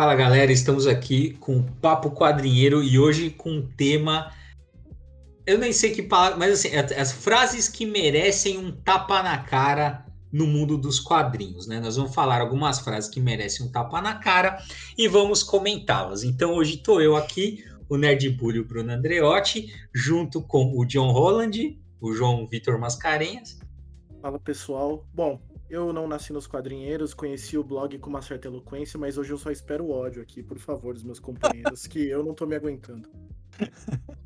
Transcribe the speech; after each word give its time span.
Fala 0.00 0.14
galera, 0.14 0.50
estamos 0.50 0.86
aqui 0.86 1.34
com 1.40 1.62
Papo 1.62 2.10
Quadrinheiro 2.10 2.82
e 2.82 2.98
hoje 2.98 3.28
com 3.28 3.50
um 3.50 3.66
tema. 3.66 4.32
Eu 5.44 5.58
nem 5.58 5.74
sei 5.74 5.90
que 5.90 6.02
palavra, 6.02 6.38
mas 6.38 6.52
assim, 6.52 6.74
as 6.74 7.12
frases 7.12 7.68
que 7.68 7.84
merecem 7.84 8.56
um 8.56 8.72
tapa 8.72 9.22
na 9.22 9.36
cara 9.36 10.06
no 10.32 10.46
mundo 10.46 10.78
dos 10.78 10.98
quadrinhos, 10.98 11.66
né? 11.66 11.78
Nós 11.80 11.96
vamos 11.96 12.14
falar 12.14 12.40
algumas 12.40 12.80
frases 12.80 13.10
que 13.10 13.20
merecem 13.20 13.66
um 13.66 13.70
tapa 13.70 14.00
na 14.00 14.14
cara 14.14 14.56
e 14.96 15.06
vamos 15.06 15.42
comentá-las. 15.42 16.24
Então 16.24 16.54
hoje 16.54 16.76
estou 16.76 17.02
eu 17.02 17.14
aqui, 17.14 17.62
o 17.86 17.98
Nerd 17.98 18.26
Bully, 18.30 18.60
o 18.60 18.64
Bruno 18.64 18.90
Andreotti, 18.92 19.70
junto 19.94 20.40
com 20.40 20.78
o 20.78 20.86
John 20.86 21.12
Holland, 21.12 21.78
o 22.00 22.14
João 22.14 22.48
Vitor 22.48 22.78
Mascarenhas. 22.78 23.58
Fala 24.22 24.38
pessoal. 24.38 25.06
Bom, 25.12 25.38
eu 25.70 25.92
não 25.92 26.08
nasci 26.08 26.32
nos 26.32 26.46
quadrinheiros, 26.46 27.14
conheci 27.14 27.56
o 27.56 27.62
blog 27.62 27.96
com 27.98 28.10
uma 28.10 28.20
certa 28.20 28.48
eloquência, 28.48 28.98
mas 28.98 29.16
hoje 29.16 29.30
eu 29.30 29.38
só 29.38 29.50
espero 29.50 29.84
o 29.84 29.90
ódio 29.90 30.20
aqui, 30.20 30.42
por 30.42 30.58
favor, 30.58 30.92
dos 30.92 31.04
meus 31.04 31.20
companheiros, 31.20 31.86
que 31.86 32.08
eu 32.08 32.24
não 32.24 32.34
tô 32.34 32.44
me 32.44 32.56
aguentando. 32.56 33.08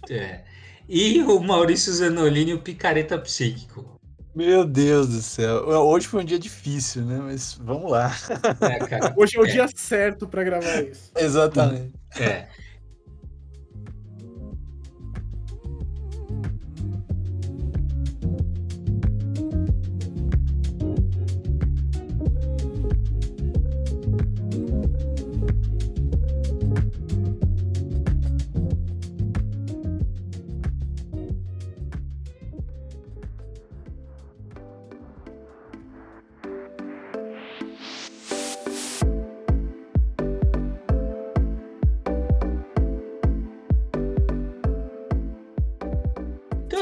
É. 0.09 0.45
E 0.89 1.23
o 1.23 1.41
Maurício 1.41 1.93
Zanolini, 1.93 2.55
o 2.55 2.61
picareta 2.61 3.19
psíquico. 3.19 3.99
Meu 4.35 4.65
Deus 4.65 5.09
do 5.09 5.23
céu. 5.23 5.65
Hoje 5.67 6.09
foi 6.09 6.23
um 6.23 6.25
dia 6.25 6.39
difícil, 6.39 7.05
né? 7.05 7.19
Mas 7.23 7.55
vamos 7.55 7.91
lá. 7.91 8.13
É, 8.61 9.15
Hoje 9.17 9.37
é 9.37 9.41
o 9.41 9.47
é. 9.47 9.51
dia 9.51 9.69
certo 9.75 10.27
para 10.27 10.43
gravar 10.43 10.83
isso. 10.83 11.13
Exatamente. 11.17 11.95
É. 12.19 12.49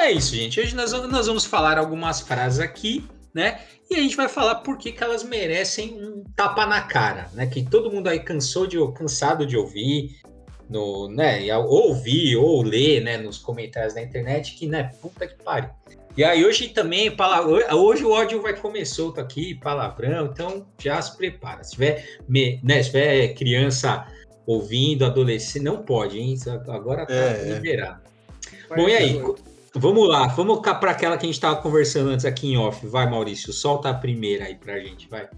é 0.01 0.13
isso, 0.13 0.35
gente. 0.35 0.61
Hoje 0.61 0.75
nós, 0.75 0.93
nós 0.93 1.27
vamos 1.27 1.45
falar 1.45 1.79
algumas 1.79 2.21
frases 2.21 2.61
aqui, 2.61 3.05
né? 3.35 3.61
E 3.91 3.97
a 3.97 4.01
gente 4.01 4.17
vai 4.17 4.29
falar 4.29 4.57
por 4.57 4.79
que, 4.79 4.93
que 4.93 5.03
elas 5.03 5.23
merecem 5.23 6.03
um 6.03 6.25
tapa 6.35 6.67
na 6.67 6.83
cara, 6.83 7.29
né? 7.35 7.47
Que 7.47 7.65
todo 7.65 7.91
mundo 7.91 8.09
aí 8.09 8.21
cansou 8.21 8.67
de 8.67 8.77
cansado 8.93 9.47
de 9.47 9.57
ouvir, 9.57 10.21
no, 10.69 11.09
né? 11.09 11.55
Ou 11.57 11.89
ouvir 11.89 12.37
ou 12.37 12.63
ler, 12.63 13.03
né? 13.03 13.19
Nos 13.19 13.39
comentários 13.39 13.95
da 13.95 14.03
internet 14.03 14.55
que, 14.55 14.67
né? 14.67 14.93
Puta 15.01 15.27
que 15.27 15.43
pariu. 15.43 15.71
E 16.17 16.23
aí 16.23 16.45
hoje 16.45 16.69
também, 16.69 17.15
hoje 17.73 18.05
o 18.05 18.11
ódio 18.11 18.43
vai 18.43 18.55
comer 18.55 18.85
solto 18.85 19.19
aqui, 19.19 19.55
palavrão, 19.55 20.27
então 20.27 20.67
já 20.79 21.01
se 21.01 21.17
prepara. 21.17 21.65
Se 21.65 21.73
tiver, 21.73 22.05
né, 22.29 22.83
se 22.83 22.91
tiver 22.91 23.29
criança 23.29 24.07
ouvindo, 24.47 25.07
adolescente, 25.07 25.63
não 25.63 25.83
pode, 25.83 26.19
hein? 26.19 26.37
Agora 26.69 27.07
tá 27.07 27.15
é, 27.15 27.55
liberado. 27.55 28.03
É. 28.71 28.77
Bom, 28.77 28.89
e 28.89 28.95
aí? 28.95 29.23
Vamos 29.75 30.07
lá, 30.07 30.27
vamos 30.27 30.61
para 30.61 30.91
aquela 30.91 31.17
que 31.17 31.25
a 31.25 31.27
gente 31.27 31.37
estava 31.37 31.57
conversando 31.57 32.11
antes 32.11 32.27
aqui 32.27 32.49
em 32.49 32.59
off. 32.59 32.87
Vai, 32.87 33.09
Maurício, 33.09 33.53
solta 33.53 33.89
a 33.89 33.95
primeira 33.95 34.45
aí 34.45 34.55
para 34.55 34.75
a 34.75 34.79
gente, 34.79 35.09
vai. 35.09 35.29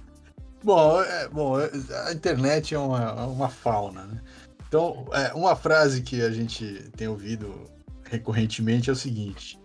bom, 0.64 1.02
é, 1.02 1.28
bom, 1.28 1.56
a 1.56 2.12
internet 2.12 2.74
é 2.74 2.78
uma, 2.78 3.26
uma 3.26 3.48
fauna, 3.50 4.04
né? 4.06 4.20
Então, 4.66 5.04
é, 5.12 5.34
uma 5.34 5.54
frase 5.54 6.00
que 6.00 6.22
a 6.22 6.30
gente 6.30 6.90
tem 6.96 7.08
ouvido 7.08 7.70
recorrentemente 8.04 8.88
é 8.88 8.92
o 8.94 8.96
seguinte: 8.96 9.58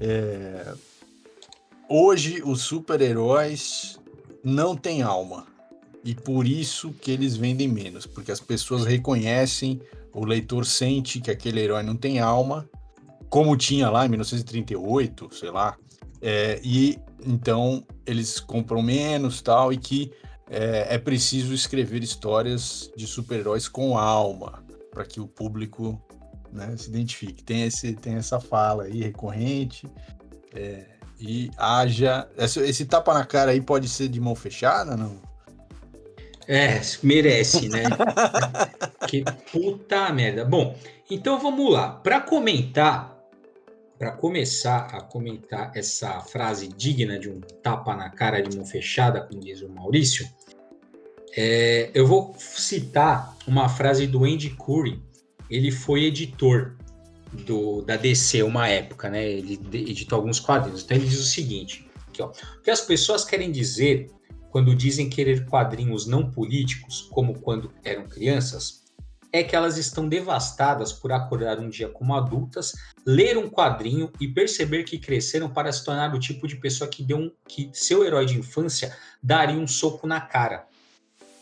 é, 0.00 0.74
hoje 1.88 2.42
os 2.44 2.62
super-heróis 2.62 4.00
não 4.42 4.74
têm 4.74 5.00
alma 5.00 5.46
e 6.04 6.12
por 6.12 6.44
isso 6.44 6.92
que 6.92 7.12
eles 7.12 7.36
vendem 7.36 7.68
menos, 7.68 8.04
porque 8.04 8.32
as 8.32 8.40
pessoas 8.40 8.84
reconhecem, 8.84 9.80
o 10.12 10.24
leitor 10.24 10.66
sente 10.66 11.20
que 11.20 11.30
aquele 11.30 11.60
herói 11.60 11.84
não 11.84 11.96
tem 11.96 12.18
alma 12.18 12.68
como 13.30 13.56
tinha 13.56 13.88
lá 13.88 14.04
em 14.04 14.08
1938, 14.08 15.34
sei 15.34 15.50
lá, 15.50 15.76
é, 16.20 16.60
e 16.62 16.98
então 17.24 17.86
eles 18.04 18.40
compram 18.40 18.82
menos 18.82 19.40
tal, 19.40 19.72
e 19.72 19.78
que 19.78 20.10
é, 20.50 20.94
é 20.94 20.98
preciso 20.98 21.54
escrever 21.54 22.02
histórias 22.02 22.90
de 22.96 23.06
super-heróis 23.06 23.68
com 23.68 23.96
alma, 23.96 24.64
para 24.90 25.04
que 25.04 25.20
o 25.20 25.28
público 25.28 26.02
né, 26.52 26.74
se 26.76 26.88
identifique. 26.88 27.44
Tem, 27.44 27.62
esse, 27.62 27.94
tem 27.94 28.16
essa 28.16 28.40
fala 28.40 28.84
aí 28.84 29.00
recorrente, 29.00 29.86
é, 30.52 30.86
e 31.20 31.50
haja. 31.56 32.28
Esse, 32.36 32.60
esse, 32.60 32.84
tapa 32.84 33.14
na 33.14 33.24
cara 33.24 33.52
aí 33.52 33.60
pode 33.60 33.88
ser 33.88 34.08
de 34.08 34.20
mão 34.20 34.34
fechada, 34.34 34.96
não? 34.96 35.20
É, 36.48 36.80
merece, 37.02 37.68
né? 37.68 37.84
que 39.06 39.22
puta 39.52 40.12
merda. 40.12 40.44
Bom, 40.44 40.76
então 41.08 41.38
vamos 41.38 41.72
lá. 41.72 41.90
Para 41.90 42.20
comentar 42.20 43.19
para 44.00 44.12
começar 44.12 44.86
a 44.94 45.02
comentar 45.02 45.72
essa 45.74 46.20
frase 46.20 46.68
digna 46.68 47.18
de 47.18 47.28
um 47.28 47.38
tapa 47.62 47.94
na 47.94 48.08
cara 48.08 48.40
de 48.40 48.56
mão 48.56 48.64
fechada, 48.64 49.20
como 49.20 49.38
diz 49.42 49.60
o 49.60 49.68
Maurício, 49.68 50.26
é, 51.36 51.90
eu 51.92 52.06
vou 52.06 52.34
citar 52.38 53.36
uma 53.46 53.68
frase 53.68 54.06
do 54.06 54.24
Andy 54.24 54.56
Curry. 54.56 55.02
Ele 55.50 55.70
foi 55.70 56.04
editor 56.04 56.78
do, 57.44 57.82
da 57.82 57.96
DC 57.96 58.42
uma 58.42 58.68
época, 58.68 59.10
né? 59.10 59.22
Ele 59.22 59.60
editou 59.70 60.16
alguns 60.16 60.40
quadrinhos. 60.40 60.82
Então 60.82 60.96
ele 60.96 61.06
diz 61.06 61.20
o 61.20 61.24
seguinte: 61.24 61.86
aqui, 62.08 62.22
ó, 62.22 62.28
o 62.28 62.62
que 62.62 62.70
as 62.70 62.80
pessoas 62.80 63.22
querem 63.22 63.52
dizer 63.52 64.10
quando 64.50 64.74
dizem 64.74 65.10
querer 65.10 65.44
quadrinhos 65.44 66.06
não 66.06 66.30
políticos, 66.30 67.02
como 67.12 67.38
quando 67.38 67.70
eram 67.84 68.08
crianças, 68.08 68.82
é 69.32 69.42
que 69.42 69.54
elas 69.54 69.76
estão 69.76 70.08
devastadas 70.08 70.92
por 70.92 71.12
acordar 71.12 71.58
um 71.58 71.68
dia 71.68 71.88
como 71.88 72.14
adultas, 72.14 72.72
ler 73.06 73.38
um 73.38 73.48
quadrinho 73.48 74.10
e 74.20 74.28
perceber 74.28 74.84
que 74.84 74.98
cresceram 74.98 75.48
para 75.48 75.72
se 75.72 75.84
tornar 75.84 76.14
o 76.14 76.18
tipo 76.18 76.46
de 76.46 76.56
pessoa 76.56 76.90
que 76.90 77.02
deu 77.02 77.18
um, 77.18 77.32
que 77.48 77.70
seu 77.72 78.04
herói 78.04 78.26
de 78.26 78.38
infância 78.38 78.96
daria 79.22 79.58
um 79.58 79.66
soco 79.66 80.06
na 80.06 80.20
cara. 80.20 80.66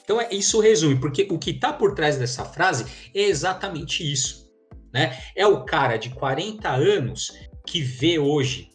Então 0.04 0.20
é 0.20 0.28
isso 0.32 0.60
resume, 0.60 0.98
porque 0.98 1.28
o 1.30 1.38
que 1.38 1.50
está 1.50 1.72
por 1.72 1.94
trás 1.94 2.16
dessa 2.16 2.44
frase 2.44 2.86
é 3.14 3.22
exatamente 3.22 4.10
isso, 4.10 4.50
né? 4.92 5.18
É 5.36 5.46
o 5.46 5.64
cara 5.64 5.96
de 5.96 6.10
40 6.10 6.68
anos 6.68 7.32
que 7.66 7.82
vê 7.82 8.18
hoje 8.18 8.70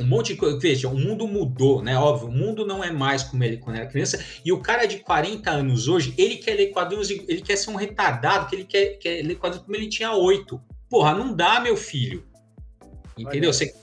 um 0.00 0.06
monte 0.06 0.34
de 0.34 0.36
coisa. 0.36 0.58
Veja, 0.58 0.88
o 0.88 0.98
mundo 0.98 1.26
mudou, 1.26 1.82
né? 1.82 1.96
Óbvio, 1.96 2.28
o 2.28 2.32
mundo 2.32 2.66
não 2.66 2.82
é 2.82 2.90
mais 2.90 3.22
como 3.22 3.42
ele 3.44 3.56
quando 3.56 3.76
era 3.76 3.86
criança. 3.86 4.24
E 4.44 4.52
o 4.52 4.60
cara 4.60 4.86
de 4.86 4.98
40 4.98 5.50
anos 5.50 5.88
hoje, 5.88 6.14
ele 6.16 6.36
quer 6.36 6.54
ler 6.54 6.68
quadrinhos, 6.68 7.10
ele 7.10 7.40
quer 7.40 7.56
ser 7.56 7.70
um 7.70 7.76
retardado, 7.76 8.48
que 8.48 8.56
ele 8.56 8.64
quer, 8.64 8.98
quer 8.98 9.24
ler 9.24 9.36
quadrinhos 9.36 9.64
como 9.64 9.76
ele 9.76 9.88
tinha 9.88 10.12
8. 10.12 10.60
Porra, 10.88 11.14
não 11.14 11.34
dá, 11.34 11.60
meu 11.60 11.76
filho. 11.76 12.24
Entendeu? 13.16 13.52
Você 13.52 13.74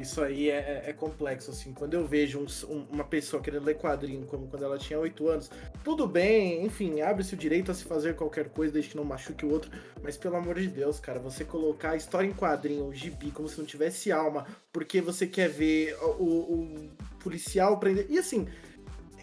isso 0.00 0.22
aí 0.22 0.48
é, 0.48 0.82
é, 0.86 0.90
é, 0.90 0.92
complexo, 0.92 1.50
assim. 1.50 1.72
Quando 1.72 1.94
eu 1.94 2.06
vejo 2.06 2.44
um, 2.68 2.86
uma 2.90 3.04
pessoa 3.04 3.42
querendo 3.42 3.64
ler 3.64 3.76
quadrinho 3.76 4.26
como 4.26 4.46
quando 4.48 4.64
ela 4.64 4.78
tinha 4.78 4.98
8 4.98 5.28
anos, 5.28 5.50
tudo 5.84 6.06
bem, 6.06 6.64
enfim, 6.64 7.00
abre-se 7.00 7.34
o 7.34 7.36
direito 7.36 7.70
a 7.70 7.74
se 7.74 7.84
fazer 7.84 8.14
qualquer 8.14 8.48
coisa 8.48 8.72
desde 8.72 8.90
que 8.90 8.96
não 8.96 9.04
machuque 9.04 9.44
o 9.44 9.52
outro, 9.52 9.70
mas 10.02 10.16
pelo 10.16 10.36
amor 10.36 10.58
de 10.58 10.68
Deus, 10.68 10.98
cara, 10.98 11.18
você 11.18 11.44
colocar 11.44 11.90
a 11.90 11.96
história 11.96 12.26
em 12.26 12.32
quadrinho, 12.32 12.86
o 12.86 12.94
gibi, 12.94 13.30
como 13.30 13.48
se 13.48 13.58
não 13.58 13.66
tivesse 13.66 14.10
alma, 14.10 14.46
porque 14.72 15.00
você 15.00 15.26
quer 15.26 15.48
ver 15.48 15.96
o, 16.18 16.24
o 16.24 16.90
policial 17.18 17.78
prender. 17.78 18.06
E 18.08 18.18
assim, 18.18 18.46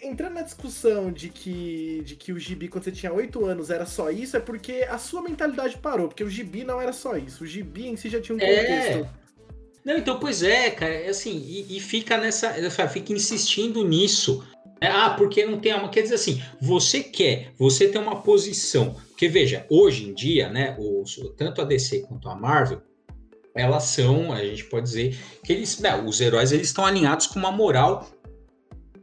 entrando 0.02 0.34
na 0.34 0.42
discussão 0.42 1.10
de 1.10 1.28
que, 1.28 2.02
de 2.04 2.14
que 2.14 2.32
o 2.32 2.38
gibi, 2.38 2.68
quando 2.68 2.84
você 2.84 2.92
tinha 2.92 3.12
8 3.12 3.44
anos, 3.44 3.70
era 3.70 3.84
só 3.84 4.10
isso, 4.10 4.36
é 4.36 4.40
porque 4.40 4.86
a 4.88 4.98
sua 4.98 5.22
mentalidade 5.22 5.76
parou, 5.78 6.08
porque 6.08 6.22
o 6.22 6.30
gibi 6.30 6.62
não 6.62 6.80
era 6.80 6.92
só 6.92 7.16
isso. 7.16 7.44
O 7.44 7.46
gibi 7.46 7.88
em 7.88 7.96
si 7.96 8.08
já 8.08 8.20
tinha 8.20 8.36
um 8.36 8.40
é. 8.40 8.46
contexto. 8.46 9.14
É 9.24 9.27
não, 9.84 9.96
então, 9.96 10.18
pois 10.18 10.42
é, 10.42 10.70
cara, 10.70 10.94
é 10.94 11.08
assim, 11.08 11.36
e, 11.38 11.76
e 11.76 11.80
fica 11.80 12.18
nessa, 12.18 12.52
fica 12.88 13.12
insistindo 13.12 13.86
nisso. 13.86 14.44
Né? 14.80 14.88
Ah, 14.88 15.10
porque 15.10 15.44
não 15.44 15.58
tem 15.58 15.72
alma. 15.72 15.88
Quer 15.88 16.02
dizer 16.02 16.16
assim, 16.16 16.42
você 16.60 17.02
quer, 17.02 17.52
você 17.58 17.88
tem 17.88 18.00
uma 18.00 18.22
posição. 18.22 18.96
Porque 19.08 19.28
veja, 19.28 19.66
hoje 19.68 20.08
em 20.08 20.14
dia, 20.14 20.48
né, 20.48 20.76
os, 20.78 21.16
tanto 21.36 21.60
a 21.60 21.64
DC 21.64 22.00
quanto 22.00 22.28
a 22.28 22.34
Marvel, 22.34 22.82
elas 23.54 23.84
são, 23.84 24.32
a 24.32 24.44
gente 24.44 24.64
pode 24.64 24.86
dizer 24.86 25.18
que 25.42 25.52
eles, 25.52 25.78
né, 25.80 26.00
os 26.00 26.20
heróis 26.20 26.52
eles 26.52 26.68
estão 26.68 26.84
alinhados 26.84 27.26
com 27.26 27.38
uma 27.38 27.50
moral 27.50 28.08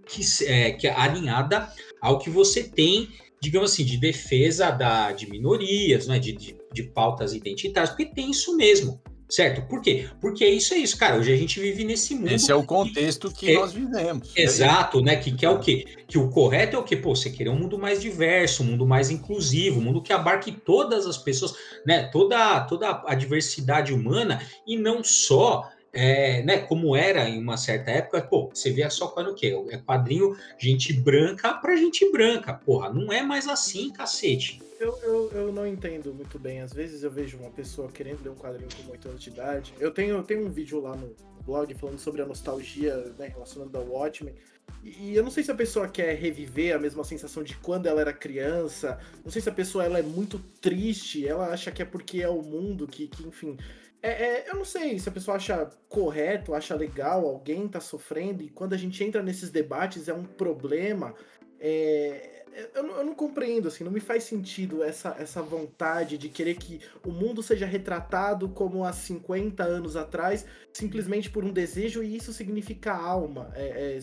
que 0.06 0.22
é, 0.46 0.72
que 0.72 0.88
é 0.88 0.94
alinhada 0.94 1.68
ao 2.00 2.20
que 2.20 2.30
você 2.30 2.64
tem, 2.64 3.10
digamos 3.42 3.72
assim, 3.72 3.84
de 3.84 3.98
defesa 3.98 4.72
da, 4.72 5.12
de 5.12 5.30
minorias, 5.30 6.08
né, 6.08 6.20
de, 6.20 6.32
de, 6.32 6.56
de 6.72 6.84
pautas 6.84 7.34
identitárias, 7.34 7.90
porque 7.90 8.06
tem 8.06 8.32
isso 8.32 8.56
mesmo. 8.56 9.02
Certo? 9.28 9.64
Por 9.64 9.82
quê? 9.82 10.08
Porque 10.22 10.46
isso 10.46 10.74
é 10.74 10.78
isso, 10.78 10.98
cara. 10.98 11.18
Hoje 11.18 11.34
a 11.34 11.36
gente 11.36 11.60
vive 11.60 11.84
nesse 11.84 12.14
mundo. 12.14 12.32
Esse 12.32 12.52
é 12.52 12.56
o 12.56 12.64
contexto 12.64 13.32
que, 13.32 13.48
que 13.48 13.52
é, 13.54 13.56
nós 13.56 13.74
vivemos. 13.74 14.32
Exato, 14.36 15.02
né? 15.02 15.16
Que, 15.16 15.32
que 15.32 15.46
é 15.46 15.50
o 15.50 15.60
quê? 15.60 15.86
Que 16.08 16.18
o 16.18 16.30
correto 16.30 16.76
é 16.76 16.80
o 16.80 16.84
quê? 16.84 16.96
Pô, 16.96 17.16
você 17.16 17.32
querer 17.32 17.50
um 17.50 17.58
mundo 17.58 17.78
mais 17.78 18.02
diverso, 18.02 18.62
um 18.62 18.68
mundo 18.68 18.86
mais 18.86 19.10
inclusivo, 19.10 19.80
um 19.80 19.84
mundo 19.84 20.02
que 20.02 20.14
abarque 20.14 20.52
todas 20.52 21.08
as 21.08 21.18
pessoas, 21.18 21.56
né? 21.86 22.04
Toda, 22.12 22.62
toda 22.62 23.04
a 23.06 23.16
diversidade 23.16 23.92
humana 23.92 24.42
e 24.66 24.78
não 24.78 25.04
só 25.04 25.72
é, 25.96 26.44
né, 26.44 26.58
como 26.58 26.94
era 26.94 27.28
em 27.28 27.40
uma 27.42 27.56
certa 27.56 27.90
época, 27.90 28.22
pô, 28.22 28.50
você 28.54 28.70
via 28.70 28.90
só 28.90 29.08
quando 29.08 29.30
o 29.30 29.34
quê? 29.34 29.58
É 29.70 29.78
quadrinho 29.78 30.36
gente 30.60 30.92
branca 30.92 31.54
para 31.54 31.78
gente 31.78 32.12
branca. 32.12 32.54
Porra, 32.54 32.90
não 32.90 33.12
é 33.12 33.24
mais 33.24 33.48
assim, 33.48 33.92
cacete. 33.92 34.62
Eu, 34.80 34.98
eu, 35.02 35.32
eu 35.32 35.54
não 35.54 35.66
entendo 35.66 36.14
muito 36.14 36.38
bem. 36.38 36.60
Às 36.60 36.74
vezes 36.74 37.04
eu 37.04 37.12
vejo 37.12 37.38
uma 37.38 37.50
pessoa 37.50 37.92
querendo 37.92 38.24
ler 38.24 38.30
um 38.30 38.36
quadrinho 38.36 38.70
com 38.76 38.92
8 38.92 39.10
anos 39.10 39.22
de 39.22 39.30
idade. 39.30 39.74
Eu 39.80 39.92
tenho, 39.92 40.16
eu 40.16 40.24
tenho 40.24 40.46
um 40.46 40.50
vídeo 40.50 40.82
lá 40.82 40.96
no 40.96 41.16
blog 41.46 41.74
falando 41.76 42.00
sobre 42.00 42.22
a 42.22 42.26
nostalgia 42.26 42.96
né, 43.18 43.28
relacionando 43.28 43.78
ao 43.78 43.86
Watchmen. 43.86 44.36
E 44.84 45.16
eu 45.16 45.24
não 45.24 45.32
sei 45.32 45.44
se 45.44 45.52
a 45.52 45.56
pessoa 45.56 45.88
quer 45.88 46.16
reviver 46.16 46.76
a 46.76 46.80
mesma 46.80 47.04
sensação 47.04 47.44
de 47.44 47.56
quando 47.58 47.88
ela 47.88 48.02
era 48.02 48.12
criança. 48.12 49.00
Não 49.24 49.32
sei 49.32 49.42
se 49.42 49.50
a 49.50 49.54
pessoa 49.54 49.86
ela 49.86 50.00
é 50.00 50.04
muito 50.04 50.40
triste. 50.62 51.26
Ela 51.26 51.48
acha 51.48 51.72
que 51.72 51.82
é 51.82 51.86
porque 51.86 52.22
é 52.22 52.30
o 52.30 52.42
mundo 52.42 52.86
que, 52.86 53.08
que 53.08 53.26
enfim. 53.26 53.58
É, 54.02 54.10
é, 54.10 54.50
eu 54.50 54.56
não 54.56 54.66
sei 54.66 55.00
se 55.00 55.08
a 55.10 55.12
pessoa 55.12 55.38
acha 55.38 55.70
correto, 55.90 56.54
acha 56.54 56.76
legal, 56.76 57.26
alguém 57.26 57.68
tá 57.68 57.80
sofrendo, 57.80 58.44
e 58.44 58.50
quando 58.50 58.74
a 58.74 58.78
gente 58.78 59.04
entra 59.04 59.24
nesses 59.24 59.50
debates 59.50 60.08
é 60.08 60.14
um 60.14 60.24
problema. 60.24 61.16
É, 61.60 62.35
eu, 62.74 62.84
não, 62.84 62.98
eu 62.98 63.06
não 63.06 63.14
compreendo, 63.14 63.68
assim, 63.68 63.84
não 63.84 63.92
me 63.92 64.00
faz 64.00 64.24
sentido 64.24 64.82
essa, 64.82 65.16
essa 65.20 65.42
vontade 65.42 66.18
de 66.18 66.30
querer 66.30 66.56
que 66.56 66.80
o 67.04 67.12
mundo 67.12 67.44
seja 67.44 67.66
retratado 67.66 68.48
como 68.50 68.86
há 68.86 68.94
50 68.94 69.64
anos 69.64 69.96
atrás, 69.98 70.46
simplesmente 70.72 71.30
por 71.30 71.44
um 71.44 71.52
desejo, 71.52 72.02
e 72.02 72.16
isso 72.16 72.32
significa 72.32 72.94
alma. 72.94 73.52
É, 73.56 73.98
é, 73.98 74.00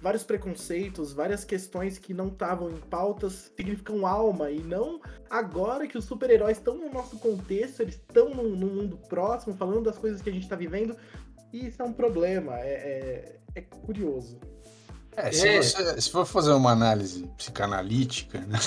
vários 0.00 0.22
preconceitos, 0.22 1.12
várias 1.12 1.44
questões 1.44 1.98
que 1.98 2.14
não 2.14 2.28
estavam 2.28 2.70
em 2.70 2.76
pautas 2.76 3.52
significam 3.56 4.06
alma, 4.06 4.50
e 4.50 4.60
não 4.60 5.00
agora 5.28 5.86
que 5.86 5.98
os 5.98 6.04
super-heróis 6.04 6.58
estão 6.58 6.76
no 6.76 6.90
nosso 6.90 7.18
contexto, 7.18 7.80
eles 7.80 7.94
estão 7.94 8.30
no, 8.30 8.54
no, 8.56 8.66
mundo 8.68 8.98
próximo, 9.08 9.54
falando 9.56 9.84
das 9.84 9.98
coisas 9.98 10.22
que 10.22 10.30
a 10.30 10.32
gente 10.32 10.44
está 10.44 10.56
vivendo, 10.56 10.96
e 11.52 11.66
isso 11.66 11.82
é 11.82 11.84
um 11.84 11.92
problema, 11.92 12.56
é, 12.60 12.72
é, 12.72 13.40
é 13.56 13.60
curioso. 13.60 14.38
É, 15.16 15.32
se, 15.32 15.48
é. 15.48 15.62
Você, 15.62 16.00
se 16.00 16.10
for 16.10 16.24
fazer 16.24 16.52
uma 16.52 16.70
análise 16.70 17.28
psicanalítica 17.36 18.38
né? 18.40 18.58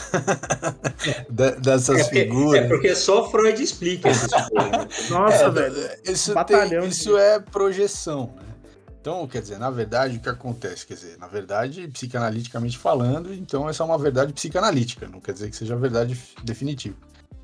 dessas 1.60 2.00
é 2.00 2.04
figuras. 2.04 2.66
É 2.66 2.68
porque 2.68 2.96
só 2.96 3.30
Freud 3.30 3.62
explica 3.62 4.10
essas 4.10 4.32
coisas. 4.50 5.10
Nossa, 5.10 5.46
é, 5.46 5.50
velho. 5.50 5.90
Isso, 6.04 6.34
tem, 6.46 6.88
isso 6.88 7.18
é 7.18 7.40
projeção, 7.40 8.34
né? 8.36 8.54
Então, 9.00 9.28
quer 9.28 9.42
dizer, 9.42 9.60
na 9.60 9.70
verdade, 9.70 10.16
o 10.16 10.20
que 10.22 10.30
acontece? 10.30 10.88
Quer 10.88 10.94
dizer, 10.94 11.18
na 11.18 11.28
verdade, 11.28 11.90
psicanaliticamente 11.90 12.78
falando, 12.78 13.34
então 13.34 13.68
essa 13.68 13.84
é 13.84 13.86
uma 13.86 13.98
verdade 13.98 14.32
psicanalítica, 14.32 15.10
não 15.10 15.20
quer 15.20 15.34
dizer 15.34 15.50
que 15.50 15.58
seja 15.58 15.76
verdade 15.76 16.18
definitiva. 16.42 16.96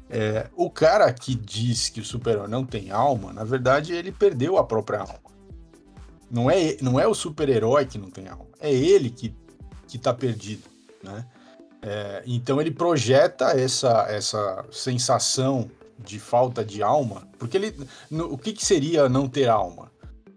É, 0.09 0.47
o 0.55 0.69
cara 0.69 1.11
que 1.11 1.35
diz 1.35 1.89
que 1.89 1.99
o 1.99 2.05
super-herói 2.05 2.47
não 2.47 2.65
tem 2.65 2.91
alma, 2.91 3.33
na 3.33 3.43
verdade, 3.43 3.91
ele 3.91 4.09
perdeu 4.09 4.57
a 4.57 4.63
própria 4.63 4.99
alma. 4.99 5.28
Não 6.29 6.49
é, 6.49 6.77
não 6.81 6.99
é 6.99 7.07
o 7.07 7.13
super-herói 7.13 7.85
que 7.85 7.97
não 7.97 8.09
tem 8.09 8.27
alma, 8.27 8.45
é 8.59 8.71
ele 8.71 9.09
que, 9.09 9.33
que 9.87 9.97
tá 9.97 10.13
perdido, 10.13 10.63
né? 11.03 11.25
É, 11.81 12.23
então 12.25 12.59
ele 12.59 12.71
projeta 12.71 13.51
essa, 13.51 14.05
essa 14.09 14.65
sensação 14.69 15.69
de 15.97 16.19
falta 16.19 16.63
de 16.63 16.83
alma, 16.83 17.27
porque 17.37 17.57
ele, 17.57 17.75
no, 18.09 18.33
o 18.33 18.37
que, 18.37 18.53
que 18.53 18.65
seria 18.65 19.07
não 19.09 19.27
ter 19.27 19.47
alma? 19.47 19.89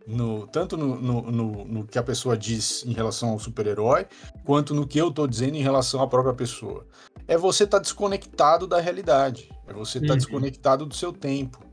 No, 0.06 0.48
tanto 0.48 0.76
no, 0.76 1.00
no, 1.00 1.22
no, 1.30 1.64
no 1.64 1.86
que 1.86 1.96
a 1.96 2.02
pessoa 2.02 2.36
diz 2.36 2.84
em 2.84 2.92
relação 2.92 3.30
ao 3.30 3.38
super-herói, 3.38 4.06
quanto 4.44 4.74
no 4.74 4.86
que 4.86 4.98
eu 4.98 5.08
estou 5.08 5.28
dizendo 5.28 5.56
em 5.56 5.62
relação 5.62 6.02
à 6.02 6.08
própria 6.08 6.34
pessoa. 6.34 6.84
É 7.28 7.36
você 7.36 7.64
estar 7.64 7.78
tá 7.78 7.82
desconectado 7.82 8.66
da 8.66 8.80
realidade, 8.80 9.48
é 9.66 9.72
você 9.72 9.98
estar 9.98 10.08
tá 10.08 10.14
uhum. 10.14 10.18
desconectado 10.18 10.86
do 10.86 10.94
seu 10.94 11.12
tempo, 11.12 11.64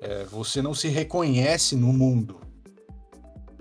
é, 0.00 0.24
você 0.24 0.60
não 0.60 0.74
se 0.74 0.88
reconhece 0.88 1.76
no 1.76 1.92
mundo. 1.92 2.40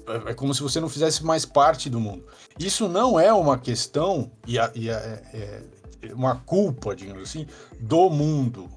É, 0.08 0.34
como 0.34 0.54
se 0.54 0.64
você 0.64 0.80
não 0.80 0.88
fizesse 0.88 1.24
mais 1.26 1.46
parte 1.46 1.90
do 1.90 2.00
mundo. 2.00 2.24
Isso 2.58 2.88
não 2.88 3.20
é 3.20 3.32
uma 3.34 3.58
questão 3.58 4.32
e, 4.46 4.58
a, 4.58 4.72
e 4.74 4.90
a, 4.90 4.96
é, 4.96 5.64
é 6.02 6.14
uma 6.14 6.38
culpa, 6.38 6.96
digamos 6.96 7.24
assim, 7.24 7.46
do 7.80 8.10
mundo, 8.10 8.70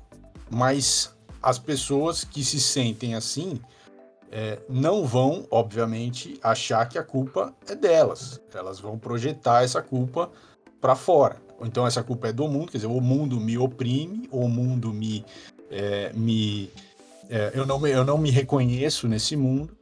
mas 0.50 1.15
as 1.41 1.59
pessoas 1.59 2.25
que 2.25 2.44
se 2.44 2.61
sentem 2.61 3.15
assim 3.15 3.61
é, 4.32 4.59
não 4.69 5.06
vão, 5.06 5.47
obviamente, 5.50 6.38
achar 6.43 6.88
que 6.88 6.99
a 6.99 7.03
culpa 7.03 7.55
é 7.69 7.75
delas. 7.76 8.41
Elas 8.53 8.81
vão 8.81 8.99
projetar 8.99 9.62
essa 9.62 9.81
culpa 9.81 10.31
para 10.81 10.97
fora. 10.97 11.37
Então 11.62 11.87
essa 11.87 12.03
culpa 12.03 12.29
é 12.29 12.33
do 12.33 12.49
mundo, 12.49 12.73
quer 12.73 12.79
dizer, 12.79 12.88
o 12.88 13.00
mundo 13.00 13.38
me 13.38 13.56
oprime, 13.56 14.29
o 14.33 14.49
mundo 14.49 14.93
me, 14.93 15.25
é, 15.71 16.12
me 16.12 16.71
é, 17.29 17.53
eu, 17.55 17.65
não 17.65 17.79
me 17.79 17.91
eu 17.91 18.05
não 18.05 18.19
me 18.19 18.31
reconheço 18.31 19.06
nesse 19.06 19.37
mundo 19.37 19.76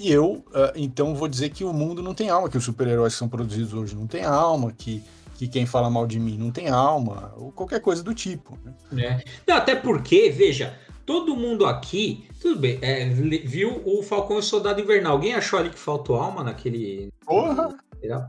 e 0.00 0.10
eu, 0.10 0.42
uh, 0.48 0.72
então, 0.74 1.14
vou 1.14 1.28
dizer 1.28 1.50
que 1.50 1.62
o 1.62 1.72
mundo 1.74 2.02
não 2.02 2.14
tem 2.14 2.30
alma, 2.30 2.48
que 2.48 2.56
os 2.56 2.64
super-heróis 2.64 3.12
que 3.12 3.18
são 3.18 3.28
produzidos 3.28 3.74
hoje 3.74 3.94
não 3.94 4.06
tem 4.06 4.24
alma, 4.24 4.72
que, 4.72 5.02
que 5.34 5.46
quem 5.46 5.66
fala 5.66 5.90
mal 5.90 6.06
de 6.06 6.18
mim 6.18 6.38
não 6.38 6.50
tem 6.50 6.68
alma, 6.68 7.34
ou 7.36 7.52
qualquer 7.52 7.80
coisa 7.80 8.02
do 8.02 8.14
tipo. 8.14 8.58
Né? 8.90 9.22
É. 9.22 9.24
Não, 9.46 9.56
até 9.58 9.76
porque, 9.76 10.30
veja, 10.30 10.74
todo 11.04 11.36
mundo 11.36 11.66
aqui, 11.66 12.24
tudo 12.40 12.58
bem, 12.58 12.78
é, 12.80 13.10
viu 13.10 13.82
o 13.84 14.02
Falcão 14.02 14.36
e 14.36 14.38
o 14.38 14.42
Soldado 14.42 14.80
Invernal. 14.80 15.12
Alguém 15.12 15.34
achou 15.34 15.58
ali 15.58 15.68
que 15.68 15.78
faltou 15.78 16.16
alma 16.16 16.42
naquele. 16.42 17.12
Porra! 17.26 17.76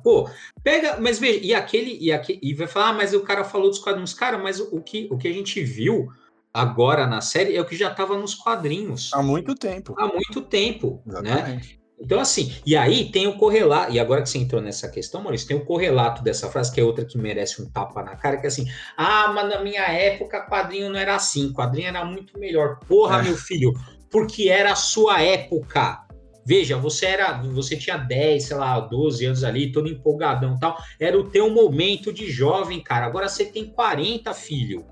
Pô, 0.04 0.30
pega, 0.62 0.98
mas 1.00 1.18
veja, 1.18 1.40
e 1.42 1.54
aquele, 1.54 1.98
e 2.02 2.12
aquele, 2.12 2.40
e 2.42 2.54
vai 2.54 2.68
falar, 2.68 2.90
ah, 2.90 2.94
mas 2.94 3.14
o 3.14 3.22
cara 3.22 3.46
falou 3.46 3.70
dos 3.70 3.80
quadrinhos. 3.80 4.14
Cara, 4.14 4.38
mas 4.38 4.60
o 4.60 4.82
que, 4.82 5.08
o 5.10 5.18
que 5.18 5.30
a 5.30 5.34
gente 5.34 5.64
viu 5.64 6.12
agora 6.54 7.08
na 7.08 7.22
série 7.22 7.56
é 7.56 7.62
o 7.62 7.66
que 7.66 7.76
já 7.76 7.92
estava 7.92 8.18
nos 8.18 8.36
quadrinhos. 8.36 9.12
Há 9.14 9.22
muito 9.22 9.56
tempo. 9.56 9.96
Há 9.98 10.08
muito 10.08 10.42
tempo, 10.42 11.02
né? 11.06 11.20
Exatamente. 11.22 11.74
né? 11.76 11.82
Então, 12.04 12.20
assim, 12.20 12.52
e 12.66 12.76
aí 12.76 13.12
tem 13.12 13.28
o 13.28 13.38
correlato, 13.38 13.92
e 13.92 14.00
agora 14.00 14.24
que 14.24 14.30
você 14.30 14.40
entrou 14.40 14.60
nessa 14.60 14.90
questão, 14.90 15.22
Maurício, 15.22 15.48
tem 15.48 15.56
o 15.56 15.64
correlato 15.64 16.24
dessa 16.24 16.50
frase, 16.50 16.74
que 16.74 16.82
é 16.82 16.84
outra 16.84 17.06
que 17.06 17.16
merece 17.16 17.62
um 17.62 17.70
tapa 17.70 18.02
na 18.02 18.16
cara, 18.16 18.38
que 18.38 18.46
é 18.46 18.48
assim, 18.48 18.66
ah, 18.98 19.32
mas 19.34 19.48
na 19.48 19.62
minha 19.62 19.84
época 19.84 20.48
quadrinho 20.48 20.90
não 20.90 20.98
era 20.98 21.16
assim, 21.16 21.54
quadrinho 21.54 21.90
era 21.90 22.04
muito 22.04 22.40
melhor. 22.40 22.80
Porra, 22.88 23.20
é. 23.20 23.24
meu 23.24 23.38
filho, 23.38 23.72
porque 24.10 24.50
era 24.50 24.72
a 24.72 24.76
sua 24.76 25.22
época. 25.22 26.08
Veja, 26.44 26.76
você 26.76 27.06
era, 27.06 27.40
você 27.44 27.78
tinha 27.78 27.98
10, 27.98 28.46
sei 28.46 28.58
lá, 28.58 28.80
12 28.80 29.24
anos 29.28 29.44
ali, 29.44 29.72
todo 29.72 29.88
empolgadão 29.88 30.56
e 30.56 30.60
tal. 30.60 30.76
Era 31.00 31.16
o 31.16 31.30
teu 31.30 31.52
momento 31.52 32.12
de 32.12 32.32
jovem, 32.32 32.82
cara. 32.82 33.06
Agora 33.06 33.30
você 33.30 33.46
tem 33.46 33.72
40, 33.72 34.34
filho. 34.34 34.84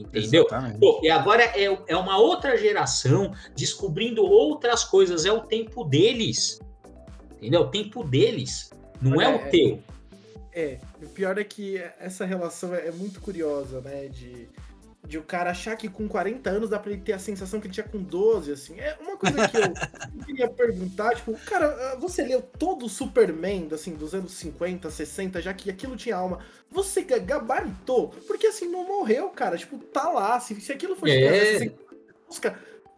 Entendeu? 0.00 0.46
Pô, 0.78 1.00
e 1.02 1.10
agora 1.10 1.42
é, 1.42 1.64
é 1.86 1.96
uma 1.96 2.18
outra 2.18 2.56
geração 2.56 3.32
descobrindo 3.56 4.24
outras 4.24 4.84
coisas, 4.84 5.24
é 5.24 5.32
o 5.32 5.40
tempo 5.40 5.84
deles. 5.84 6.60
Entendeu? 7.36 7.62
O 7.62 7.68
tempo 7.68 8.02
deles, 8.04 8.70
não 9.00 9.20
é, 9.20 9.24
é 9.24 9.28
o 9.28 9.50
teu. 9.50 9.82
É, 10.52 10.78
o 11.02 11.08
pior 11.08 11.38
é 11.38 11.44
que 11.44 11.78
essa 12.00 12.24
relação 12.24 12.74
é, 12.74 12.88
é 12.88 12.92
muito 12.92 13.20
curiosa, 13.20 13.80
né? 13.80 14.08
De 14.08 14.48
de 15.08 15.16
o 15.16 15.22
cara 15.22 15.50
achar 15.50 15.74
que 15.74 15.88
com 15.88 16.06
40 16.06 16.50
anos 16.50 16.68
dá 16.68 16.78
pra 16.78 16.92
ele 16.92 17.00
ter 17.00 17.14
a 17.14 17.18
sensação 17.18 17.58
que 17.58 17.66
ele 17.66 17.72
tinha 17.72 17.88
com 17.88 17.98
12, 17.98 18.52
assim. 18.52 18.78
É 18.78 18.94
uma 19.00 19.16
coisa 19.16 19.48
que 19.48 19.56
eu 19.56 19.72
queria 20.26 20.50
perguntar, 20.50 21.16
tipo, 21.16 21.32
cara, 21.46 21.96
você 21.96 22.22
leu 22.22 22.42
todo 22.42 22.84
o 22.84 22.90
Superman, 22.90 23.68
assim, 23.72 23.94
dos 23.94 24.14
anos 24.14 24.32
50, 24.32 24.90
60, 24.90 25.40
já 25.40 25.54
que 25.54 25.70
aquilo 25.70 25.96
tinha 25.96 26.14
alma, 26.14 26.40
você 26.70 27.00
gabaritou? 27.02 28.10
Porque, 28.26 28.48
assim, 28.48 28.68
não 28.68 28.86
morreu, 28.86 29.30
cara, 29.30 29.56
tipo, 29.56 29.78
tá 29.78 30.10
lá, 30.10 30.38
se, 30.40 30.60
se 30.60 30.70
aquilo 30.70 30.94
fosse... 30.94 31.12
É. 31.12 31.56
Assim, 31.56 31.72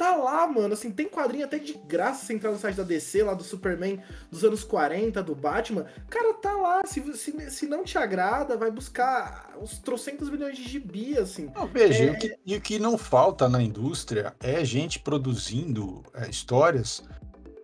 tá 0.00 0.16
lá, 0.16 0.47
mano. 0.47 0.73
Assim, 0.73 0.90
tem 0.90 1.07
quadrinho 1.07 1.45
até 1.45 1.59
de 1.59 1.75
graça 1.75 2.25
se 2.25 2.33
entrar 2.33 2.50
no 2.50 2.59
site 2.59 2.76
da 2.76 2.83
DC, 2.83 3.23
lá 3.23 3.35
do 3.35 3.45
Superman 3.45 4.00
dos 4.30 4.42
anos 4.42 4.64
40, 4.64 5.23
do 5.23 5.35
Batman. 5.35 5.85
Cara, 6.09 6.33
tá 6.33 6.52
lá. 6.54 6.80
Se, 6.87 7.02
se, 7.19 7.50
se 7.50 7.66
não 7.66 7.85
te 7.85 7.99
agrada, 7.99 8.57
vai 8.57 8.71
buscar 8.71 9.54
uns 9.61 9.78
trocentos 9.78 10.30
milhões 10.30 10.57
de 10.57 10.66
gibi, 10.66 11.19
assim. 11.19 11.50
Não, 11.54 11.66
veja, 11.66 12.04
é... 12.04 12.07
e, 12.07 12.11
o 12.11 12.19
que, 12.19 12.37
e 12.47 12.57
o 12.57 12.61
que 12.62 12.78
não 12.78 12.97
falta 12.97 13.47
na 13.47 13.62
indústria 13.62 14.35
é 14.40 14.64
gente 14.64 14.99
produzindo 14.99 16.02
é, 16.14 16.30
histórias, 16.30 17.02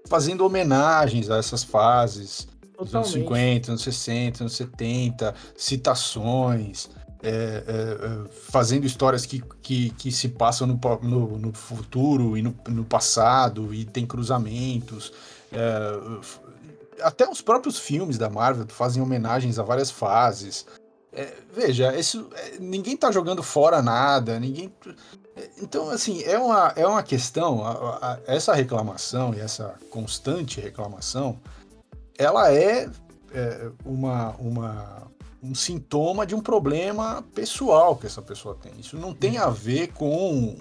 fazendo 0.07 0.45
homenagens 0.45 1.31
a 1.31 1.39
essas 1.39 1.65
fases. 1.65 2.47
Dos 2.79 2.95
anos 2.95 3.13
50, 3.13 3.71
anos 3.71 3.83
60, 3.83 4.43
anos 4.43 4.55
70, 4.55 5.35
citações, 5.57 6.91
é, 7.27 7.29
é, 7.29 7.33
é, 7.33 8.29
fazendo 8.29 8.87
histórias 8.87 9.27
que, 9.27 9.43
que, 9.61 9.91
que 9.91 10.13
se 10.13 10.29
passam 10.29 10.65
no, 10.65 10.79
no, 11.03 11.39
no, 11.39 11.53
futuro 11.53 12.39
e 12.39 12.43
no, 12.43 12.55
no 12.69 12.85
passado, 12.85 13.75
e 13.75 13.85
tem 13.85 14.07
cruzamentos. 14.07 15.13
É, 15.51 17.03
até 17.03 17.29
os 17.29 17.43
próprios 17.43 17.81
filmes 17.81 18.17
da 18.17 18.31
Marvel 18.31 18.65
fazem 18.69 19.03
homenagens 19.03 19.59
a 19.59 19.65
várias 19.65 19.91
fases. 19.91 20.67
é, 21.13 21.33
veja, 21.53 21.99
isso, 21.99 22.31
é, 22.33 22.59
ninguém 22.61 22.95
está 22.95 23.11
jogando 23.11 23.43
fora 23.43 23.83
nada, 23.83 24.39
ninguém. 24.39 24.73
Então, 25.61 25.91
assim, 25.91 26.23
é 26.23 26.39
uma, 26.39 26.73
é 26.77 26.87
uma 26.87 27.03
questão, 27.03 27.67
a, 27.67 27.73
a, 28.01 28.19
essa 28.29 28.55
reclamação 28.55 29.35
e 29.35 29.41
essa 29.41 29.75
constante 29.91 30.61
reclamação, 30.61 31.41
ela 32.17 32.53
é, 32.53 32.89
é 33.35 33.71
uma, 33.85 34.31
uma, 34.39 35.11
um 35.43 35.55
sintoma 35.55 36.27
de 36.27 36.35
um 36.35 36.41
problema 36.41 37.23
pessoal 37.35 37.97
que 37.97 38.07
essa 38.07 38.23
pessoa 38.23 38.55
tem. 38.55 38.73
Isso 38.79 38.97
não 38.97 39.15
tem 39.15 39.39
a 39.39 39.49
ver 39.49 39.89
com 39.93 40.57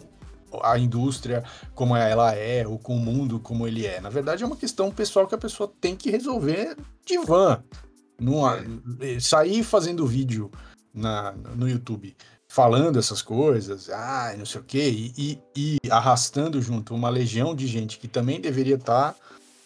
a 0.63 0.77
indústria 0.77 1.43
como 1.73 1.95
ela 1.95 2.33
é, 2.33 2.65
ou 2.67 2.77
com 2.79 2.95
o 2.95 2.99
mundo 2.99 3.39
como 3.39 3.67
ele 3.67 3.85
é. 3.85 3.99
Na 3.99 4.09
verdade, 4.09 4.43
é 4.43 4.45
uma 4.45 4.55
questão 4.55 4.91
pessoal 4.91 5.27
que 5.27 5.35
a 5.35 5.39
pessoa 5.39 5.71
tem 5.81 5.95
que 5.95 6.09
resolver 6.09 6.77
de 7.05 7.17
van. 7.19 7.63
Numa, 8.19 8.63
é. 9.01 9.19
sair 9.19 9.63
fazendo 9.63 10.07
vídeo 10.07 10.49
na, 10.93 11.33
no 11.33 11.67
YouTube 11.67 12.15
falando 12.47 12.97
essas 12.97 13.21
coisas, 13.21 13.89
ah, 13.89 14.33
não 14.37 14.45
sei 14.45 14.61
o 14.61 14.63
quê, 14.63 14.89
e, 14.89 15.13
e, 15.17 15.77
e, 15.83 15.91
arrastando 15.91 16.61
junto 16.61 16.95
uma 16.95 17.09
legião 17.09 17.53
de 17.53 17.67
gente 17.67 17.99
que 17.99 18.07
também 18.07 18.39
deveria 18.39 18.75
estar 18.75 19.11
tá 19.11 19.19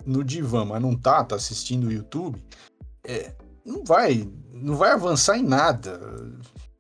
no 0.04 0.24
divã, 0.24 0.66
mas 0.66 0.82
não 0.82 0.96
tá, 0.96 1.24
tá 1.24 1.36
assistindo 1.36 1.86
o 1.86 1.92
YouTube, 1.92 2.42
é, 3.04 3.32
não 3.64 3.84
vai, 3.84 4.28
não 4.62 4.76
vai 4.76 4.92
avançar 4.92 5.38
em 5.38 5.44
nada, 5.44 6.00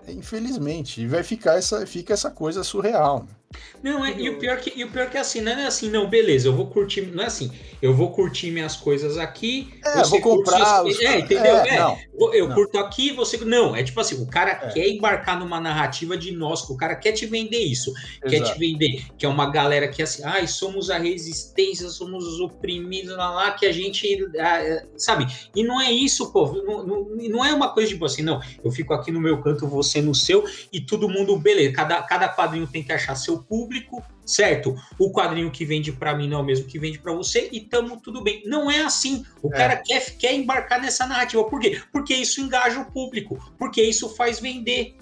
infelizmente, 0.08 1.02
e 1.02 1.08
vai 1.08 1.24
ficar 1.24 1.56
essa, 1.58 1.86
fica 1.86 2.14
essa 2.14 2.32
coisa 2.32 2.64
surreal. 2.64 3.24
Né? 3.24 3.39
Não, 3.82 4.06
é, 4.06 4.14
e, 4.20 4.30
o 4.30 4.38
pior 4.38 4.58
que, 4.58 4.74
e 4.76 4.84
o 4.84 4.92
pior 4.92 5.10
que 5.10 5.18
é 5.18 5.22
assim, 5.22 5.42
não 5.42 5.54
é 5.54 5.66
assim, 5.66 5.90
não, 5.90 6.08
beleza, 6.08 6.48
eu 6.48 6.56
vou 6.56 6.68
curtir, 6.68 7.02
não 7.02 7.24
é 7.24 7.28
assim, 7.28 7.52
eu 7.82 7.94
vou 7.94 8.12
curtir 8.12 8.52
minhas 8.52 8.76
coisas 8.76 9.18
aqui, 9.18 9.74
é, 9.86 10.04
vou 10.04 10.20
comprar, 10.20 10.84
os... 10.84 11.00
é, 11.00 11.20
entendeu? 11.20 11.58
É, 11.58 11.70
é, 11.70 11.80
não, 11.80 11.98
eu 12.34 12.50
não. 12.50 12.56
curto 12.56 12.78
aqui, 12.78 13.12
você, 13.12 13.38
não, 13.38 13.76
é 13.76 13.82
tipo 13.82 14.00
assim, 14.00 14.22
o 14.22 14.28
cara 14.28 14.52
é. 14.52 14.68
quer 14.70 14.88
embarcar 14.90 15.40
numa 15.40 15.60
narrativa 15.60 16.18
de 16.18 16.32
nós, 16.32 16.70
o 16.70 16.76
cara 16.76 16.96
quer 16.96 17.14
te 17.14 17.26
vender 17.26 17.60
isso, 17.60 17.92
Exato. 17.92 18.30
quer 18.30 18.42
te 18.42 18.60
vender, 18.60 19.06
que 19.18 19.26
é 19.26 19.30
uma 19.30 19.50
galera 19.50 19.88
que 19.88 20.02
é 20.02 20.04
assim, 20.04 20.24
ai, 20.26 20.46
somos 20.46 20.90
a 20.90 20.98
resistência, 20.98 21.88
somos 21.90 22.28
os 22.28 22.40
oprimidos, 22.42 23.16
lá, 23.16 23.32
lá 23.32 23.52
que 23.52 23.66
a 23.66 23.72
gente, 23.72 24.28
ah, 24.38 24.84
sabe, 24.98 25.26
e 25.56 25.64
não 25.64 25.80
é 25.80 25.92
isso, 25.92 26.32
pô, 26.34 26.52
não, 26.52 26.86
não, 26.86 27.06
não 27.30 27.46
é 27.46 27.54
uma 27.54 27.74
coisa 27.74 27.90
tipo 27.90 28.06
assim, 28.06 28.22
não, 28.22 28.42
eu 28.64 28.72
fico 28.72 28.94
aqui 28.94 29.10
no 29.10 29.22
meu 29.22 29.42
canto, 29.42 29.66
você 29.68 30.02
no 30.02 30.14
seu, 30.14 30.44
e 30.72 30.82
todo 30.82 31.10
mundo, 31.10 31.38
beleza, 31.40 31.74
cada, 31.74 32.04
cada 32.04 32.28
quadrinho 32.28 32.68
tem 32.68 32.84
que 32.84 32.92
achar 32.92 33.16
seu 33.16 33.39
público, 33.44 34.04
certo? 34.26 34.76
O 34.98 35.12
quadrinho 35.12 35.52
que 35.52 35.66
vende 35.66 35.92
para 35.92 36.16
mim 36.16 36.28
não 36.28 36.40
é 36.40 36.42
o 36.42 36.46
mesmo 36.46 36.68
que 36.68 36.80
vende 36.80 37.00
para 37.00 37.14
você 37.14 37.50
e 37.52 37.62
tamo 37.62 38.00
tudo 38.00 38.24
bem. 38.24 38.44
Não 38.46 38.70
é 38.70 38.82
assim. 38.82 39.26
O 39.42 39.54
é. 39.54 39.58
cara 39.58 39.78
quer, 39.78 40.18
quer 40.18 40.34
embarcar 40.34 40.82
nessa 40.82 41.06
narrativa. 41.06 41.44
Por 41.44 41.60
quê? 41.60 41.82
Porque 41.92 42.14
isso 42.14 42.42
engaja 42.42 42.80
o 42.80 42.92
público, 42.92 43.38
porque 43.58 43.82
isso 43.82 44.10
faz 44.16 44.40
vender. 44.40 44.96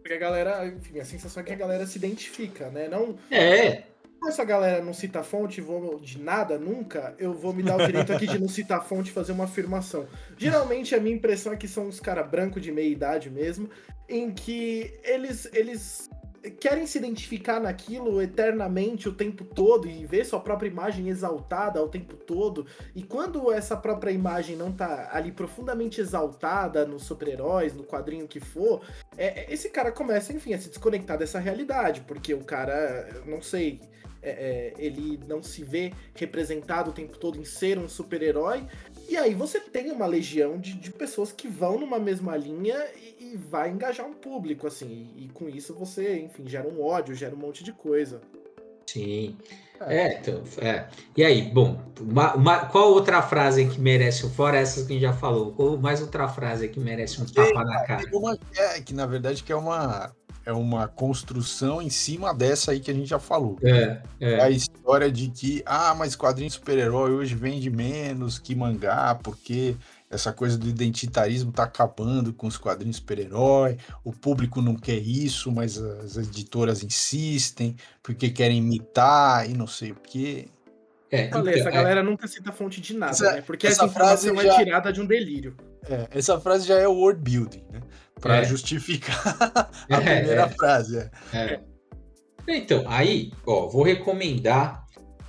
Porque 0.00 0.14
a 0.14 0.18
galera, 0.18 0.66
enfim, 0.66 0.98
a 0.98 1.04
sensação 1.04 1.42
é 1.42 1.46
que 1.46 1.52
a 1.52 1.56
galera 1.56 1.86
se 1.86 1.96
identifica, 1.96 2.68
né? 2.70 2.88
Não. 2.88 3.16
É. 3.30 3.84
Essa 4.26 4.44
galera 4.44 4.82
não 4.82 4.92
cita 4.92 5.22
fonte, 5.22 5.60
vou 5.60 5.98
de 5.98 6.20
nada, 6.20 6.56
nunca, 6.56 7.12
eu 7.18 7.34
vou 7.34 7.52
me 7.52 7.62
dar 7.62 7.76
o 7.76 7.84
direito 7.84 8.12
aqui 8.12 8.26
de 8.26 8.38
não 8.38 8.46
citar 8.48 8.86
fonte 8.86 9.10
e 9.10 9.12
fazer 9.12 9.32
uma 9.32 9.44
afirmação. 9.44 10.06
Geralmente 10.38 10.94
a 10.94 11.00
minha 11.00 11.16
impressão 11.16 11.52
é 11.52 11.56
que 11.56 11.66
são 11.66 11.88
uns 11.88 11.98
caras 11.98 12.28
brancos 12.30 12.62
de 12.62 12.70
meia 12.70 12.88
idade 12.88 13.28
mesmo, 13.28 13.68
em 14.08 14.30
que 14.30 14.94
eles, 15.02 15.48
eles 15.52 16.08
querem 16.50 16.86
se 16.86 16.98
identificar 16.98 17.60
naquilo 17.60 18.20
eternamente 18.20 19.08
o 19.08 19.12
tempo 19.12 19.44
todo 19.44 19.88
e 19.88 20.04
ver 20.04 20.24
sua 20.24 20.40
própria 20.40 20.68
imagem 20.68 21.08
exaltada 21.08 21.82
o 21.82 21.88
tempo 21.88 22.16
todo. 22.16 22.66
E 22.94 23.02
quando 23.02 23.52
essa 23.52 23.76
própria 23.76 24.10
imagem 24.10 24.56
não 24.56 24.72
tá 24.72 25.10
ali 25.12 25.30
profundamente 25.30 26.00
exaltada 26.00 26.84
nos 26.84 27.04
super-heróis, 27.04 27.74
no 27.74 27.84
quadrinho 27.84 28.26
que 28.26 28.40
for, 28.40 28.82
é, 29.16 29.42
é 29.42 29.52
esse 29.52 29.70
cara 29.70 29.92
começa, 29.92 30.32
enfim, 30.32 30.54
a 30.54 30.58
se 30.58 30.68
desconectar 30.68 31.16
dessa 31.16 31.38
realidade, 31.38 32.00
porque 32.02 32.34
o 32.34 32.44
cara, 32.44 33.22
não 33.24 33.40
sei, 33.40 33.80
é, 34.22 34.30
é, 34.30 34.74
ele 34.78 35.18
não 35.26 35.42
se 35.42 35.64
vê 35.64 35.92
representado 36.14 36.90
o 36.90 36.92
tempo 36.92 37.18
todo 37.18 37.38
em 37.38 37.44
ser 37.44 37.76
um 37.76 37.88
super-herói. 37.88 38.64
E 39.12 39.16
aí 39.18 39.34
você 39.34 39.60
tem 39.60 39.90
uma 39.90 40.06
legião 40.06 40.56
de, 40.56 40.72
de 40.72 40.90
pessoas 40.90 41.30
que 41.30 41.46
vão 41.46 41.78
numa 41.78 41.98
mesma 41.98 42.34
linha 42.34 42.82
e, 42.96 43.34
e 43.34 43.36
vai 43.36 43.68
engajar 43.68 44.06
um 44.06 44.14
público, 44.14 44.66
assim. 44.66 45.12
E, 45.14 45.26
e, 45.26 45.28
com 45.28 45.50
isso 45.50 45.74
você, 45.74 46.18
enfim, 46.18 46.48
gera 46.48 46.66
um 46.66 46.82
ódio, 46.82 47.14
gera 47.14 47.34
um 47.34 47.38
monte 47.38 47.62
de 47.62 47.74
coisa. 47.74 48.22
Sim. 48.86 49.36
É, 49.80 50.14
então, 50.14 50.42
é. 50.56 50.86
E 51.14 51.22
aí, 51.22 51.42
bom, 51.42 51.78
uma, 52.00 52.34
uma, 52.34 52.66
qual 52.66 52.90
outra 52.90 53.20
frase 53.20 53.66
que 53.66 53.78
merece, 53.78 54.26
fora 54.30 54.56
essas 54.56 54.86
que 54.86 54.92
a 54.92 54.94
gente 54.94 55.02
já 55.02 55.12
falou, 55.12 55.52
qual 55.52 55.76
mais 55.76 56.00
outra 56.00 56.26
frase 56.26 56.66
que 56.70 56.80
merece 56.80 57.20
um 57.20 57.26
tapa 57.26 57.64
na 57.64 57.84
cara? 57.84 58.08
Uma, 58.14 58.38
é, 58.56 58.80
que 58.80 58.94
na 58.94 59.04
verdade 59.04 59.44
que 59.44 59.52
é 59.52 59.56
uma 59.56 60.10
é 60.44 60.52
uma 60.52 60.88
construção 60.88 61.80
em 61.80 61.90
cima 61.90 62.34
dessa 62.34 62.72
aí 62.72 62.80
que 62.80 62.90
a 62.90 62.94
gente 62.94 63.08
já 63.08 63.18
falou. 63.18 63.58
É, 63.62 64.02
é. 64.20 64.40
A 64.40 64.50
história 64.50 65.10
de 65.10 65.28
que, 65.28 65.62
ah, 65.64 65.94
mas 65.94 66.16
quadrinho 66.16 66.50
super-herói 66.50 67.12
hoje 67.12 67.34
vende 67.34 67.70
menos 67.70 68.38
que 68.38 68.54
mangá, 68.54 69.14
porque 69.22 69.76
essa 70.10 70.32
coisa 70.32 70.58
do 70.58 70.68
identitarismo 70.68 71.50
tá 71.50 71.62
acabando 71.62 72.32
com 72.32 72.46
os 72.46 72.58
quadrinhos 72.58 72.96
super-herói, 72.96 73.78
o 74.04 74.12
público 74.12 74.60
não 74.60 74.76
quer 74.76 74.98
isso, 74.98 75.50
mas 75.50 75.78
as 75.78 76.16
editoras 76.16 76.82
insistem, 76.82 77.76
porque 78.02 78.28
querem 78.28 78.58
imitar 78.58 79.48
e 79.48 79.54
não 79.54 79.66
sei 79.66 79.92
o 79.92 79.96
quê. 79.96 80.48
É, 81.10 81.28
Falei, 81.28 81.54
então, 81.54 81.60
essa 81.60 81.68
é. 81.68 81.72
galera 81.72 82.02
nunca 82.02 82.26
cita 82.26 82.52
fonte 82.52 82.80
de 82.80 82.96
nada, 82.96 83.12
essa, 83.12 83.32
né? 83.32 83.42
Porque 83.42 83.66
essa, 83.66 83.84
essa 83.84 83.92
frase 83.92 84.30
é 84.30 84.34
já... 84.34 84.54
é 84.54 84.64
tirada 84.64 84.92
de 84.92 85.00
um 85.00 85.06
delírio. 85.06 85.56
É, 85.88 86.08
essa 86.10 86.40
frase 86.40 86.66
já 86.66 86.78
é 86.78 86.88
o 86.88 86.92
word 86.92 87.20
building, 87.20 87.64
né? 87.70 87.80
Para 88.22 88.36
é. 88.38 88.44
justificar 88.44 89.68
a 89.90 89.96
é, 89.96 90.20
primeira 90.20 90.42
é. 90.42 90.48
frase. 90.48 91.10
É. 91.34 91.60
Então, 92.48 92.84
aí, 92.86 93.32
ó, 93.46 93.68
vou 93.68 93.82
recomendar 93.82 94.82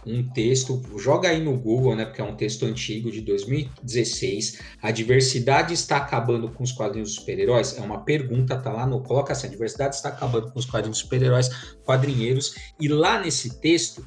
um 0.05 0.21
texto, 0.29 0.81
joga 0.97 1.29
aí 1.29 1.41
no 1.41 1.57
Google, 1.57 1.95
né, 1.95 2.05
porque 2.05 2.21
é 2.21 2.23
um 2.23 2.35
texto 2.35 2.65
antigo 2.65 3.09
de 3.11 3.21
2016. 3.21 4.59
A 4.81 4.91
diversidade 4.91 5.73
está 5.73 5.97
acabando 5.97 6.49
com 6.49 6.63
os 6.63 6.71
quadrinhos 6.71 7.15
super-heróis? 7.15 7.77
É 7.77 7.81
uma 7.81 8.03
pergunta, 8.03 8.57
tá 8.57 8.71
lá 8.71 8.85
no 8.85 9.01
coloca 9.01 9.33
assim, 9.33 9.47
a 9.47 9.49
diversidade 9.49 9.95
está 9.95 10.09
acabando 10.09 10.51
com 10.51 10.59
os 10.59 10.65
quadrinhos 10.65 10.99
super-heróis, 10.99 11.49
quadrinheiros. 11.85 12.55
E 12.79 12.87
lá 12.87 13.19
nesse 13.19 13.61
texto, 13.61 14.05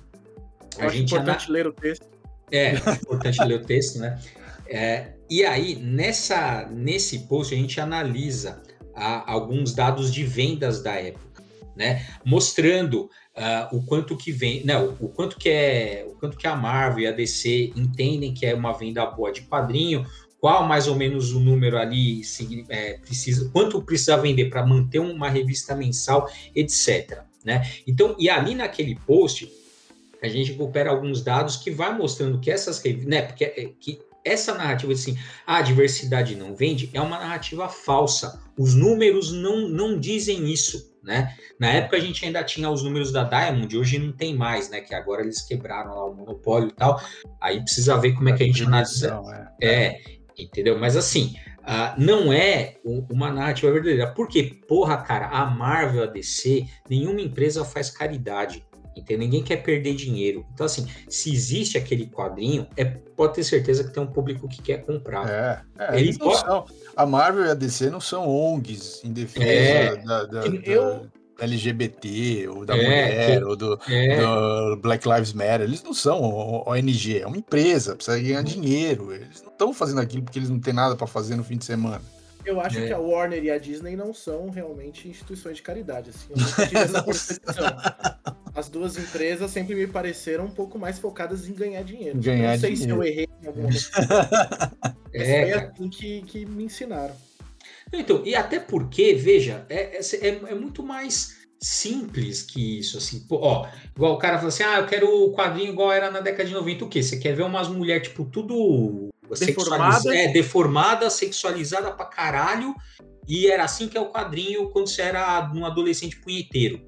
Eu 0.78 0.86
a 0.86 0.88
gente 0.88 1.14
é 1.14 1.18
importante 1.18 1.46
ana... 1.46 1.52
ler 1.52 1.66
o 1.66 1.72
texto. 1.72 2.06
É, 2.50 2.66
é 2.74 2.92
importante 2.92 3.44
ler 3.44 3.60
o 3.60 3.64
texto, 3.64 3.98
né? 3.98 4.20
É, 4.68 5.12
e 5.30 5.44
aí, 5.44 5.76
nessa, 5.76 6.68
nesse 6.70 7.20
post, 7.20 7.54
a 7.54 7.56
gente 7.56 7.80
analisa 7.80 8.62
a 8.96 9.30
alguns 9.30 9.74
dados 9.74 10.12
de 10.12 10.24
vendas 10.24 10.82
da 10.82 10.94
época, 10.94 11.44
né? 11.76 12.06
Mostrando 12.24 13.02
uh, 13.36 13.76
o 13.76 13.82
quanto 13.84 14.16
que 14.16 14.32
vem, 14.32 14.64
não, 14.64 14.96
o 14.98 15.08
quanto 15.08 15.36
que 15.36 15.48
é, 15.48 16.06
o 16.08 16.14
quanto 16.14 16.36
que 16.36 16.46
a 16.46 16.56
Marvel 16.56 17.04
e 17.04 17.06
a 17.06 17.12
DC 17.12 17.72
entendem 17.76 18.32
que 18.32 18.46
é 18.46 18.54
uma 18.54 18.72
venda 18.72 19.04
boa 19.06 19.30
de 19.30 19.42
quadrinho, 19.42 20.06
qual 20.40 20.66
mais 20.66 20.86
ou 20.86 20.96
menos 20.96 21.32
o 21.32 21.40
número 21.40 21.78
ali 21.78 22.22
é, 22.68 22.94
precisa, 22.94 23.50
quanto 23.50 23.82
precisa 23.82 24.16
vender 24.16 24.48
para 24.48 24.64
manter 24.64 24.98
uma 24.98 25.28
revista 25.28 25.74
mensal, 25.74 26.28
etc. 26.54 27.22
Né? 27.44 27.68
Então, 27.86 28.16
e 28.18 28.28
ali 28.28 28.54
naquele 28.54 28.96
post 29.06 29.50
a 30.22 30.28
gente 30.28 30.52
recupera 30.52 30.90
alguns 30.90 31.22
dados 31.22 31.56
que 31.56 31.70
vai 31.70 31.96
mostrando 31.96 32.40
que 32.40 32.50
essas 32.50 32.78
revistas, 32.78 33.08
né? 33.08 33.22
Porque 33.22 33.44
é, 33.44 33.70
que 33.78 34.00
essa 34.26 34.54
narrativa 34.54 34.92
de 34.92 35.00
assim, 35.00 35.18
a 35.46 35.62
diversidade 35.62 36.34
não 36.34 36.54
vende, 36.54 36.90
é 36.92 37.00
uma 37.00 37.18
narrativa 37.18 37.68
falsa. 37.68 38.42
Os 38.58 38.74
números 38.74 39.32
não, 39.32 39.68
não 39.68 39.98
dizem 39.98 40.52
isso, 40.52 40.92
né? 41.02 41.34
Na 41.58 41.68
época 41.68 41.96
a 41.96 42.00
gente 42.00 42.24
ainda 42.24 42.42
tinha 42.42 42.68
os 42.68 42.82
números 42.82 43.12
da 43.12 43.22
Diamond, 43.22 43.76
hoje 43.76 43.98
não 43.98 44.12
tem 44.12 44.34
mais, 44.34 44.68
né? 44.68 44.80
Que 44.80 44.94
agora 44.94 45.22
eles 45.22 45.42
quebraram 45.42 45.94
lá 45.94 46.04
o 46.06 46.14
monopólio 46.14 46.68
e 46.68 46.72
tal. 46.72 47.00
Aí 47.40 47.62
precisa 47.62 47.96
ver 47.96 48.14
como 48.14 48.28
é 48.28 48.32
que 48.32 48.42
a 48.42 48.46
gente 48.46 48.64
analisa. 48.64 49.22
É. 49.62 49.86
é, 49.86 50.00
entendeu? 50.36 50.76
Mas 50.76 50.96
assim, 50.96 51.36
uh, 51.60 51.94
não 51.96 52.32
é 52.32 52.76
uma 52.84 53.30
narrativa 53.30 53.70
verdadeira. 53.70 54.08
Porque, 54.08 54.42
porra, 54.66 54.96
cara, 54.96 55.28
a 55.28 55.46
Marvel, 55.46 56.02
a 56.02 56.06
DC, 56.06 56.66
nenhuma 56.90 57.20
empresa 57.20 57.64
faz 57.64 57.90
caridade. 57.90 58.65
Entendeu? 58.96 59.18
Ninguém 59.18 59.42
quer 59.42 59.56
perder 59.56 59.94
dinheiro. 59.94 60.46
Então, 60.54 60.64
assim, 60.64 60.86
se 61.08 61.32
existe 61.32 61.76
aquele 61.76 62.06
quadrinho, 62.06 62.66
é, 62.76 62.84
pode 62.84 63.34
ter 63.34 63.44
certeza 63.44 63.84
que 63.84 63.92
tem 63.92 64.02
um 64.02 64.06
público 64.06 64.48
que 64.48 64.62
quer 64.62 64.78
comprar. 64.84 65.28
É, 65.28 65.60
é 65.78 66.12
pode... 66.14 66.38
são, 66.38 66.64
a 66.96 67.04
Marvel 67.04 67.44
e 67.44 67.50
a 67.50 67.54
DC 67.54 67.90
não 67.90 68.00
são 68.00 68.26
ONGs 68.26 69.02
em 69.04 69.12
defesa 69.12 69.44
é, 69.46 69.96
da, 69.96 70.24
da, 70.24 70.46
eu... 70.46 71.06
da 71.38 71.44
LGBT, 71.44 72.48
ou 72.48 72.64
da 72.64 72.74
é, 72.74 72.82
mulher, 72.82 73.38
que... 73.38 73.44
ou 73.44 73.54
do, 73.54 73.78
é. 73.86 74.16
do, 74.16 74.76
Black 74.78 75.06
Lives 75.06 75.34
Matter. 75.34 75.62
Eles 75.62 75.82
não 75.82 75.92
são 75.92 76.22
ONG, 76.66 77.20
é 77.20 77.26
uma 77.26 77.36
empresa, 77.36 77.94
precisa 77.94 78.18
ganhar 78.18 78.42
dinheiro. 78.42 79.12
Eles 79.12 79.42
não 79.42 79.52
estão 79.52 79.74
fazendo 79.74 80.00
aquilo 80.00 80.22
porque 80.22 80.38
eles 80.38 80.48
não 80.48 80.58
têm 80.58 80.72
nada 80.72 80.96
para 80.96 81.06
fazer 81.06 81.36
no 81.36 81.44
fim 81.44 81.58
de 81.58 81.66
semana. 81.66 82.00
Eu 82.46 82.60
acho 82.60 82.78
é. 82.78 82.86
que 82.86 82.92
a 82.92 82.98
Warner 82.98 83.42
e 83.42 83.50
a 83.50 83.58
Disney 83.58 83.96
não 83.96 84.14
são 84.14 84.48
realmente 84.48 85.08
instituições 85.08 85.56
de 85.56 85.62
caridade. 85.62 86.10
Assim, 86.10 86.32
As 88.54 88.68
duas 88.68 88.96
empresas 88.96 89.50
sempre 89.50 89.74
me 89.74 89.86
pareceram 89.86 90.46
um 90.46 90.50
pouco 90.50 90.78
mais 90.78 90.98
focadas 90.98 91.48
em 91.48 91.52
ganhar 91.52 91.82
dinheiro. 91.82 92.18
Ganhar 92.18 92.52
não 92.52 92.60
sei 92.60 92.74
dinheiro. 92.74 92.94
se 92.94 92.98
eu 92.98 93.04
errei 93.04 93.28
em 93.42 93.46
alguma 93.46 93.68
coisa. 93.68 93.90
é, 95.12 95.42
foi 95.42 95.52
assim 95.52 95.90
que, 95.90 96.22
que 96.22 96.46
me 96.46 96.64
ensinaram. 96.64 97.14
Então, 97.92 98.22
e 98.24 98.34
até 98.34 98.58
porque, 98.58 99.14
veja, 99.14 99.66
é, 99.68 99.98
é, 99.98 100.00
é, 100.00 100.28
é 100.28 100.54
muito 100.54 100.82
mais 100.82 101.36
simples 101.60 102.42
que 102.42 102.78
isso, 102.78 102.98
assim, 102.98 103.20
pô, 103.20 103.38
ó, 103.42 103.68
igual 103.94 104.14
o 104.14 104.18
cara 104.18 104.36
fala 104.36 104.48
assim, 104.48 104.62
ah, 104.62 104.78
eu 104.78 104.86
quero 104.86 105.08
o 105.08 105.34
quadrinho 105.34 105.72
igual 105.72 105.92
era 105.92 106.10
na 106.10 106.20
década 106.20 106.48
de 106.48 106.54
90, 106.54 106.84
o 106.84 106.88
quê? 106.88 107.02
Você 107.02 107.18
quer 107.18 107.34
ver 107.34 107.42
umas 107.42 107.68
mulheres, 107.68 108.08
tipo, 108.08 108.24
tudo 108.24 109.05
deformada, 109.38 110.16
é, 110.16 110.28
deformada, 110.28 111.10
sexualizada 111.10 111.92
pra 111.92 112.06
caralho, 112.06 112.74
e 113.26 113.48
era 113.48 113.64
assim 113.64 113.88
que 113.88 113.98
é 113.98 114.00
o 114.00 114.12
quadrinho 114.12 114.70
quando 114.70 114.88
você 114.88 115.02
era 115.02 115.52
um 115.54 115.66
adolescente 115.66 116.18
punheteiro. 116.20 116.80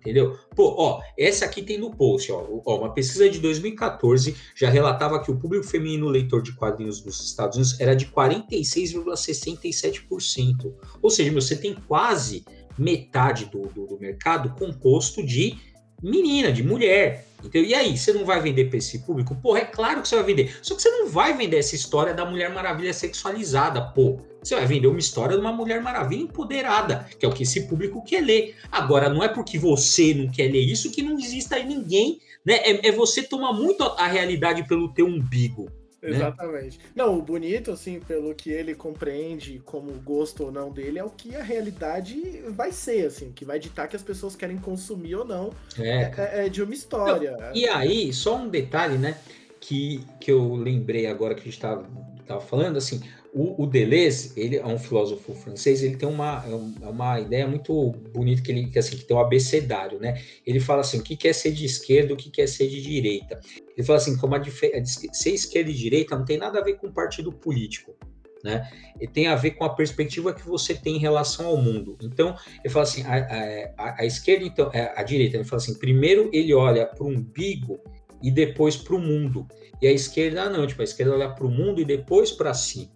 Entendeu? 0.00 0.36
Pô, 0.54 0.74
ó, 0.78 1.00
essa 1.18 1.46
aqui 1.46 1.62
tem 1.62 1.78
no 1.78 1.90
post, 1.90 2.30
ó, 2.30 2.46
ó, 2.64 2.78
Uma 2.78 2.94
pesquisa 2.94 3.28
de 3.28 3.40
2014 3.40 4.36
já 4.54 4.70
relatava 4.70 5.20
que 5.20 5.32
o 5.32 5.36
público 5.36 5.66
feminino 5.66 6.08
leitor 6.08 6.42
de 6.42 6.52
quadrinhos 6.52 7.00
dos 7.00 7.20
Estados 7.20 7.56
Unidos 7.56 7.80
era 7.80 7.96
de 7.96 8.06
46,67%. 8.06 10.72
Ou 11.02 11.10
seja, 11.10 11.32
você 11.32 11.56
tem 11.56 11.74
quase 11.74 12.44
metade 12.78 13.46
do, 13.46 13.62
do, 13.62 13.84
do 13.84 13.98
mercado 13.98 14.54
composto 14.56 15.26
de 15.26 15.58
menina, 16.00 16.52
de 16.52 16.62
mulher. 16.62 17.25
Então, 17.44 17.60
e 17.60 17.74
aí, 17.74 17.96
você 17.96 18.12
não 18.12 18.24
vai 18.24 18.40
vender 18.40 18.66
para 18.66 18.78
esse 18.78 19.00
público? 19.00 19.34
Porra, 19.36 19.60
é 19.60 19.64
claro 19.64 20.02
que 20.02 20.08
você 20.08 20.16
vai 20.16 20.24
vender. 20.24 20.56
Só 20.62 20.74
que 20.74 20.82
você 20.82 20.90
não 20.90 21.08
vai 21.08 21.36
vender 21.36 21.58
essa 21.58 21.74
história 21.74 22.14
da 22.14 22.24
Mulher 22.24 22.52
Maravilha 22.52 22.92
sexualizada, 22.92 23.80
pô. 23.80 24.18
Você 24.42 24.54
vai 24.54 24.66
vender 24.66 24.86
uma 24.86 24.98
história 24.98 25.36
de 25.36 25.40
uma 25.40 25.52
Mulher 25.52 25.82
Maravilha 25.82 26.22
empoderada, 26.22 27.06
que 27.18 27.26
é 27.26 27.28
o 27.28 27.32
que 27.32 27.42
esse 27.42 27.66
público 27.66 28.02
quer 28.04 28.20
ler. 28.20 28.54
Agora, 28.70 29.08
não 29.08 29.22
é 29.22 29.28
porque 29.28 29.58
você 29.58 30.14
não 30.14 30.30
quer 30.30 30.50
ler 30.50 30.60
isso 30.60 30.90
que 30.90 31.02
não 31.02 31.18
exista 31.18 31.58
ninguém, 31.62 32.20
né? 32.44 32.54
É, 32.58 32.88
é 32.88 32.92
você 32.92 33.22
tomar 33.22 33.52
muito 33.52 33.82
a 33.82 34.06
realidade 34.06 34.66
pelo 34.68 34.92
teu 34.92 35.06
umbigo. 35.06 35.68
Né? 36.10 36.16
Exatamente. 36.16 36.78
Né? 36.78 36.84
Não, 36.94 37.18
o 37.18 37.22
bonito, 37.22 37.70
assim, 37.70 38.00
pelo 38.00 38.34
que 38.34 38.50
ele 38.50 38.74
compreende 38.74 39.60
como 39.64 39.92
gosto 40.00 40.44
ou 40.44 40.52
não 40.52 40.70
dele, 40.70 40.98
é 40.98 41.04
o 41.04 41.10
que 41.10 41.34
a 41.34 41.42
realidade 41.42 42.42
vai 42.50 42.72
ser, 42.72 43.06
assim, 43.06 43.32
que 43.32 43.44
vai 43.44 43.58
ditar 43.58 43.88
que 43.88 43.96
as 43.96 44.02
pessoas 44.02 44.36
querem 44.36 44.58
consumir 44.58 45.16
ou 45.16 45.24
não 45.24 45.52
é, 45.78 46.12
é, 46.16 46.46
é 46.46 46.48
de 46.48 46.62
uma 46.62 46.74
história. 46.74 47.36
Não, 47.36 47.54
e 47.54 47.68
aí, 47.68 48.12
só 48.12 48.36
um 48.36 48.48
detalhe, 48.48 48.98
né, 48.98 49.16
que, 49.60 50.04
que 50.20 50.30
eu 50.30 50.54
lembrei 50.54 51.06
agora 51.06 51.34
que 51.34 51.40
a 51.40 51.44
gente 51.44 51.54
estava 51.54 51.86
tava 52.26 52.40
falando, 52.40 52.76
assim, 52.76 53.00
o, 53.32 53.62
o, 53.62 53.66
Deleuze, 53.66 54.32
ele 54.36 54.56
é 54.56 54.66
um 54.66 54.78
filósofo 54.78 55.34
francês, 55.34 55.82
ele 55.82 55.96
tem 55.96 56.08
uma, 56.08 56.44
é 56.46 56.86
é 56.86 56.88
uma 56.88 57.20
ideia 57.20 57.46
muito 57.46 57.92
bonita 58.12 58.42
que 58.42 58.50
ele 58.50 58.66
que, 58.66 58.78
assim, 58.78 58.96
que 58.96 59.04
tem 59.04 59.16
um 59.16 59.20
abecedário, 59.20 59.98
né? 59.98 60.20
Ele 60.46 60.60
fala 60.60 60.80
assim, 60.80 60.98
o 60.98 61.02
que 61.02 61.16
quer 61.16 61.34
ser 61.34 61.52
de 61.52 61.64
esquerda, 61.64 62.14
o 62.14 62.16
que 62.16 62.30
quer 62.30 62.46
ser 62.46 62.68
de 62.68 62.80
direita. 62.80 63.38
Ele 63.76 63.86
fala 63.86 63.98
assim, 63.98 64.16
como 64.16 64.34
a 64.34 64.42
ser 64.44 65.30
esquerda 65.30 65.70
e 65.70 65.74
direita 65.74 66.16
não 66.16 66.24
tem 66.24 66.38
nada 66.38 66.58
a 66.58 66.62
ver 66.64 66.74
com 66.74 66.90
partido 66.90 67.30
político, 67.32 67.94
né? 68.42 68.70
E 69.00 69.06
tem 69.06 69.26
a 69.26 69.36
ver 69.36 69.52
com 69.52 69.64
a 69.64 69.74
perspectiva 69.74 70.32
que 70.32 70.46
você 70.46 70.74
tem 70.74 70.96
em 70.96 71.00
relação 71.00 71.46
ao 71.46 71.56
mundo. 71.56 71.98
Então, 72.02 72.34
ele 72.64 72.72
fala 72.72 72.84
assim, 72.84 73.02
a, 73.02 73.74
a, 73.76 74.00
a 74.00 74.06
esquerda, 74.06 74.44
então, 74.44 74.70
é, 74.72 74.92
a 74.96 75.02
direita, 75.02 75.36
ele 75.36 75.44
fala 75.44 75.60
assim, 75.60 75.78
primeiro 75.78 76.30
ele 76.32 76.54
olha 76.54 76.86
para 76.86 77.04
o 77.04 77.08
umbigo 77.08 77.80
e 78.22 78.30
depois 78.30 78.76
para 78.76 78.94
o 78.94 78.98
mundo. 78.98 79.46
E 79.82 79.86
a 79.86 79.92
esquerda 79.92 80.48
não, 80.48 80.66
tipo, 80.66 80.80
a 80.80 80.84
esquerda 80.84 81.12
olha 81.12 81.28
para 81.28 81.46
o 81.46 81.50
mundo 81.50 81.80
e 81.80 81.84
depois 81.84 82.32
para 82.32 82.54
si 82.54 82.90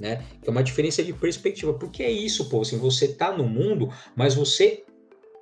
né? 0.00 0.24
Que 0.42 0.48
é 0.48 0.50
uma 0.50 0.62
diferença 0.62 1.02
de 1.02 1.12
perspectiva. 1.12 1.74
Porque 1.74 2.02
é 2.02 2.10
isso, 2.10 2.48
pô, 2.48 2.62
assim, 2.62 2.78
você 2.78 3.08
tá 3.08 3.30
no 3.30 3.44
mundo, 3.44 3.92
mas 4.16 4.34
você 4.34 4.82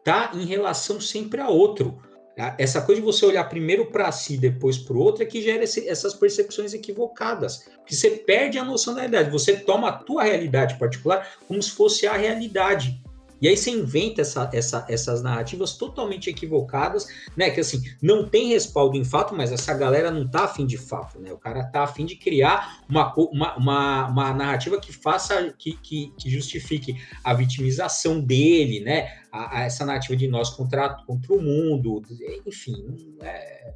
tá 0.04 0.32
em 0.34 0.44
relação 0.44 1.00
sempre 1.00 1.40
a 1.40 1.48
outro. 1.48 2.02
Tá? 2.36 2.54
Essa 2.58 2.82
coisa 2.82 3.00
de 3.00 3.04
você 3.04 3.24
olhar 3.24 3.44
primeiro 3.48 3.86
para 3.86 4.10
si, 4.12 4.36
depois 4.36 4.76
para 4.76 4.96
o 4.96 5.00
outro, 5.00 5.22
é 5.22 5.26
que 5.26 5.40
gera 5.40 5.64
esse, 5.64 5.88
essas 5.88 6.14
percepções 6.14 6.74
equivocadas. 6.74 7.68
Porque 7.78 7.94
você 7.94 8.10
perde 8.10 8.58
a 8.58 8.64
noção 8.64 8.94
da 8.94 9.00
realidade. 9.00 9.30
Você 9.30 9.56
toma 9.56 9.88
a 9.88 9.92
tua 9.92 10.24
realidade 10.24 10.78
particular 10.78 11.36
como 11.46 11.62
se 11.62 11.70
fosse 11.70 12.06
a 12.06 12.16
realidade. 12.16 13.00
E 13.40 13.48
aí 13.48 13.56
você 13.56 13.70
inventa 13.70 14.20
essa, 14.20 14.50
essa, 14.52 14.86
essas 14.88 15.22
narrativas 15.22 15.76
totalmente 15.76 16.28
equivocadas, 16.28 17.06
né? 17.36 17.50
Que 17.50 17.60
assim, 17.60 17.82
não 18.02 18.28
tem 18.28 18.48
respaldo 18.48 18.96
em 18.96 19.04
fato, 19.04 19.34
mas 19.34 19.52
essa 19.52 19.72
galera 19.74 20.10
não 20.10 20.26
tá 20.26 20.44
afim 20.44 20.66
de 20.66 20.76
fato, 20.76 21.20
né? 21.20 21.32
O 21.32 21.38
cara 21.38 21.64
tá 21.64 21.84
afim 21.84 22.04
de 22.04 22.16
criar 22.16 22.82
uma, 22.88 23.14
uma, 23.14 23.56
uma, 23.56 24.06
uma 24.08 24.34
narrativa 24.34 24.80
que 24.80 24.92
faça, 24.92 25.52
que, 25.56 25.74
que, 25.74 26.12
que, 26.18 26.28
justifique 26.28 26.96
a 27.22 27.32
vitimização 27.32 28.20
dele, 28.20 28.80
né? 28.80 29.18
A, 29.30 29.58
a 29.58 29.62
essa 29.62 29.86
narrativa 29.86 30.16
de 30.16 30.26
nós 30.26 30.50
contra, 30.50 30.88
contra 31.06 31.32
o 31.32 31.40
mundo, 31.40 32.02
enfim, 32.46 33.16
é. 33.20 33.74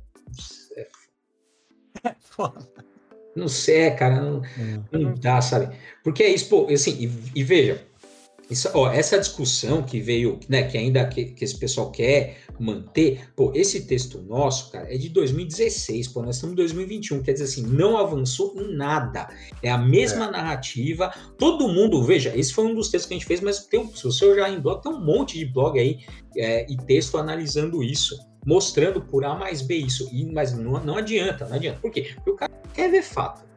é, 0.77 0.89
é 2.05 2.15
foda. 2.19 2.69
Não 3.35 3.49
sei, 3.49 3.91
cara, 3.93 4.21
não, 4.21 4.45
é. 4.45 4.99
não 4.99 5.15
dá, 5.15 5.41
sabe? 5.41 5.75
Porque 6.05 6.23
é 6.23 6.29
isso, 6.29 6.49
pô, 6.49 6.67
assim, 6.71 6.93
e, 7.35 7.41
e 7.41 7.43
veja, 7.43 7.83
isso, 8.53 8.71
ó, 8.75 8.91
essa 8.91 9.19
discussão 9.19 9.83
que 9.83 10.01
veio, 10.01 10.39
né, 10.49 10.63
que 10.63 10.79
ainda 10.79 11.05
que, 11.07 11.27
que, 11.27 11.45
esse 11.45 11.59
pessoal 11.59 11.91
quer 11.91 12.39
manter, 12.59 13.29
pô, 13.35 13.51
esse 13.55 13.87
texto 13.87 14.23
nosso, 14.23 14.71
cara, 14.71 14.93
é 14.93 14.97
de 14.97 15.09
2016, 15.09 16.09
pô, 16.09 16.23
nós 16.23 16.37
estamos 16.37 16.53
em 16.53 16.57
2021, 16.57 17.23
quer 17.23 17.33
dizer 17.33 17.45
assim, 17.45 17.67
não 17.67 17.97
avançou 17.97 18.55
em 18.57 18.75
nada. 18.75 19.29
É 19.63 19.71
a 19.71 19.79
mesma 19.79 20.27
é. 20.27 20.31
narrativa, 20.31 21.13
todo 21.39 21.69
mundo, 21.69 22.05
veja, 22.05 22.33
esse 22.37 22.53
foi 22.53 22.65
um 22.67 22.75
dos 22.75 22.89
textos 22.89 23.09
que 23.09 23.15
a 23.15 23.19
gente 23.19 23.27
fez, 23.27 23.41
mas 23.41 23.67
tem, 23.67 23.87
se 23.95 24.05
você 24.05 24.25
olhar 24.25 24.51
em 24.51 24.61
blog, 24.61 24.83
tem 24.83 24.93
um 24.93 25.05
monte 25.05 25.39
de 25.39 25.47
blog 25.47 25.79
aí 25.79 26.01
é, 26.37 26.71
e 26.71 26.77
texto 26.77 27.19
analisando 27.19 27.83
isso, 27.83 28.19
mostrando 28.47 29.01
por 29.01 29.25
A 29.25 29.35
mais 29.35 29.63
B 29.63 29.77
isso, 29.77 30.09
e, 30.13 30.25
mas 30.27 30.53
não, 30.53 30.73
não 30.85 30.97
adianta, 30.97 31.47
não 31.47 31.57
adianta. 31.57 31.81
Por 31.81 31.91
quê? 31.91 32.13
Porque 32.17 32.31
o 32.31 32.37
cara 32.37 32.53
quer 32.75 32.91
ver 32.91 33.03
fato. 33.03 33.52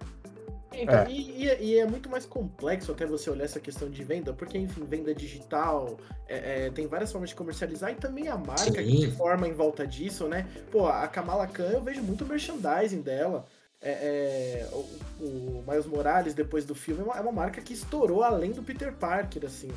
Então, 0.81 0.99
é. 0.99 1.09
E, 1.09 1.43
e, 1.43 1.63
e, 1.63 1.79
é 1.79 1.85
muito 1.85 2.09
mais 2.09 2.25
complexo 2.25 2.91
até 2.91 3.05
você 3.05 3.29
olhar 3.29 3.45
essa 3.45 3.59
questão 3.59 3.89
de 3.89 4.03
venda, 4.03 4.33
porque, 4.33 4.57
enfim, 4.57 4.83
venda 4.83 5.13
digital, 5.13 5.97
é, 6.27 6.65
é, 6.65 6.69
tem 6.69 6.87
várias 6.87 7.11
formas 7.11 7.29
de 7.29 7.35
comercializar 7.35 7.91
e 7.91 7.95
também 7.95 8.27
a 8.27 8.37
marca 8.37 8.63
Sim. 8.63 8.73
que 8.73 9.01
se 9.01 9.11
forma 9.11 9.47
em 9.47 9.53
volta 9.53 9.85
disso, 9.85 10.27
né? 10.27 10.47
Pô, 10.71 10.87
a 10.87 11.07
Kamala 11.07 11.47
Khan, 11.47 11.69
eu 11.71 11.81
vejo 11.81 12.01
muito 12.01 12.25
merchandising 12.25 13.01
dela. 13.01 13.45
É, 13.81 13.91
é, 13.91 14.69
o, 14.71 14.79
o 15.23 15.63
Miles 15.67 15.85
Morales, 15.85 16.33
depois 16.33 16.65
do 16.65 16.73
filme, 16.73 17.01
é 17.01 17.03
uma, 17.03 17.17
é 17.17 17.21
uma, 17.21 17.31
marca 17.31 17.61
que 17.61 17.73
estourou 17.73 18.23
além 18.23 18.51
do 18.51 18.63
Peter 18.63 18.91
Parker, 18.91 19.45
assim. 19.45 19.69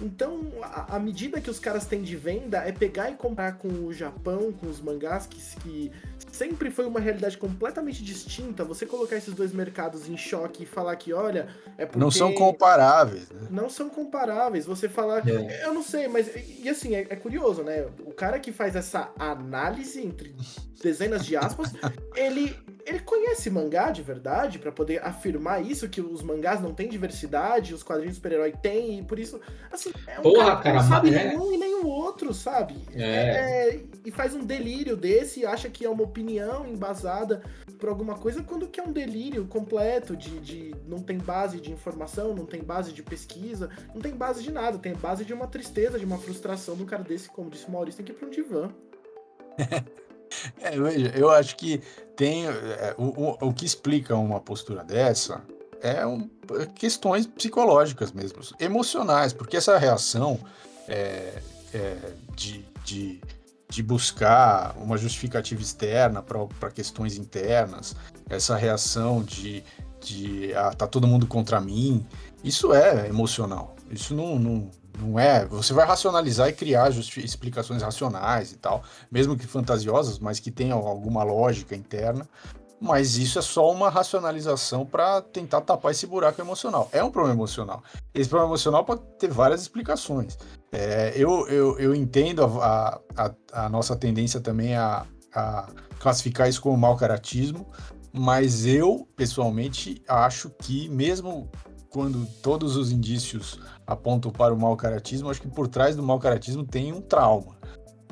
Então, 0.00 0.52
a, 0.60 0.96
a, 0.96 0.98
medida 0.98 1.40
que 1.40 1.48
os 1.48 1.58
caras 1.58 1.86
têm 1.86 2.02
de 2.02 2.14
venda 2.14 2.58
é 2.58 2.72
pegar 2.72 3.10
e 3.10 3.14
comprar 3.14 3.56
com 3.56 3.68
o 3.68 3.92
Japão, 3.92 4.52
com 4.52 4.66
os 4.66 4.82
mangás, 4.82 5.26
que, 5.26 5.40
que 5.60 5.90
sempre 6.36 6.70
foi 6.70 6.86
uma 6.86 7.00
realidade 7.00 7.38
completamente 7.38 8.04
distinta. 8.04 8.64
Você 8.64 8.84
colocar 8.84 9.16
esses 9.16 9.34
dois 9.34 9.52
mercados 9.52 10.08
em 10.08 10.16
choque 10.16 10.62
e 10.64 10.66
falar 10.66 10.94
que, 10.96 11.12
olha, 11.12 11.48
é 11.78 11.86
porque... 11.86 11.98
Não 11.98 12.10
são 12.10 12.32
comparáveis. 12.32 13.30
Né? 13.30 13.48
Não 13.50 13.68
são 13.68 13.88
comparáveis. 13.88 14.66
Você 14.66 14.88
falar... 14.88 15.26
É. 15.28 15.64
Eu 15.64 15.72
não 15.72 15.82
sei, 15.82 16.08
mas... 16.08 16.30
E 16.62 16.68
assim, 16.68 16.94
é, 16.94 17.06
é 17.08 17.16
curioso, 17.16 17.62
né? 17.62 17.86
O 18.04 18.12
cara 18.12 18.38
que 18.38 18.52
faz 18.52 18.76
essa 18.76 19.10
análise 19.18 20.00
entre 20.00 20.34
dezenas 20.82 21.24
de 21.24 21.36
aspas, 21.36 21.72
ele 22.14 22.54
ele 22.86 23.00
conhece 23.00 23.50
mangá 23.50 23.90
de 23.90 24.00
verdade 24.00 24.60
para 24.60 24.70
poder 24.70 25.04
afirmar 25.04 25.60
isso 25.60 25.88
que 25.88 26.00
os 26.00 26.22
mangás 26.22 26.60
não 26.60 26.72
têm 26.72 26.88
diversidade, 26.88 27.74
os 27.74 27.82
quadrinhos 27.82 28.12
de 28.12 28.16
super-herói 28.16 28.52
têm 28.52 29.00
e 29.00 29.02
por 29.02 29.18
isso 29.18 29.40
assim 29.72 29.92
é 30.06 30.20
um 30.20 30.22
Porra, 30.22 30.56
cara, 30.56 30.62
que 30.62 30.72
não 30.72 30.82
sabe 30.88 31.12
é. 31.12 31.24
nenhum 31.24 31.52
e 31.52 31.58
nenhum 31.58 31.86
outro, 31.86 32.32
sabe? 32.32 32.76
É. 32.94 33.02
é. 33.02 33.80
e 34.04 34.10
faz 34.12 34.34
um 34.34 34.44
delírio 34.44 34.96
desse 34.96 35.40
e 35.40 35.46
acha 35.46 35.68
que 35.68 35.84
é 35.84 35.90
uma 35.90 36.04
opinião 36.04 36.64
embasada 36.66 37.42
por 37.76 37.88
alguma 37.88 38.14
coisa 38.14 38.42
quando 38.42 38.68
que 38.68 38.78
é 38.78 38.82
um 38.82 38.92
delírio 38.92 39.44
completo 39.46 40.16
de, 40.16 40.38
de 40.38 40.74
não 40.86 41.00
tem 41.00 41.18
base 41.18 41.60
de 41.60 41.72
informação, 41.72 42.34
não 42.34 42.46
tem 42.46 42.62
base 42.62 42.92
de 42.92 43.02
pesquisa, 43.02 43.68
não 43.92 44.00
tem 44.00 44.14
base 44.14 44.44
de 44.44 44.52
nada, 44.52 44.78
tem 44.78 44.94
base 44.94 45.24
de 45.24 45.34
uma 45.34 45.48
tristeza, 45.48 45.98
de 45.98 46.04
uma 46.04 46.18
frustração 46.18 46.76
de 46.76 46.84
um 46.84 46.86
cara 46.86 47.02
desse, 47.02 47.28
como 47.28 47.50
disse 47.50 47.66
o 47.66 47.72
Maurício, 47.72 47.96
tem 47.96 48.06
que 48.06 48.12
ir 48.12 48.14
para 48.14 48.28
um 48.28 48.30
divã. 48.30 48.70
É, 50.60 50.78
veja, 50.78 51.12
eu 51.16 51.30
acho 51.30 51.56
que 51.56 51.80
tem 52.16 52.46
é, 52.46 52.94
o, 52.98 53.04
o, 53.04 53.48
o, 53.48 53.52
que 53.52 53.64
explica 53.64 54.14
uma 54.16 54.40
postura 54.40 54.82
dessa 54.82 55.42
é 55.80 56.06
um, 56.06 56.28
questões 56.74 57.26
psicológicas 57.26 58.12
mesmo, 58.12 58.40
emocionais, 58.58 59.32
porque 59.32 59.56
essa 59.56 59.78
reação 59.78 60.40
é, 60.88 61.40
é, 61.72 61.96
de, 62.34 62.64
de, 62.84 63.20
de, 63.68 63.82
buscar 63.82 64.74
uma 64.78 64.96
justificativa 64.96 65.60
externa 65.60 66.22
para 66.22 66.70
questões 66.70 67.16
internas, 67.16 67.94
essa 68.28 68.56
reação 68.56 69.22
de, 69.22 69.62
de 70.00 70.54
ah, 70.54 70.70
tá 70.70 70.86
todo 70.86 71.06
mundo 71.06 71.26
contra 71.26 71.60
mim, 71.60 72.04
isso 72.42 72.72
é 72.72 73.08
emocional. 73.08 73.75
Isso 73.90 74.14
não, 74.14 74.38
não, 74.38 74.70
não 74.98 75.18
é. 75.18 75.44
Você 75.46 75.72
vai 75.72 75.86
racionalizar 75.86 76.48
e 76.48 76.52
criar 76.52 76.90
explicações 76.90 77.82
racionais 77.82 78.52
e 78.52 78.56
tal, 78.56 78.82
mesmo 79.10 79.36
que 79.36 79.46
fantasiosas, 79.46 80.18
mas 80.18 80.40
que 80.40 80.50
tenham 80.50 80.78
alguma 80.78 81.22
lógica 81.22 81.74
interna. 81.74 82.28
Mas 82.78 83.16
isso 83.16 83.38
é 83.38 83.42
só 83.42 83.70
uma 83.72 83.88
racionalização 83.88 84.84
para 84.84 85.22
tentar 85.22 85.62
tapar 85.62 85.92
esse 85.92 86.06
buraco 86.06 86.40
emocional. 86.40 86.90
É 86.92 87.02
um 87.02 87.10
problema 87.10 87.34
emocional. 87.34 87.82
Esse 88.12 88.28
problema 88.28 88.50
emocional 88.50 88.84
pode 88.84 89.00
ter 89.18 89.30
várias 89.30 89.62
explicações. 89.62 90.36
É, 90.70 91.12
eu, 91.16 91.48
eu, 91.48 91.78
eu 91.78 91.94
entendo 91.94 92.44
a, 92.44 93.00
a, 93.16 93.34
a 93.52 93.68
nossa 93.70 93.96
tendência 93.96 94.40
também 94.40 94.76
a, 94.76 95.06
a 95.34 95.68
classificar 95.98 96.50
isso 96.50 96.60
como 96.60 96.76
mau 96.76 96.96
caratismo, 96.96 97.66
mas 98.12 98.66
eu, 98.66 99.08
pessoalmente, 99.16 100.02
acho 100.06 100.50
que 100.50 100.88
mesmo 100.88 101.50
quando 101.90 102.26
todos 102.42 102.76
os 102.76 102.92
indícios 102.92 103.60
apontam 103.86 104.30
para 104.30 104.52
o 104.52 104.58
mau 104.58 104.76
caratismo, 104.76 105.30
acho 105.30 105.40
que 105.40 105.48
por 105.48 105.68
trás 105.68 105.96
do 105.96 106.02
mau 106.02 106.18
caratismo 106.18 106.64
tem 106.64 106.92
um 106.92 107.00
trauma. 107.00 107.56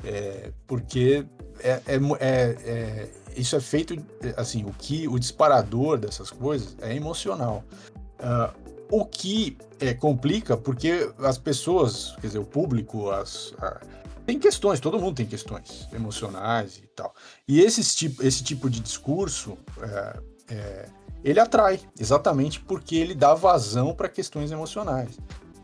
É, 0.03 0.51
porque 0.67 1.25
é, 1.59 1.81
é, 1.87 1.95
é, 2.19 2.57
é, 2.65 3.09
isso 3.35 3.55
é 3.55 3.59
feito, 3.59 3.95
assim, 4.37 4.63
o 4.65 4.73
que 4.73 5.07
o 5.07 5.17
disparador 5.17 5.97
dessas 5.97 6.29
coisas 6.29 6.75
é 6.79 6.95
emocional. 6.95 7.63
Uh, 8.19 8.75
o 8.89 9.05
que 9.05 9.57
é, 9.79 9.93
complica 9.93 10.55
porque 10.55 11.11
as 11.19 11.37
pessoas, 11.37 12.15
quer 12.21 12.27
dizer, 12.27 12.39
o 12.39 12.45
público, 12.45 13.09
as, 13.09 13.53
a, 13.59 13.81
tem 14.25 14.39
questões, 14.39 14.79
todo 14.79 14.99
mundo 14.99 15.15
tem 15.15 15.25
questões 15.25 15.87
emocionais 15.91 16.77
e 16.77 16.87
tal. 16.87 17.13
E 17.47 17.61
esse 17.61 17.83
tipo, 17.95 18.23
esse 18.23 18.43
tipo 18.43 18.69
de 18.69 18.79
discurso, 18.79 19.57
ele 21.25 21.39
atrai, 21.39 21.79
exatamente 21.99 22.59
porque 22.59 22.95
ele 22.95 23.15
dá 23.15 23.33
vazão 23.33 23.95
para 23.95 24.07
questões 24.07 24.51
emocionais. 24.51 25.17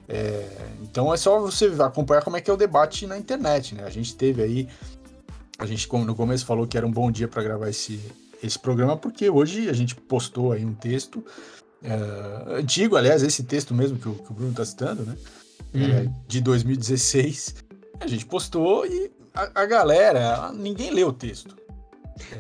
É, 0.10 0.50
então 0.82 1.14
é 1.14 1.18
só 1.18 1.40
você 1.40 1.72
acompanhar 1.80 2.24
como 2.24 2.36
é 2.36 2.42
que 2.42 2.50
é 2.50 2.54
o 2.54 2.58
debate 2.58 3.06
na 3.06 3.16
internet, 3.16 3.76
né? 3.76 3.84
A 3.84 3.90
gente 3.92 4.16
teve 4.16 4.42
aí, 4.42 4.68
a 5.60 5.66
gente 5.68 5.88
no 5.94 6.16
começo 6.16 6.48
falou 6.48 6.66
que 6.66 6.76
era 6.76 6.86
um 6.86 6.92
bom 6.92 7.12
dia 7.12 7.28
para 7.28 7.44
gravar 7.44 7.70
esse, 7.70 8.02
esse 8.44 8.58
programa, 8.58 8.98
porque 8.98 9.30
hoje 9.30 9.70
a 9.70 9.74
gente 9.74 9.94
postou 9.94 10.52
aí 10.52 10.66
um 10.66 10.74
texto 10.74 11.24
é, 11.84 12.58
antigo, 12.58 12.96
aliás, 12.96 13.22
esse 13.22 13.44
texto 13.44 13.72
mesmo 13.76 14.00
que 14.00 14.10
o, 14.10 14.16
que 14.16 14.32
o 14.32 14.34
Bruno 14.34 14.50
está 14.50 14.66
citando, 14.66 15.04
né? 15.04 15.16
Uhum. 15.76 15.82
É, 15.84 16.10
de 16.28 16.42
2016. 16.42 17.56
A 18.00 18.08
gente 18.08 18.26
postou 18.26 18.84
e 18.88 19.12
a, 19.32 19.62
a 19.62 19.66
galera, 19.68 20.52
ninguém 20.52 20.92
leu 20.92 21.10
o 21.10 21.14
texto. 21.14 21.56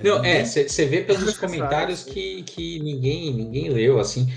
Não, 0.03 0.23
é, 0.23 0.43
você 0.45 0.85
vê 0.85 1.01
pelos 1.01 1.37
comentários 1.39 2.03
que, 2.03 2.43
que 2.43 2.79
ninguém, 2.79 3.33
ninguém 3.33 3.69
leu, 3.69 3.99
assim. 3.99 4.27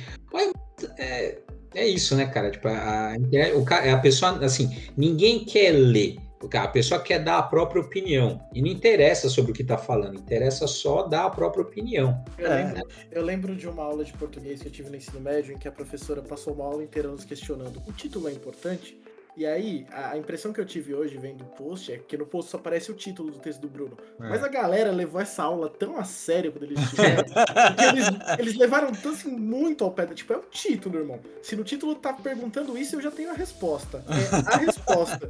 É, 0.98 1.38
é 1.74 1.86
isso, 1.86 2.14
né, 2.14 2.26
cara? 2.26 2.50
Tipo, 2.50 2.68
a, 2.68 3.14
a, 3.14 3.92
a 3.92 3.98
pessoa, 3.98 4.44
assim, 4.44 4.76
ninguém 4.96 5.44
quer 5.44 5.72
ler. 5.72 6.16
A 6.52 6.68
pessoa 6.68 7.00
quer 7.00 7.20
dar 7.20 7.38
a 7.38 7.42
própria 7.42 7.80
opinião. 7.80 8.38
E 8.52 8.60
não 8.60 8.68
interessa 8.68 9.30
sobre 9.30 9.52
o 9.52 9.54
que 9.54 9.62
está 9.62 9.78
falando, 9.78 10.18
interessa 10.18 10.66
só 10.66 11.04
dar 11.04 11.24
a 11.24 11.30
própria 11.30 11.62
opinião. 11.62 12.22
Eu, 12.36 12.52
é. 12.52 12.64
lembro, 12.64 12.88
eu, 13.10 13.22
lembro, 13.22 13.56
de 13.56 13.66
uma 13.66 13.82
aula 13.82 14.04
de 14.04 14.12
português 14.12 14.60
que 14.60 14.68
eu 14.68 14.72
tive 14.72 14.90
no 14.90 14.96
ensino 14.96 15.20
médio 15.20 15.54
em 15.54 15.58
que 15.58 15.66
a 15.66 15.72
professora 15.72 16.20
passou 16.20 16.52
uma 16.52 16.64
aula 16.64 16.84
inteira 16.84 17.08
nos 17.08 17.24
questionando: 17.24 17.82
o 17.86 17.92
título 17.92 18.28
é 18.28 18.32
importante? 18.32 19.00
E 19.36 19.44
aí, 19.44 19.84
a 19.90 20.16
impressão 20.16 20.52
que 20.52 20.60
eu 20.60 20.64
tive 20.64 20.94
hoje 20.94 21.16
vendo 21.16 21.42
o 21.42 21.46
post 21.46 21.92
é 21.92 21.98
que 21.98 22.16
no 22.16 22.24
post 22.24 22.52
só 22.52 22.56
aparece 22.56 22.92
o 22.92 22.94
título 22.94 23.32
do 23.32 23.38
texto 23.40 23.60
do 23.60 23.68
Bruno. 23.68 23.96
É. 24.20 24.28
Mas 24.28 24.44
a 24.44 24.48
galera 24.48 24.92
levou 24.92 25.20
essa 25.20 25.42
aula 25.42 25.68
tão 25.68 25.98
a 25.98 26.04
sério 26.04 26.52
quando 26.52 26.64
eles 26.64 26.78
tiveram, 26.88 27.24
porque 27.24 27.84
eles, 27.84 28.06
eles 28.38 28.54
levaram 28.56 28.92
tão, 28.92 29.10
assim, 29.12 29.30
muito 29.30 29.82
ao 29.82 29.90
pé. 29.90 30.06
Tipo, 30.06 30.34
é 30.34 30.36
o 30.36 30.42
título, 30.42 30.98
irmão. 30.98 31.18
Se 31.42 31.56
no 31.56 31.64
título 31.64 31.96
tá 31.96 32.12
perguntando 32.12 32.78
isso, 32.78 32.94
eu 32.94 33.00
já 33.00 33.10
tenho 33.10 33.30
a 33.30 33.34
resposta. 33.34 34.04
É 34.08 34.54
a 34.54 34.58
resposta. 34.58 35.28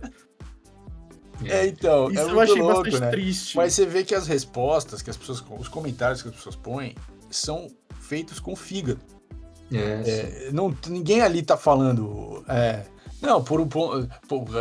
É, 1.42 1.66
então, 1.66 2.10
Isso 2.10 2.20
é 2.20 2.30
eu 2.30 2.40
achei 2.40 2.62
louco, 2.62 2.82
bastante 2.82 3.00
né? 3.00 3.10
triste. 3.10 3.56
Mas 3.56 3.74
você 3.74 3.86
vê 3.86 4.04
que 4.04 4.14
as 4.14 4.26
respostas 4.26 5.02
que 5.02 5.10
as 5.10 5.16
pessoas, 5.16 5.42
os 5.58 5.68
comentários 5.68 6.22
que 6.22 6.28
as 6.28 6.34
pessoas 6.34 6.54
põem 6.54 6.94
são 7.30 7.68
feitos 8.00 8.38
com 8.38 8.54
fígado. 8.54 9.00
É, 9.72 10.48
é 10.48 10.50
não, 10.52 10.74
ninguém 10.88 11.22
ali 11.22 11.42
tá 11.42 11.56
falando. 11.56 12.44
É, 12.48 12.84
não, 13.24 13.42
por 13.42 13.60
um 13.60 13.66
ponto. 13.66 14.08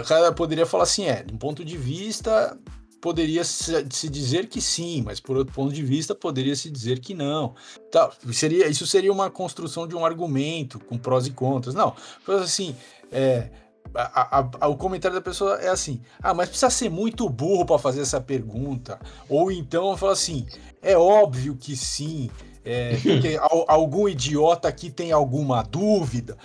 Cara 0.08 0.32
poderia 0.32 0.65
falar 0.65 0.84
assim, 0.84 1.06
é, 1.06 1.23
de 1.23 1.34
um 1.34 1.38
ponto 1.38 1.63
de 1.63 1.78
vista, 1.78 2.58
poderia 3.02 3.43
se, 3.43 3.86
se, 3.91 4.10
dizer 4.10 4.47
que 4.47 4.62
sim, 4.62 5.02
mas 5.02 5.19
por 5.19 5.36
outro 5.36 5.54
ponto 5.54 5.73
de 5.73 5.84
vista, 5.84 6.15
poderia 6.15 6.56
se 6.56 6.69
dizer 6.69 6.99
que 6.99 7.13
não. 7.13 7.54
Tá, 7.91 8.10
seria, 8.32 8.67
isso 8.67 8.88
seria 8.88 9.12
uma 9.12 9.30
construção 9.30 9.88
de 9.88 9.95
um 9.95 10.06
argumento 10.06 10.80
com 10.80 10.97
prós 10.97 11.28
e 11.28 11.32
contras. 11.32 11.76
Não, 11.76 11.93
assim, 12.28 12.76
é, 13.12 13.49
a, 13.93 14.39
a, 14.39 14.49
a, 14.62 14.67
o 14.67 14.78
comentário 14.78 15.15
da 15.15 15.21
pessoa 15.21 15.56
é 15.62 15.67
assim: 15.67 16.02
ah, 16.21 16.34
mas 16.34 16.49
precisa 16.49 16.69
ser 16.69 16.89
muito 16.89 17.30
burro 17.30 17.65
para 17.65 17.78
fazer 17.78 18.02
essa 18.02 18.21
pergunta. 18.21 18.99
Ou 19.28 19.52
então 19.52 19.97
fala 19.97 20.13
assim: 20.13 20.47
é 20.82 20.97
óbvio 20.97 21.56
que 21.56 21.76
sim. 21.76 22.30
É, 22.65 22.97
porque 23.02 23.38
algum 23.67 24.08
idiota 24.08 24.67
aqui 24.67 24.89
tem 24.89 25.12
alguma 25.12 25.63
dúvida. 25.63 26.38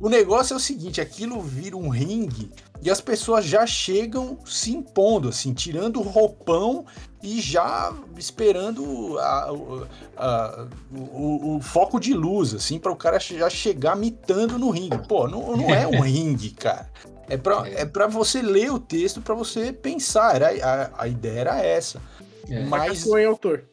o 0.00 0.08
negócio 0.08 0.54
é 0.54 0.56
o 0.56 0.60
seguinte: 0.60 1.00
aquilo 1.00 1.40
vira 1.40 1.76
um 1.76 1.88
ringue 1.88 2.50
e 2.82 2.90
as 2.90 3.00
pessoas 3.00 3.44
já 3.44 3.66
chegam 3.66 4.38
se 4.44 4.72
impondo, 4.72 5.28
assim, 5.28 5.52
tirando 5.52 6.00
o 6.00 6.02
roupão 6.02 6.84
e 7.22 7.40
já 7.40 7.92
esperando 8.16 9.16
a, 9.18 9.50
a, 10.16 10.66
o, 10.92 11.56
o, 11.56 11.60
foco 11.60 12.00
de 12.00 12.12
luz, 12.12 12.52
assim, 12.54 12.80
para 12.80 12.90
o 12.90 12.96
cara 12.96 13.20
já 13.20 13.48
chegar 13.48 13.94
mitando 13.94 14.58
no 14.58 14.70
ringue. 14.70 14.98
Pô, 15.06 15.28
não, 15.28 15.56
não 15.56 15.72
é 15.72 15.86
um 15.86 16.00
ringue, 16.02 16.50
cara. 16.50 16.90
É 17.28 17.36
para 17.36 17.68
é. 17.68 17.82
é 17.82 17.84
pra 17.84 18.08
você 18.08 18.42
ler 18.42 18.72
o 18.72 18.78
texto, 18.80 19.20
para 19.20 19.34
você 19.34 19.72
pensar. 19.72 20.34
Era, 20.34 20.48
a, 20.48 21.02
a 21.04 21.08
ideia 21.08 21.40
era 21.40 21.64
essa. 21.64 22.00
É. 22.48 22.64
Mas. 22.64 23.04
Foi 23.04 23.24
autor. 23.24 23.64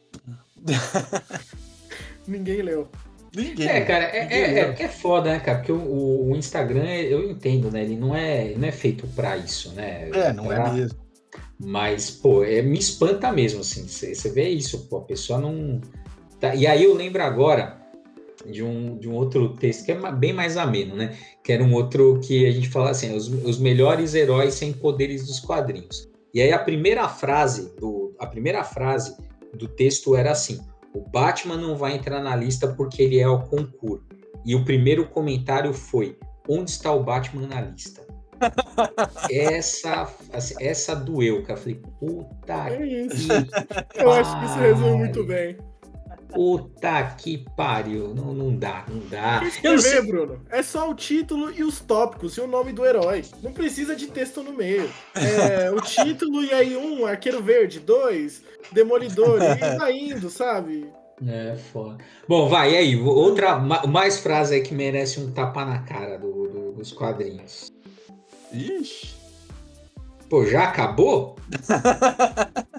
Ninguém 2.26 2.62
leu. 2.62 2.88
Ninguém. 3.34 3.68
É, 3.68 3.80
cara, 3.82 4.04
é, 4.04 4.28
é, 4.30 4.58
é, 4.58 4.76
é, 4.78 4.88
foda, 4.88 5.30
né, 5.30 5.40
cara? 5.40 5.58
Porque 5.58 5.72
o, 5.72 6.30
o, 6.30 6.36
Instagram, 6.36 6.84
eu 6.84 7.30
entendo, 7.30 7.70
né? 7.70 7.82
Ele 7.82 7.96
não 7.96 8.14
é, 8.14 8.54
não 8.56 8.66
é 8.66 8.72
feito 8.72 9.06
para 9.08 9.36
isso, 9.36 9.72
né? 9.72 10.10
É, 10.12 10.32
não 10.32 10.46
pra... 10.46 10.68
é 10.68 10.72
mesmo. 10.72 10.98
Mas, 11.58 12.10
pô, 12.10 12.42
é, 12.42 12.62
me 12.62 12.78
espanta 12.78 13.30
mesmo, 13.30 13.60
assim. 13.60 13.86
Você 13.86 14.30
vê 14.30 14.48
isso, 14.48 14.88
pô, 14.88 14.98
a 14.98 15.02
pessoa 15.02 15.38
não. 15.38 15.80
Tá, 16.40 16.54
e 16.54 16.66
aí 16.66 16.82
eu 16.82 16.94
lembro 16.94 17.22
agora 17.22 17.78
de 18.46 18.62
um, 18.62 18.96
de 18.96 19.08
um 19.08 19.14
outro 19.14 19.54
texto 19.56 19.84
que 19.84 19.92
é 19.92 20.12
bem 20.12 20.32
mais 20.32 20.56
ameno, 20.56 20.96
né? 20.96 21.16
Que 21.44 21.52
era 21.52 21.62
um 21.62 21.74
outro 21.74 22.18
que 22.20 22.46
a 22.46 22.50
gente 22.50 22.68
fala 22.68 22.90
assim: 22.90 23.14
os, 23.14 23.28
os 23.28 23.58
melhores 23.58 24.14
heróis 24.14 24.54
sem 24.54 24.72
poderes 24.72 25.26
dos 25.26 25.38
quadrinhos. 25.38 26.08
E 26.32 26.40
aí 26.40 26.52
a 26.52 26.58
primeira 26.58 27.08
frase 27.08 27.72
do, 27.78 28.14
a 28.18 28.26
primeira 28.26 28.64
frase 28.64 29.14
do 29.54 29.68
texto 29.68 30.16
era 30.16 30.32
assim: 30.32 30.60
o 30.94 31.00
Batman 31.00 31.56
não 31.56 31.76
vai 31.76 31.94
entrar 31.94 32.20
na 32.22 32.34
lista 32.34 32.68
porque 32.68 33.02
ele 33.02 33.18
é 33.18 33.28
o 33.28 33.42
concurso. 33.42 34.04
E 34.44 34.54
o 34.54 34.64
primeiro 34.64 35.08
comentário 35.08 35.72
foi: 35.72 36.16
onde 36.48 36.70
está 36.70 36.92
o 36.92 37.02
Batman 37.02 37.46
na 37.46 37.60
lista? 37.60 38.10
essa, 39.30 40.12
assim, 40.32 40.54
essa 40.58 40.96
doeu, 40.96 41.42
cara. 41.42 41.58
Eu 41.58 41.62
falei, 41.62 41.82
puta 41.98 42.70
é 42.70 42.86
isso. 42.86 43.28
que 43.90 44.02
Eu 44.02 44.10
acho 44.12 44.38
que 44.38 44.46
isso 44.46 44.58
resume 44.58 44.96
muito 44.96 45.24
bem. 45.24 45.58
Puta 46.32 47.14
que 47.18 47.44
pariu. 47.56 48.14
Não, 48.14 48.32
não 48.32 48.56
dá, 48.56 48.84
não 48.88 49.00
dá. 49.08 49.42
Escrever, 49.44 50.06
Bruno, 50.06 50.40
é 50.50 50.62
só 50.62 50.90
o 50.90 50.94
título 50.94 51.50
e 51.50 51.62
os 51.62 51.80
tópicos 51.80 52.36
e 52.36 52.40
o 52.40 52.46
nome 52.46 52.72
do 52.72 52.84
herói. 52.84 53.24
Não 53.42 53.52
precisa 53.52 53.94
de 53.94 54.06
texto 54.06 54.42
no 54.42 54.52
meio. 54.52 54.88
É, 55.14 55.70
o 55.70 55.80
título 55.80 56.42
e 56.42 56.52
aí 56.52 56.76
um, 56.76 57.06
Arqueiro 57.06 57.42
Verde, 57.42 57.80
dois, 57.80 58.42
Demolidor, 58.72 59.40
e 59.42 59.78
vai 59.78 59.98
indo, 59.98 60.30
sabe? 60.30 60.88
É, 61.26 61.56
foda. 61.72 61.98
Bom, 62.26 62.48
vai, 62.48 62.72
e 62.72 62.76
aí? 62.76 62.96
Outra, 62.96 63.58
mais 63.58 64.20
frase 64.20 64.54
aí 64.54 64.62
que 64.62 64.74
merece 64.74 65.20
um 65.20 65.30
tapa 65.30 65.64
na 65.64 65.80
cara 65.80 66.18
do, 66.18 66.48
do 66.48 66.60
dos 66.80 66.92
quadrinhos. 66.92 67.70
Ixi. 68.52 69.14
Pô, 70.28 70.46
já 70.46 70.64
acabou? 70.64 71.36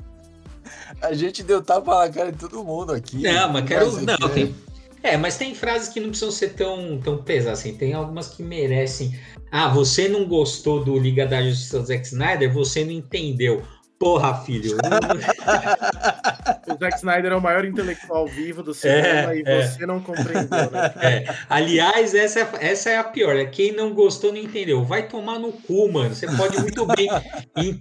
A 1.02 1.14
gente 1.14 1.44
deu 1.44 1.62
tapa 1.62 2.06
na 2.06 2.14
cara 2.14 2.32
de 2.32 2.38
todo 2.38 2.64
mundo 2.64 2.94
aqui. 2.94 3.18
Não, 3.18 3.52
mas 3.52 3.66
quero. 3.66 3.92
Não, 4.02 4.14
é. 4.14 4.30
tem. 4.30 4.56
É, 5.04 5.18
mas 5.18 5.36
tem 5.38 5.56
frases 5.56 5.90
que 5.90 6.00
não 6.00 6.10
precisam 6.10 6.32
ser 6.32 6.54
tão, 6.54 7.00
tão 7.00 7.18
pesadas 7.18 7.60
assim. 7.60 7.76
Tem 7.76 7.94
algumas 7.94 8.28
que 8.28 8.44
merecem. 8.44 9.18
Ah, 9.52 9.68
você 9.68 10.08
não 10.08 10.26
gostou 10.26 10.84
do 10.84 10.98
Liga 10.98 11.26
da 11.26 11.42
Justiça 11.42 11.80
do 11.80 11.86
Zack 11.86 12.06
Snyder? 12.06 12.54
Você 12.54 12.86
não 12.86 12.92
entendeu. 12.92 13.64
Porra, 13.98 14.36
filho. 14.44 14.78
o 16.74 16.78
Zack 16.78 16.98
Snyder 16.98 17.32
é 17.32 17.36
o 17.36 17.42
maior 17.42 17.66
intelectual 17.66 18.28
vivo 18.28 18.64
do 18.64 18.74
cinema 18.74 19.34
é, 19.34 19.38
e 19.38 19.44
é. 19.46 19.68
você 19.68 19.86
não 19.86 20.02
compreendeu, 20.02 20.72
né? 20.72 20.92
É. 21.02 21.26
Aliás, 21.50 22.14
essa 22.14 22.40
é, 22.40 22.50
essa 22.60 22.90
é 22.90 22.98
a 22.98 23.04
pior. 23.04 23.36
É 23.36 23.46
quem 23.46 23.72
não 23.72 23.94
gostou 23.94 24.32
não 24.32 24.40
entendeu. 24.40 24.84
Vai 24.84 25.08
tomar 25.08 25.40
no 25.40 25.52
cu, 25.52 25.92
mano. 25.92 26.14
Você 26.14 26.28
pode 26.28 26.60
muito 26.60 26.86
bem. 26.86 27.10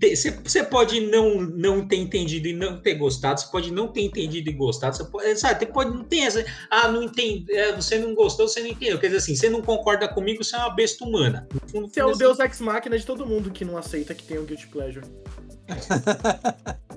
Você, 0.00 0.30
você 0.30 0.62
pode 0.64 1.00
não, 1.00 1.40
não 1.40 1.86
ter 1.86 1.96
entendido 1.96 2.48
e 2.48 2.52
não 2.52 2.80
ter 2.80 2.94
gostado. 2.94 3.40
Você 3.40 3.50
pode 3.50 3.72
não 3.72 3.88
ter 3.88 4.02
entendido 4.02 4.48
e 4.48 4.52
gostado. 4.52 4.96
Você 4.96 5.04
pode, 5.04 5.38
sabe, 5.38 5.60
você 5.60 5.66
pode 5.66 5.90
não 5.90 6.04
ter 6.04 6.20
essa. 6.20 6.44
Ah, 6.70 6.88
não 6.88 7.02
entendi. 7.02 7.52
É, 7.52 7.72
você 7.72 7.98
não 7.98 8.14
gostou, 8.14 8.48
você 8.48 8.60
não 8.60 8.68
entendeu. 8.68 8.98
Quer 8.98 9.06
dizer 9.08 9.18
assim, 9.18 9.34
você 9.34 9.48
não 9.48 9.62
concorda 9.62 10.08
comigo, 10.08 10.42
você 10.42 10.56
é 10.56 10.58
uma 10.58 10.74
besta 10.74 11.04
humana. 11.04 11.48
Você 11.72 12.00
é 12.00 12.04
o 12.04 12.12
Deus 12.12 12.38
Ex 12.38 12.60
Máquina 12.60 12.98
de 12.98 13.04
todo 13.04 13.26
mundo 13.26 13.50
que 13.50 13.64
não 13.64 13.76
aceita 13.76 14.14
que 14.14 14.24
tem 14.24 14.38
um 14.38 14.44
Guilty 14.44 14.66
Pleasure. 14.68 15.06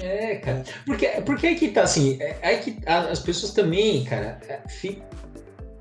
É, 0.00 0.36
cara. 0.36 0.64
Porque, 0.84 1.06
porque 1.24 1.46
aí 1.46 1.54
que 1.56 1.68
tá 1.68 1.82
assim, 1.82 2.18
é, 2.20 2.38
aí 2.42 2.58
que 2.58 2.78
as 2.86 3.20
pessoas 3.20 3.52
também, 3.52 4.04
cara, 4.04 4.38
é, 4.48 4.60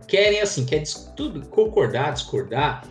querem 0.07 0.41
assim, 0.41 0.65
quer 0.65 0.83
tudo 1.15 1.45
concordar, 1.47 2.13
discordar. 2.13 2.87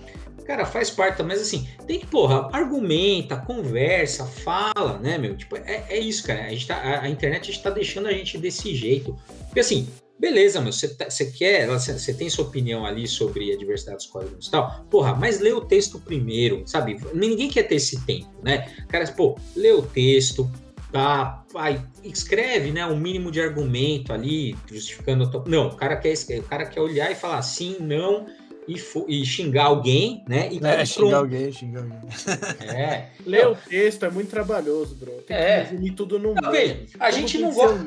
Cara, 0.46 0.66
faz 0.66 0.90
parte, 0.90 1.22
mas 1.22 1.40
assim, 1.40 1.66
tem 1.86 1.98
que, 1.98 2.06
porra, 2.06 2.50
argumenta, 2.52 3.36
conversa, 3.36 4.26
fala, 4.26 4.98
né, 4.98 5.16
meu? 5.16 5.34
Tipo, 5.34 5.56
é, 5.56 5.84
é 5.88 5.98
isso, 5.98 6.26
cara. 6.26 6.44
A, 6.44 6.50
gente 6.50 6.66
tá, 6.66 6.76
a, 6.76 7.02
a 7.02 7.08
internet 7.08 7.50
está 7.50 7.70
deixando 7.70 8.08
a 8.08 8.12
gente 8.12 8.36
desse 8.36 8.74
jeito. 8.74 9.16
Porque 9.46 9.60
assim, 9.60 9.88
Beleza, 10.18 10.60
meu, 10.60 10.72
você, 10.72 10.88
tá, 10.88 11.06
quer, 11.36 11.66
você 11.66 12.14
tem 12.14 12.30
sua 12.30 12.44
opinião 12.44 12.86
ali 12.86 13.06
sobre 13.06 13.52
a 13.52 13.58
diversidade 13.58 13.98
dos 13.98 14.06
quadrinhos 14.06 14.46
e 14.46 14.50
tal, 14.50 14.86
porra, 14.88 15.12
mas 15.14 15.40
lê 15.40 15.52
o 15.52 15.60
texto 15.60 15.98
primeiro, 15.98 16.62
sabe? 16.66 17.00
Ninguém 17.12 17.48
quer 17.50 17.64
ter 17.64 17.74
esse 17.74 18.00
tempo, 18.06 18.30
né? 18.40 18.72
Cara, 18.88 19.04
pô, 19.08 19.36
lê 19.56 19.72
o 19.72 19.82
texto, 19.82 20.48
tá, 20.94 21.44
aí, 21.56 21.80
escreve, 22.04 22.70
né, 22.70 22.86
um 22.86 22.96
mínimo 22.96 23.32
de 23.32 23.40
argumento 23.40 24.12
ali, 24.12 24.56
justificando. 24.70 25.28
Não, 25.44 25.66
o 25.66 25.74
cara 25.74 25.96
quer, 25.96 26.14
o 26.38 26.42
cara 26.44 26.64
quer 26.66 26.80
olhar 26.80 27.10
e 27.10 27.16
falar 27.16 27.42
sim, 27.42 27.78
não, 27.80 28.26
e, 28.68 28.76
e, 29.08 29.26
xingar 29.26 29.64
alguém, 29.64 30.24
né? 30.28 30.48
E 30.52 30.64
é, 30.64 30.86
xingar 30.86 31.16
alguém, 31.16 31.50
xingar 31.50 31.82
alguém. 31.82 31.98
É. 32.72 33.08
Ler 33.26 33.48
o 33.48 33.56
texto 33.56 34.04
é 34.04 34.10
muito 34.10 34.30
trabalhoso, 34.30 34.94
bro. 34.94 35.10
Tem 35.26 35.36
é. 35.36 35.64
que 35.64 35.70
resumir 35.70 35.90
tudo 35.90 36.16
no 36.16 36.32
não, 36.32 36.52
meme. 36.52 36.88
A 37.00 37.10
gente 37.10 37.38
não 37.38 37.52
gosta. 37.52 37.84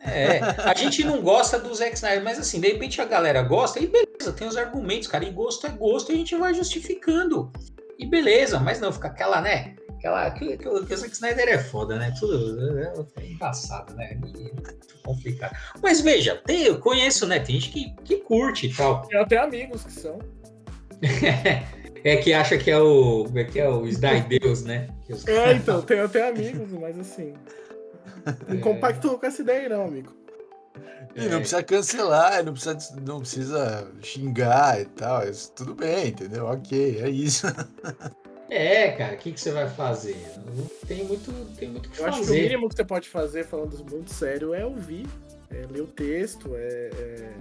É, 0.00 0.40
a 0.64 0.72
gente 0.72 1.04
não 1.04 1.20
gosta 1.20 1.58
do 1.58 1.74
Zack 1.74 1.94
Snyder, 1.94 2.24
mas 2.24 2.38
assim, 2.38 2.58
de 2.58 2.68
repente 2.68 3.02
a 3.02 3.04
galera 3.04 3.42
gosta 3.42 3.78
e 3.78 3.86
beleza, 3.86 4.32
tem 4.34 4.48
os 4.48 4.56
argumentos, 4.56 5.06
cara, 5.06 5.26
e 5.26 5.30
gosto 5.30 5.66
é 5.66 5.70
gosto, 5.70 6.10
e 6.10 6.14
a 6.14 6.18
gente 6.18 6.34
vai 6.36 6.54
justificando. 6.54 7.52
E 7.98 8.06
beleza, 8.06 8.58
mas 8.58 8.80
não, 8.80 8.90
fica 8.90 9.08
aquela, 9.08 9.42
né? 9.42 9.74
Aquela. 10.00 10.30
Que, 10.30 10.56
que, 10.56 10.56
que 10.56 10.68
o 10.68 10.96
Zack 10.96 11.12
Snyder 11.12 11.48
é 11.48 11.58
foda, 11.58 11.96
né? 11.96 12.12
Tudo 12.18 12.78
é, 12.78 13.22
é 13.22 13.26
engraçado, 13.26 13.94
né? 13.94 14.18
É 14.18 15.04
complicado. 15.04 15.54
Mas 15.82 16.00
veja, 16.00 16.40
tem, 16.46 16.64
eu 16.64 16.80
conheço, 16.80 17.26
né? 17.26 17.38
Tem 17.38 17.60
gente 17.60 17.70
que, 17.70 17.94
que 18.02 18.16
curte 18.22 18.66
e 18.66 18.74
tal. 18.74 19.02
Tem 19.02 19.18
até 19.18 19.36
amigos 19.36 19.84
que 19.84 19.92
são. 19.92 20.18
é 22.02 22.16
que 22.16 22.32
acha 22.32 22.56
que 22.56 22.70
é 22.70 22.78
o. 22.78 23.26
É 23.34 23.44
que 23.44 23.60
é 23.60 23.68
o 23.68 23.86
Sny 23.86 24.22
Deus, 24.22 24.64
né? 24.64 24.88
É, 25.26 25.52
então, 25.52 25.82
tem 25.82 26.00
até 26.00 26.28
amigos, 26.28 26.72
mas 26.72 26.98
assim. 26.98 27.34
Não 28.48 28.56
é. 28.56 28.60
compactou 28.60 29.18
com 29.18 29.26
essa 29.26 29.42
ideia, 29.42 29.68
não, 29.68 29.84
amigo. 29.84 30.14
E 31.14 31.26
não 31.26 31.36
é. 31.36 31.40
precisa 31.40 31.62
cancelar, 31.62 32.42
não 32.42 32.52
precisa, 32.52 32.78
não 33.02 33.20
precisa 33.20 33.92
xingar 34.00 34.80
e 34.80 34.86
tal. 34.86 35.28
Isso, 35.28 35.52
tudo 35.52 35.74
bem, 35.74 36.08
entendeu? 36.08 36.46
Ok, 36.46 37.00
é 37.02 37.10
isso. 37.10 37.46
É, 38.50 38.90
cara, 38.92 39.14
o 39.14 39.18
que, 39.18 39.32
que 39.32 39.40
você 39.40 39.52
vai 39.52 39.68
fazer? 39.68 40.16
Não 40.56 40.66
tem 40.86 41.04
muito, 41.04 41.32
tem 41.56 41.68
muito 41.68 41.88
que 41.88 42.00
Eu 42.00 42.04
fazer. 42.04 42.16
acho 42.16 42.24
que 42.26 42.30
o 42.30 42.42
mínimo 42.42 42.68
que 42.68 42.74
você 42.74 42.84
pode 42.84 43.08
fazer, 43.08 43.44
falando 43.44 43.78
muito 43.88 44.12
sério, 44.12 44.52
é 44.52 44.66
ouvir, 44.66 45.06
é 45.50 45.66
ler 45.70 45.82
o 45.82 45.86
texto, 45.86 46.56
é, 46.56 46.90
é, 46.92 47.32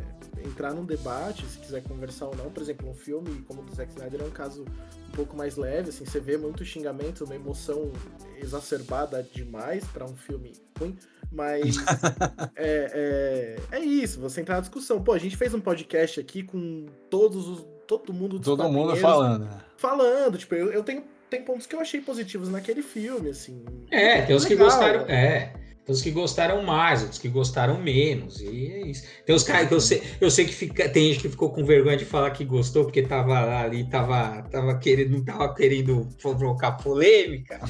entrar 0.45 0.73
num 0.73 0.85
debate, 0.85 1.45
se 1.45 1.57
quiser 1.57 1.81
conversar 1.83 2.27
ou 2.27 2.35
não. 2.35 2.51
Por 2.51 2.61
exemplo, 2.61 2.87
um 2.87 2.93
filme 2.93 3.41
como 3.47 3.61
o 3.61 3.65
do 3.65 3.73
Zack 3.73 3.91
Snyder 3.91 4.21
é 4.21 4.23
um 4.23 4.29
caso 4.29 4.63
um 5.07 5.11
pouco 5.11 5.35
mais 5.35 5.55
leve, 5.55 5.89
assim, 5.89 6.05
você 6.05 6.19
vê 6.19 6.37
muito 6.37 6.63
xingamento, 6.63 7.25
uma 7.25 7.35
emoção 7.35 7.91
exacerbada 8.37 9.27
demais 9.33 9.83
para 9.85 10.05
um 10.05 10.15
filme 10.15 10.53
ruim, 10.77 10.95
mas 11.31 11.75
é, 12.55 13.57
é, 13.71 13.77
é, 13.77 13.79
isso, 13.79 14.19
você 14.19 14.41
entrar 14.41 14.55
na 14.55 14.61
discussão. 14.61 15.03
Pô, 15.03 15.13
a 15.13 15.19
gente 15.19 15.35
fez 15.35 15.53
um 15.53 15.59
podcast 15.59 16.19
aqui 16.19 16.43
com 16.43 16.85
todos 17.09 17.47
os 17.47 17.78
todo 17.89 18.13
mundo 18.13 18.39
Todo 18.39 18.69
mundo 18.69 18.95
falando. 18.95 19.45
Né? 19.45 19.61
Falando, 19.75 20.37
tipo, 20.37 20.53
eu, 20.53 20.71
eu 20.71 20.83
tenho, 20.83 21.03
tem 21.27 21.41
pontos 21.41 21.65
que 21.65 21.75
eu 21.75 21.79
achei 21.79 21.99
positivos 21.99 22.47
naquele 22.47 22.83
filme, 22.83 23.31
assim. 23.31 23.65
É, 23.89 24.21
tem 24.21 24.35
os 24.35 24.45
que 24.45 24.55
gostaram. 24.55 25.01
É. 25.07 25.53
Tem 25.83 25.95
os 25.95 26.03
que 26.03 26.11
gostaram 26.11 26.61
mais, 26.61 27.01
outros 27.01 27.19
que 27.19 27.27
gostaram 27.27 27.81
menos. 27.81 28.41
E 28.41 28.71
é 28.71 28.85
isso. 28.85 29.07
Tem 29.25 29.35
os 29.35 29.41
caras 29.41 29.67
que 29.67 29.73
eu 29.73 29.81
sei, 29.81 30.03
eu 30.21 30.29
sei 30.29 30.45
que 30.45 30.53
fica, 30.53 30.87
tem 30.87 31.11
gente 31.11 31.23
que 31.23 31.29
ficou 31.29 31.49
com 31.51 31.65
vergonha 31.65 31.97
de 31.97 32.05
falar 32.05 32.29
que 32.29 32.45
gostou, 32.45 32.83
porque 32.83 33.01
tava 33.01 33.57
ali, 33.57 33.89
tava, 33.89 34.43
tava 34.51 34.77
querendo, 34.77 35.17
não 35.17 35.25
tava 35.25 35.51
querendo 35.55 36.07
provocar 36.21 36.73
polêmica. 36.73 37.59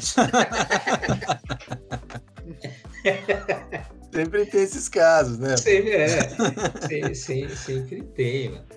sempre 4.12 4.46
tem 4.48 4.64
esses 4.64 4.90
casos, 4.90 5.40
né? 5.40 5.56
Sempre, 5.56 5.92
é. 5.92 7.14
sempre, 7.14 7.56
sempre 7.56 8.02
tem, 8.04 8.50
mano. 8.50 8.69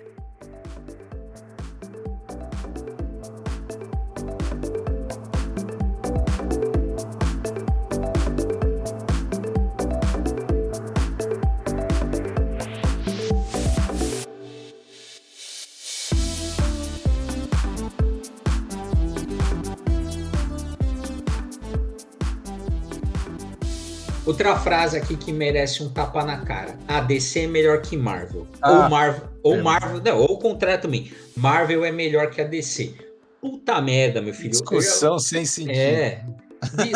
Outra 24.43 24.59
frase 24.59 24.97
aqui 24.97 25.15
que 25.15 25.31
merece 25.31 25.81
um 25.81 25.87
tapa 25.87 26.25
na 26.25 26.43
cara. 26.43 26.77
A 26.85 26.99
DC 26.99 27.43
é 27.43 27.47
melhor 27.47 27.81
que 27.81 27.95
Marvel. 27.95 28.45
Ah, 28.61 28.83
ou 28.83 28.89
Marvel, 28.89 29.29
ou 29.41 29.55
é. 29.55 29.61
Marvel, 29.61 30.01
não, 30.03 30.19
ou 30.19 30.33
o 30.33 30.37
contrário 30.37 30.81
também. 30.81 31.09
Marvel 31.33 31.85
é 31.85 31.93
melhor 31.93 32.29
que 32.29 32.41
a 32.41 32.43
DC. 32.43 32.93
Puta 33.39 33.79
merda, 33.81 34.21
meu 34.21 34.33
filho. 34.33 34.49
Discussão 34.49 35.17
sem 35.17 35.45
sentido. 35.45 35.77
É. 35.77 36.25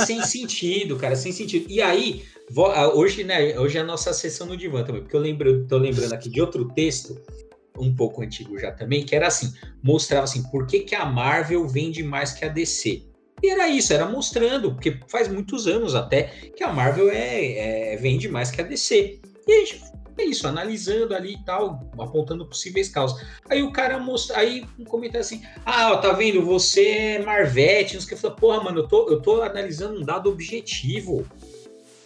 sem 0.06 0.22
sentido, 0.24 0.98
cara, 0.98 1.16
sem 1.16 1.32
sentido. 1.32 1.68
E 1.70 1.82
aí, 1.82 2.26
hoje, 2.94 3.24
né, 3.24 3.58
hoje 3.58 3.78
é 3.78 3.82
a 3.82 3.86
nossa 3.86 4.12
sessão 4.12 4.46
no 4.46 4.58
divã 4.58 4.84
também, 4.84 5.02
porque 5.04 5.16
eu 5.16 5.22
lembro, 5.22 5.66
tô 5.68 5.78
lembrando 5.78 6.12
aqui 6.12 6.30
de 6.30 6.42
outro 6.42 6.68
texto 6.74 7.18
um 7.78 7.96
pouco 7.96 8.24
antigo 8.24 8.60
já 8.60 8.74
também, 8.74 9.06
que 9.06 9.16
era 9.16 9.28
assim, 9.28 9.54
mostrava 9.82 10.26
assim, 10.26 10.44
por 10.52 10.68
que, 10.68 10.82
que 10.82 10.96
a 10.96 11.06
Marvel 11.06 11.66
vende 11.66 12.04
mais 12.04 12.34
que 12.34 12.44
a 12.44 12.50
DC? 12.50 13.06
E 13.42 13.50
era 13.50 13.68
isso, 13.70 13.94
era 13.94 14.06
mostrando, 14.06 14.74
porque 14.74 15.00
faz 15.08 15.28
muitos 15.28 15.68
anos 15.68 15.94
até 15.94 16.24
que 16.56 16.64
a 16.64 16.74
Marvel 16.74 17.10
é, 17.12 17.94
é 17.94 17.98
vende 17.98 18.28
mais 18.28 18.50
que 18.50 18.62
a 18.62 18.64
DC. 18.64 19.20
E 19.48 19.52
a 19.52 19.60
gente 19.60 19.82
é 20.18 20.26
isso, 20.26 20.48
analisando 20.48 21.14
ali 21.14 21.34
e 21.34 21.44
tal, 21.44 21.80
apontando 22.00 22.48
possíveis 22.48 22.90
causas. 22.90 23.24
Aí 23.48 23.62
o 23.62 23.72
cara 23.72 24.00
mostra, 24.00 24.40
aí 24.40 24.66
um 24.80 24.84
comentário 24.84 25.22
assim: 25.22 25.44
ah, 25.64 25.92
ó, 25.92 25.98
tá 25.98 26.12
vendo, 26.12 26.44
você 26.44 26.88
é 26.88 27.20
Marvete, 27.20 27.94
não 27.94 28.02
sei 28.02 28.06
o 28.06 28.08
que. 28.10 28.14
Eu 28.16 28.18
falo, 28.18 28.36
porra, 28.36 28.64
mano, 28.64 28.80
eu 28.80 28.88
tô, 28.88 29.08
eu 29.10 29.22
tô 29.22 29.44
analisando 29.44 30.00
um 30.00 30.04
dado 30.04 30.30
objetivo 30.30 31.24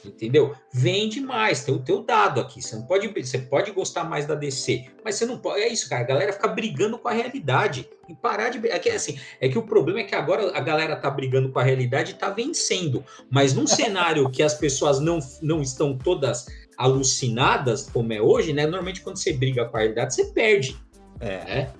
entendeu? 0.06 0.56
Vende 0.74 1.20
mais, 1.20 1.64
tem 1.64 1.74
o 1.74 1.80
teu 1.80 2.04
dado 2.04 2.40
aqui. 2.40 2.62
Você 2.62 2.76
não 2.76 2.84
pode, 2.84 3.08
você 3.08 3.38
pode 3.38 3.72
gostar 3.72 4.04
mais 4.04 4.26
da 4.26 4.36
DC, 4.36 4.86
mas 5.04 5.16
você 5.16 5.26
não 5.26 5.38
pode. 5.38 5.62
É 5.62 5.68
isso, 5.68 5.90
cara. 5.90 6.02
A 6.02 6.06
galera 6.06 6.34
fica 6.34 6.48
brigando 6.48 6.98
com 6.98 7.08
a 7.08 7.12
realidade 7.12 7.88
e 8.08 8.16
parar 8.16 8.50
de. 8.50 8.66
É 8.68 8.80
que, 8.80 8.90
assim, 8.90 9.20
é 9.40 9.48
que 9.48 9.58
o 9.58 9.64
problema 9.64 10.00
é 10.00 10.04
que 10.04 10.16
agora 10.16 10.56
a 10.56 10.60
galera 10.60 10.96
tá 10.96 11.10
brigando 11.10 11.50
com 11.50 11.60
a 11.60 11.64
realidade 11.64 12.12
e 12.12 12.16
tá 12.16 12.30
vencendo. 12.30 13.04
Mas 13.30 13.54
num 13.54 13.68
cenário 13.68 14.30
que 14.30 14.44
as 14.44 14.54
pessoas 14.54 15.00
não, 15.00 15.20
não 15.42 15.62
estão 15.62 15.98
todas 15.98 16.46
alucinadas, 16.78 17.90
como 17.92 18.12
é 18.12 18.22
hoje, 18.22 18.54
né? 18.54 18.64
Normalmente 18.64 19.02
quando 19.02 19.18
você 19.18 19.34
briga 19.34 19.66
com 19.66 19.78
a 19.78 19.80
realidade, 19.80 20.16
você 20.16 20.26
perde. 20.26 20.78
É. 21.20 21.46
Né? 21.46 21.74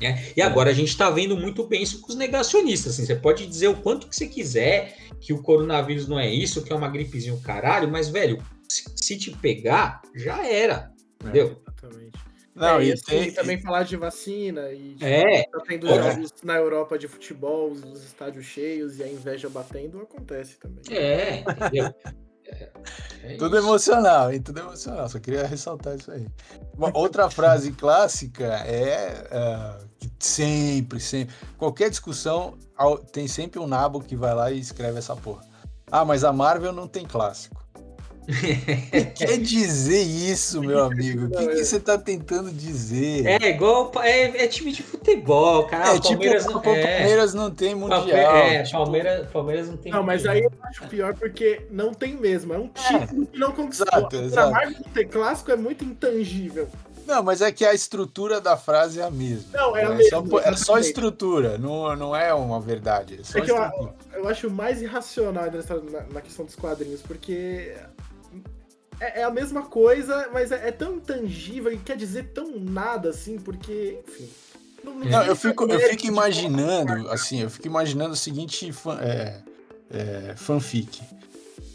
É. 0.00 0.32
E 0.36 0.42
agora 0.42 0.70
a 0.70 0.74
gente 0.74 0.88
está 0.88 1.10
vendo 1.10 1.36
muito 1.36 1.66
bem 1.66 1.82
isso 1.82 2.00
com 2.00 2.08
os 2.08 2.16
negacionistas. 2.16 2.94
Assim, 2.94 3.06
você 3.06 3.14
pode 3.14 3.46
dizer 3.46 3.68
o 3.68 3.76
quanto 3.76 4.08
que 4.08 4.16
você 4.16 4.26
quiser 4.26 4.96
que 5.20 5.32
o 5.32 5.42
coronavírus 5.42 6.08
não 6.08 6.18
é 6.18 6.28
isso, 6.28 6.62
que 6.62 6.72
é 6.72 6.76
uma 6.76 6.88
gripezinha 6.88 7.34
o 7.34 7.40
caralho, 7.40 7.90
mas, 7.90 8.08
velho, 8.08 8.42
se, 8.68 8.84
se 8.96 9.18
te 9.18 9.30
pegar, 9.30 10.00
já 10.14 10.46
era. 10.46 10.92
Entendeu? 11.20 11.46
É, 11.66 11.70
exatamente. 11.70 12.18
Não, 12.54 12.80
é, 12.80 12.84
e 12.84 12.92
assim, 12.92 13.04
tem... 13.06 13.32
também 13.32 13.60
falar 13.60 13.84
de 13.84 13.96
vacina 13.96 14.72
e 14.72 14.94
de, 14.94 15.04
é. 15.04 15.44
tá 15.44 15.60
tendo 15.66 15.86
jogos 15.86 16.32
na 16.42 16.56
Europa 16.56 16.98
de 16.98 17.06
futebol, 17.06 17.70
os 17.70 18.04
estádios 18.04 18.44
cheios 18.44 18.98
e 18.98 19.02
a 19.02 19.08
inveja 19.08 19.48
batendo, 19.48 20.00
acontece 20.00 20.58
também. 20.58 20.82
É, 20.90 21.40
entendeu? 21.40 21.94
É, 22.46 22.70
é 23.22 23.36
Tudo 23.36 23.56
isso. 23.56 23.66
emocional, 23.66 24.32
hein? 24.32 24.42
Tudo 24.42 24.60
emocional. 24.60 25.08
Só 25.08 25.18
queria 25.18 25.46
ressaltar 25.46 25.96
isso 25.96 26.10
aí. 26.10 26.26
Uma 26.76 26.90
outra 26.96 27.30
frase 27.30 27.72
clássica 27.72 28.46
é 28.66 29.28
uh, 29.30 29.89
sempre, 30.18 31.00
sempre. 31.00 31.34
Qualquer 31.58 31.90
discussão 31.90 32.56
tem 33.12 33.26
sempre 33.26 33.58
um 33.58 33.66
nabo 33.66 34.00
que 34.00 34.16
vai 34.16 34.34
lá 34.34 34.50
e 34.50 34.58
escreve 34.58 34.98
essa 34.98 35.16
porra. 35.16 35.42
Ah, 35.90 36.04
mas 36.04 36.24
a 36.24 36.32
Marvel 36.32 36.72
não 36.72 36.86
tem 36.86 37.04
clássico. 37.04 37.60
quer 39.16 39.38
dizer 39.38 40.02
isso, 40.02 40.60
meu 40.60 40.84
amigo? 40.84 41.26
O 41.26 41.30
que, 41.30 41.48
que, 41.48 41.64
você 41.64 41.80
tá 41.80 41.98
tentando 41.98 42.50
dizer? 42.50 43.26
É 43.26 43.48
igual 43.48 43.90
é, 44.02 44.44
é 44.44 44.46
time 44.46 44.72
de 44.72 44.82
futebol, 44.82 45.66
cara. 45.66 45.96
É, 45.96 46.00
tipo, 46.00 46.08
Palmeiras, 46.08 46.42
tipo, 46.42 46.54
não, 46.54 46.62
Palmeiras 46.62 47.34
é. 47.34 47.36
não 47.36 47.50
tem 47.50 47.74
mundial. 47.74 48.08
É, 48.08 48.62
tipo... 48.62 48.78
Palmeiras, 48.78 49.30
Palmeiras 49.30 49.68
não 49.68 49.76
tem. 49.76 49.92
Não, 49.92 50.02
mas 50.02 50.26
aí 50.26 50.42
eu 50.42 50.52
acho 50.62 50.86
pior 50.86 51.14
porque 51.14 51.66
não 51.70 51.92
tem 51.92 52.14
mesmo. 52.14 52.54
É 52.54 52.58
um 52.58 52.68
título 52.68 53.26
que 53.26 53.38
não 53.38 53.52
conquistou. 53.52 53.86
Exato, 53.88 54.16
exato. 54.16 54.48
A 54.48 54.50
Marvel 54.50 54.76
não 54.84 54.92
ter 54.92 55.04
clássico 55.06 55.50
é 55.50 55.56
muito 55.56 55.84
intangível. 55.84 56.68
Não, 57.06 57.22
mas 57.22 57.40
é 57.40 57.50
que 57.50 57.64
a 57.64 57.74
estrutura 57.74 58.40
da 58.40 58.56
frase 58.56 59.00
é 59.00 59.02
a 59.02 59.10
mesma. 59.10 59.50
Não, 59.52 59.76
é 59.76 59.84
a 59.84 59.90
é 59.90 59.94
mesma. 59.94 60.28
Só, 60.28 60.38
é 60.38 60.56
só 60.56 60.78
estrutura, 60.78 61.58
não, 61.58 61.94
não 61.96 62.14
é 62.14 62.32
uma 62.32 62.60
verdade. 62.60 63.20
É, 63.34 63.38
é 63.38 63.42
que 63.42 63.50
eu, 63.50 63.94
eu, 64.14 64.28
acho 64.28 64.50
mais 64.50 64.80
irracional 64.80 65.44
na, 65.44 66.02
na 66.12 66.20
questão 66.20 66.44
dos 66.44 66.54
quadrinhos, 66.54 67.02
porque 67.02 67.74
é, 69.00 69.20
é, 69.20 69.24
a 69.24 69.30
mesma 69.30 69.62
coisa, 69.62 70.28
mas 70.30 70.52
é, 70.52 70.68
é, 70.68 70.70
tão 70.70 70.96
intangível 70.96 71.72
e 71.72 71.78
quer 71.78 71.96
dizer 71.96 72.28
tão 72.34 72.60
nada 72.60 73.08
assim, 73.08 73.38
porque, 73.38 73.98
enfim. 74.06 74.28
Não, 74.84 74.94
não, 74.94 75.06
não 75.06 75.24
eu 75.24 75.34
fico, 75.34 75.64
eu 75.64 75.80
fico 75.80 76.06
imaginando, 76.06 77.10
assim, 77.10 77.40
eu 77.40 77.50
fico 77.50 77.66
imaginando 77.66 78.12
o 78.12 78.16
seguinte 78.16 78.70
fan, 78.72 78.98
é, 79.00 79.40
é, 79.90 80.34
fanfic. 80.36 81.00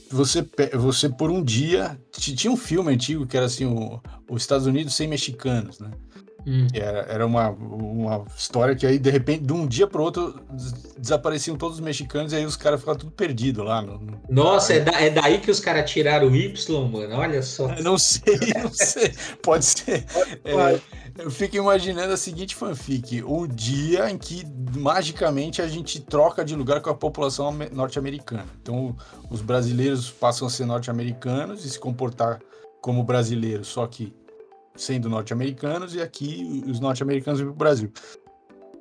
você, 0.09 0.47
você 0.73 1.09
por 1.09 1.31
um 1.31 1.43
dia. 1.43 1.99
Tinha 2.11 2.51
um 2.51 2.57
filme 2.57 2.93
antigo 2.93 3.25
que 3.25 3.35
era 3.35 3.47
assim: 3.47 3.65
o, 3.65 3.99
os 4.29 4.41
Estados 4.41 4.65
Unidos 4.65 4.95
sem 4.95 5.07
mexicanos, 5.07 5.79
né? 5.79 5.91
Hum. 6.47 6.67
Era, 6.73 6.99
era 7.09 7.25
uma, 7.25 7.49
uma 7.49 8.25
história 8.37 8.75
que 8.75 8.85
aí, 8.85 8.99
de 8.99 9.09
repente, 9.09 9.43
de 9.43 9.51
um 9.51 9.65
dia 9.65 9.87
para 9.87 9.99
outro, 9.99 10.39
desapareciam 10.95 11.57
todos 11.57 11.79
os 11.79 11.83
mexicanos 11.83 12.33
e 12.33 12.35
aí 12.35 12.45
os 12.45 12.55
caras 12.55 12.79
ficavam 12.79 12.99
tudo 12.99 13.11
perdidos 13.11 13.65
lá. 13.65 13.81
No, 13.81 13.97
no... 13.97 14.21
Nossa, 14.29 14.75
é, 14.75 14.79
da, 14.79 14.91
é, 14.91 15.09
daí 15.09 15.39
que 15.39 15.49
os 15.49 15.59
caras 15.59 15.89
tiraram 15.89 16.27
o 16.27 16.35
Y, 16.35 16.87
mano. 16.87 17.15
Olha 17.15 17.41
só. 17.41 17.71
Eu 17.73 17.83
não 17.83 17.97
sei, 17.97 18.37
não 18.61 18.71
sei. 18.71 19.11
Pode 19.41 19.65
ser. 19.65 20.05
É, 20.43 20.79
eu 21.17 21.31
fico 21.31 21.55
imaginando 21.55 22.13
a 22.13 22.17
seguinte 22.17 22.55
fanfic: 22.55 23.23
um 23.23 23.47
dia 23.47 24.11
em 24.11 24.17
que 24.17 24.45
magicamente 24.77 25.63
a 25.63 25.67
gente 25.67 25.99
troca 25.99 26.45
de 26.45 26.55
lugar 26.55 26.79
com 26.79 26.91
a 26.91 26.95
população 26.95 27.51
norte-americana. 27.71 28.45
Então, 28.61 28.95
os 29.31 29.41
brasileiros 29.41 30.11
passam 30.11 30.47
a 30.47 30.51
ser 30.51 30.65
norte-americanos 30.65 31.65
e 31.65 31.69
se 31.71 31.79
comportar 31.79 32.39
como 32.85 33.03
brasileiros, 33.03 33.69
só 33.69 33.87
que 33.87 34.13
sendo 34.75 35.09
norte-americanos, 35.09 35.95
e 35.95 36.01
aqui 36.03 36.63
os 36.67 36.79
norte-americanos 36.79 37.39
vêm 37.39 37.47
para 37.47 37.55
o 37.55 37.57
Brasil. 37.57 37.91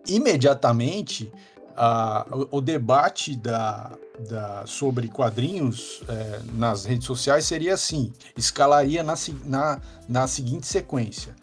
Imediatamente, 0.07 1.33
a, 1.75 2.27
o, 2.31 2.59
o, 2.59 2.61
debate 2.61 3.35
da, 3.35 3.93
da, 4.29 4.67
sobre 4.67 5.09
quadrinhos 5.09 6.03
é, 6.07 6.41
nas 6.53 6.85
redes 6.85 7.07
sociais 7.07 7.47
seria 7.47 7.73
assim: 7.73 8.13
escalaria 8.37 9.03
na, 9.03 9.15
na, 9.43 9.81
na 10.07 10.27
seguinte 10.27 10.67
sequência. 10.67 11.35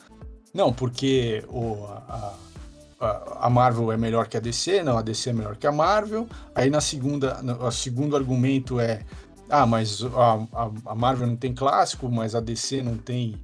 Não, 0.54 0.71
porque 0.71 1.43
o, 1.47 1.84
a, 1.88 2.36
a, 3.39 3.50
Marvel 3.50 3.91
é 3.91 3.97
melhor 3.97 4.28
que 4.28 4.38
a 4.38 4.39
DC, 4.39 4.84
não, 4.84 5.00
a 5.00 5.02
DC 5.02 5.32
é 5.32 5.34
melhor 5.34 5.56
que 5.56 5.65
a 5.65 5.71
Marvel. 5.71 6.28
Aí 6.54 6.69
na 6.69 6.80
segunda, 6.80 7.41
o 7.60 7.71
segundo 7.71 8.15
argumento 8.15 8.80
é: 8.80 9.04
ah, 9.51 9.65
mas 9.65 10.03
a, 10.03 10.91
a, 10.91 10.95
Marvel 10.95 11.27
não 11.27 11.35
tem 11.35 11.53
clássico, 11.53 12.09
mas 12.09 12.33
a 12.33 12.39
DC 12.39 12.81
não 12.81 12.97
tem 12.97 13.35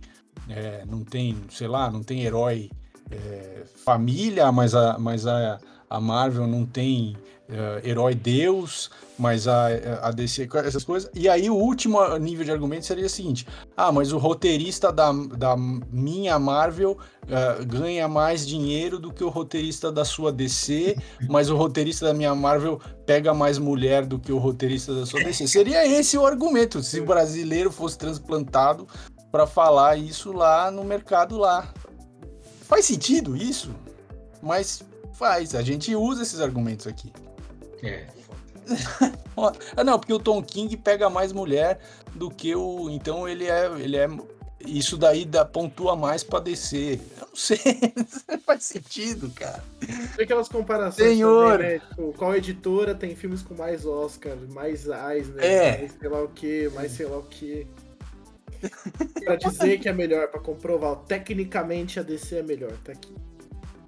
é, 0.49 0.85
não 0.85 1.03
tem, 1.03 1.35
sei 1.49 1.67
lá, 1.67 1.91
não 1.91 2.01
tem 2.01 2.23
herói 2.23 2.71
é, 3.11 3.63
família, 3.83 4.51
mas 4.51 4.73
a, 4.73 4.97
mas 4.97 5.27
a, 5.27 5.59
a 5.89 5.99
Marvel 5.99 6.47
não 6.47 6.65
tem 6.65 7.15
uh, 7.49 7.87
herói 7.87 8.13
Deus, 8.13 8.89
mas 9.17 9.47
a, 9.47 9.67
a 10.01 10.11
DC, 10.11 10.47
essas 10.65 10.83
coisas. 10.83 11.09
E 11.13 11.27
aí 11.27 11.49
o 11.49 11.55
último 11.55 11.99
nível 12.17 12.45
de 12.45 12.51
argumento 12.51 12.85
seria 12.85 13.05
o 13.05 13.09
seguinte: 13.09 13.47
ah, 13.75 13.91
mas 13.91 14.11
o 14.11 14.17
roteirista 14.17 14.91
da, 14.91 15.11
da 15.11 15.55
minha 15.57 16.37
Marvel 16.37 16.91
uh, 17.23 17.65
ganha 17.65 18.07
mais 18.07 18.45
dinheiro 18.45 18.99
do 18.99 19.11
que 19.11 19.23
o 19.23 19.29
roteirista 19.29 19.91
da 19.91 20.03
sua 20.05 20.31
DC, 20.31 20.97
mas 21.29 21.49
o 21.49 21.55
roteirista 21.55 22.05
da 22.05 22.13
minha 22.13 22.35
Marvel 22.35 22.79
pega 23.05 23.33
mais 23.33 23.57
mulher 23.57 24.05
do 24.05 24.19
que 24.19 24.31
o 24.31 24.37
roteirista 24.37 24.93
da 24.93 25.05
sua 25.05 25.23
DC. 25.23 25.47
Seria 25.47 25.87
esse 25.87 26.17
o 26.17 26.25
argumento, 26.25 26.83
se 26.83 26.99
o 26.99 27.05
brasileiro 27.05 27.71
fosse 27.71 27.97
transplantado 27.97 28.87
para 29.31 29.47
falar 29.47 29.97
isso 29.97 30.31
lá 30.31 30.69
no 30.69 30.83
mercado 30.83 31.37
lá. 31.37 31.71
Faz 32.61 32.85
sentido 32.85 33.35
isso? 33.35 33.73
Mas 34.41 34.83
faz. 35.17 35.55
A 35.55 35.61
gente 35.61 35.95
usa 35.95 36.23
esses 36.23 36.39
argumentos 36.39 36.87
aqui. 36.87 37.11
É. 37.83 38.07
ah, 39.75 39.83
não, 39.83 39.97
porque 39.99 40.13
o 40.13 40.19
Tom 40.19 40.41
King 40.43 40.75
pega 40.77 41.09
mais 41.09 41.31
mulher 41.33 41.79
do 42.15 42.29
que 42.29 42.55
o. 42.55 42.89
Então 42.89 43.27
ele 43.27 43.45
é. 43.45 43.65
Ele 43.79 43.97
é 43.97 44.07
isso 44.65 44.97
daí 44.97 45.23
dá, 45.23 45.45
pontua 45.45 45.95
mais 45.95 46.23
para 46.23 46.39
descer. 46.39 46.99
Eu 47.19 47.27
não 47.27 47.35
sei. 47.35 47.57
faz 48.45 48.63
sentido, 48.63 49.29
cara. 49.29 49.63
Tem 50.15 50.25
aquelas 50.25 50.49
comparações. 50.49 51.09
Senhor! 51.09 51.59
Também, 51.59 51.73
né? 51.73 51.79
tipo, 51.79 52.13
qual 52.13 52.35
editora 52.35 52.95
tem 52.95 53.15
filmes 53.15 53.43
com 53.43 53.53
mais 53.53 53.85
Oscar, 53.85 54.35
mais 54.49 54.87
Eisner, 54.87 55.43
é. 55.43 55.77
mais 55.77 55.91
sei 55.91 56.09
lá 56.09 56.23
o 56.23 56.27
que, 56.29 56.69
mais 56.69 56.91
sei 56.91 57.05
lá 57.05 57.17
o 57.17 57.23
que 57.23 57.67
pra 59.23 59.35
dizer 59.35 59.79
que 59.79 59.87
é 59.87 59.93
melhor, 59.93 60.27
pra 60.29 60.39
comprovar. 60.39 60.95
Tecnicamente 61.07 61.99
a 61.99 62.03
DC 62.03 62.37
é 62.37 62.43
melhor, 62.43 62.71
tá 62.83 62.91
aqui. 62.91 63.13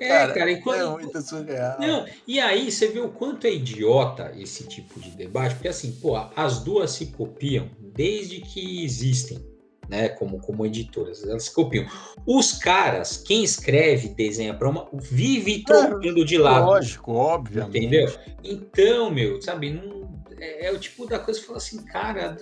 É, 0.00 0.08
cara, 0.08 0.32
cara 0.32 0.52
enquanto... 0.52 0.80
é 0.80 0.90
muito 0.90 1.20
surreal. 1.20 1.76
Não, 1.80 2.06
e 2.26 2.38
aí 2.38 2.70
você 2.70 2.86
vê 2.86 3.00
o 3.00 3.08
quanto 3.08 3.46
é 3.46 3.52
idiota 3.52 4.32
esse 4.36 4.64
tipo 4.64 5.00
de 5.00 5.10
debate, 5.10 5.56
porque 5.56 5.68
assim, 5.68 5.92
pô, 6.00 6.16
as 6.36 6.60
duas 6.60 6.92
se 6.92 7.06
copiam 7.06 7.68
desde 7.80 8.40
que 8.40 8.84
existem, 8.84 9.44
né, 9.88 10.08
como, 10.10 10.38
como 10.40 10.64
editoras, 10.64 11.24
elas 11.24 11.44
se 11.44 11.52
copiam. 11.52 11.84
Os 12.24 12.52
caras, 12.52 13.16
quem 13.16 13.42
escreve, 13.42 14.10
desenha 14.10 14.54
promo, 14.54 14.88
vive 14.92 15.64
trocando 15.64 16.22
é, 16.22 16.24
de 16.24 16.38
lado. 16.38 16.66
Lógico, 16.66 17.12
obviamente. 17.14 17.86
Entendeu? 17.86 18.14
Então, 18.44 19.10
meu, 19.10 19.42
sabe, 19.42 19.70
não, 19.70 20.22
é, 20.38 20.66
é, 20.66 20.72
o 20.72 20.78
tipo 20.78 21.06
da 21.06 21.18
coisa 21.18 21.40
que 21.40 21.46
fala 21.46 21.58
assim, 21.58 21.82
cara, 21.84 22.36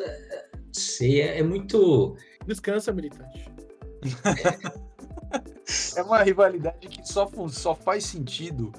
você 0.70 1.20
é, 1.20 1.38
é 1.38 1.42
muito. 1.42 2.16
Descansa, 2.46 2.92
militante. 2.92 3.46
É, 5.96 6.02
uma 6.02 6.22
rivalidade 6.22 6.86
que 6.88 7.06
só, 7.06 7.28
só 7.48 7.74
faz 7.74 8.04
sentido 8.04 8.72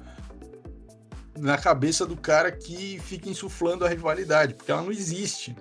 na 1.38 1.58
cabeça 1.58 2.06
do 2.06 2.16
cara 2.16 2.52
que 2.52 3.00
fica 3.00 3.30
insuflando 3.30 3.86
a 3.86 3.90
rivalidade, 3.90 4.54
porque 4.54 4.72
ela 4.72 4.82
não 4.82 4.92
existe. 4.92 5.56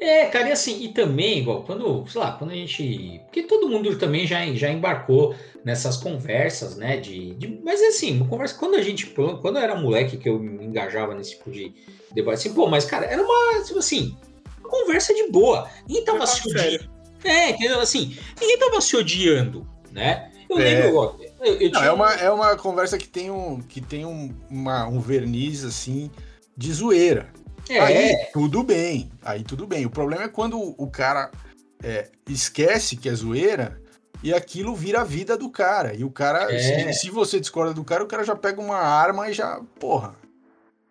É, 0.00 0.26
cara, 0.26 0.48
e 0.48 0.52
assim, 0.52 0.82
e 0.82 0.88
também, 0.88 1.38
igual, 1.38 1.62
quando, 1.64 2.06
sei 2.08 2.20
lá, 2.20 2.32
quando 2.32 2.50
a 2.50 2.54
gente. 2.54 3.20
Porque 3.24 3.44
todo 3.44 3.68
mundo 3.68 3.96
também 3.98 4.26
já, 4.26 4.44
já 4.54 4.70
embarcou 4.70 5.34
nessas 5.64 5.96
conversas, 5.96 6.76
né? 6.76 6.96
De, 6.96 7.34
de, 7.36 7.60
mas 7.62 7.80
assim, 7.80 8.16
uma 8.16 8.28
conversa. 8.28 8.58
Quando 8.58 8.74
a 8.74 8.82
gente. 8.82 9.06
Quando 9.06 9.56
eu 9.56 9.62
era 9.62 9.76
moleque 9.76 10.16
que 10.16 10.28
eu 10.28 10.38
me 10.38 10.64
engajava 10.64 11.14
nesse 11.14 11.30
tipo 11.36 11.50
de 11.50 11.72
debate, 12.12 12.34
assim, 12.34 12.54
pô, 12.54 12.68
mas, 12.68 12.84
cara, 12.84 13.06
era 13.06 13.22
uma, 13.22 13.62
tipo 13.64 13.78
assim, 13.78 14.16
uma 14.60 14.68
conversa 14.68 15.14
de 15.14 15.30
boa. 15.30 15.68
Ninguém 15.86 16.04
tava 16.04 16.26
se 16.26 16.48
odiando. 16.48 16.90
É, 17.24 17.50
entendeu? 17.50 17.80
Assim, 17.80 18.16
ninguém 18.40 18.58
tava 18.58 18.80
se 18.80 18.96
odiando, 18.96 19.66
né? 19.92 20.30
Eu 20.48 20.58
é. 20.58 20.62
lembro, 20.62 20.96
ó, 20.96 21.16
eu, 21.40 21.54
eu 21.54 21.70
Não, 21.70 21.80
tinha... 21.80 21.84
é, 21.84 21.92
uma, 21.92 22.14
é 22.14 22.30
uma 22.30 22.56
conversa 22.56 22.98
que 22.98 23.08
tem 23.08 23.30
um, 23.30 23.60
que 23.60 23.80
tem 23.80 24.04
um, 24.04 24.34
uma, 24.50 24.86
um 24.86 25.00
verniz, 25.00 25.64
assim, 25.64 26.10
de 26.56 26.72
zoeira. 26.72 27.28
É. 27.68 27.80
Aí 27.80 28.26
tudo 28.32 28.62
bem, 28.62 29.10
aí 29.22 29.42
tudo 29.42 29.66
bem. 29.66 29.86
O 29.86 29.90
problema 29.90 30.24
é 30.24 30.28
quando 30.28 30.58
o 30.58 30.86
cara 30.88 31.30
é, 31.82 32.08
esquece 32.28 32.96
que 32.96 33.08
é 33.08 33.14
zoeira 33.14 33.80
e 34.22 34.32
aquilo 34.32 34.74
vira 34.74 35.00
a 35.00 35.04
vida 35.04 35.36
do 35.36 35.50
cara. 35.50 35.94
E 35.94 36.04
o 36.04 36.10
cara, 36.10 36.52
é. 36.52 36.58
se, 36.58 37.00
se, 37.00 37.10
você 37.10 37.40
discorda 37.40 37.72
do 37.74 37.84
cara, 37.84 38.04
o 38.04 38.06
cara 38.06 38.24
já 38.24 38.36
pega 38.36 38.60
uma 38.60 38.78
arma 38.78 39.28
e 39.28 39.32
já, 39.32 39.60
porra. 39.78 40.14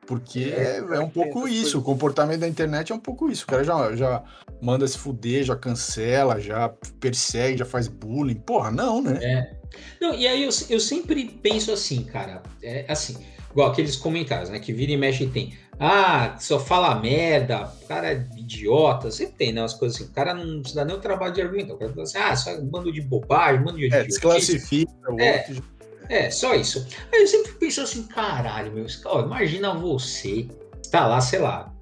Porque 0.06 0.54
é, 0.56 0.78
é, 0.78 0.96
é 0.96 1.00
um 1.00 1.10
pouco 1.10 1.48
isso, 1.48 1.80
o 1.80 1.82
comportamento 1.82 2.42
da 2.42 2.48
internet 2.48 2.92
é 2.92 2.96
um 2.96 3.00
pouco 3.00 3.30
isso. 3.30 3.44
O 3.44 3.48
cara 3.48 3.64
já, 3.64 3.96
já 3.96 4.24
manda 4.62 4.88
se 4.88 4.98
fuder, 4.98 5.44
já 5.44 5.56
cancela, 5.56 6.40
já 6.40 6.70
persegue, 7.00 7.58
já 7.58 7.66
faz 7.66 7.88
bullying. 7.88 8.36
Porra, 8.36 8.72
não, 8.72 9.02
né? 9.02 9.20
É. 9.22 9.62
Não, 10.02 10.14
e 10.14 10.28
aí 10.28 10.44
eu, 10.44 10.50
eu 10.70 10.80
sempre 10.80 11.26
penso 11.42 11.72
assim, 11.72 12.04
cara, 12.04 12.42
é 12.62 12.86
assim, 12.90 13.16
igual 13.52 13.72
aqueles 13.72 13.96
comentários, 13.96 14.50
né, 14.50 14.60
que 14.60 14.74
vira 14.74 14.92
e 14.92 14.98
mexe 14.98 15.24
e 15.24 15.30
tem. 15.30 15.54
Ah, 15.84 16.38
só 16.40 16.60
fala 16.60 17.00
merda, 17.00 17.72
o 17.82 17.88
cara 17.88 18.12
é 18.14 18.28
idiota, 18.38 19.10
sempre 19.10 19.34
tem, 19.34 19.52
né? 19.52 19.62
Umas 19.62 19.74
coisas 19.74 20.00
assim. 20.00 20.12
O 20.12 20.14
cara 20.14 20.32
não 20.32 20.64
se 20.64 20.76
dá 20.76 20.86
nem 20.86 20.96
o 20.96 21.00
trabalho 21.00 21.34
de 21.34 21.42
argumentar. 21.42 21.74
O 21.74 21.78
cara 21.78 21.92
fala 21.92 22.04
assim, 22.04 22.18
ah, 22.20 22.36
só 22.36 22.52
um 22.52 22.68
bando 22.68 22.92
de 22.92 23.02
bobagem, 23.02 23.64
bando 23.64 23.80
de. 23.80 23.92
É, 23.92 24.04
desclassifica 24.04 24.92
o 25.10 25.20
é, 25.20 25.38
outro. 25.48 25.64
É, 26.12 26.30
só 26.30 26.54
isso. 26.54 26.86
Aí 27.14 27.22
eu 27.22 27.28
sempre 27.28 27.54
penso 27.54 27.80
assim, 27.80 28.04
caralho, 28.04 28.74
meu, 28.74 28.86
ó, 29.06 29.22
imagina 29.22 29.74
você, 29.74 30.46
tá 30.92 31.08
lá, 31.08 31.22
sei 31.22 31.40
lá, 31.40 31.74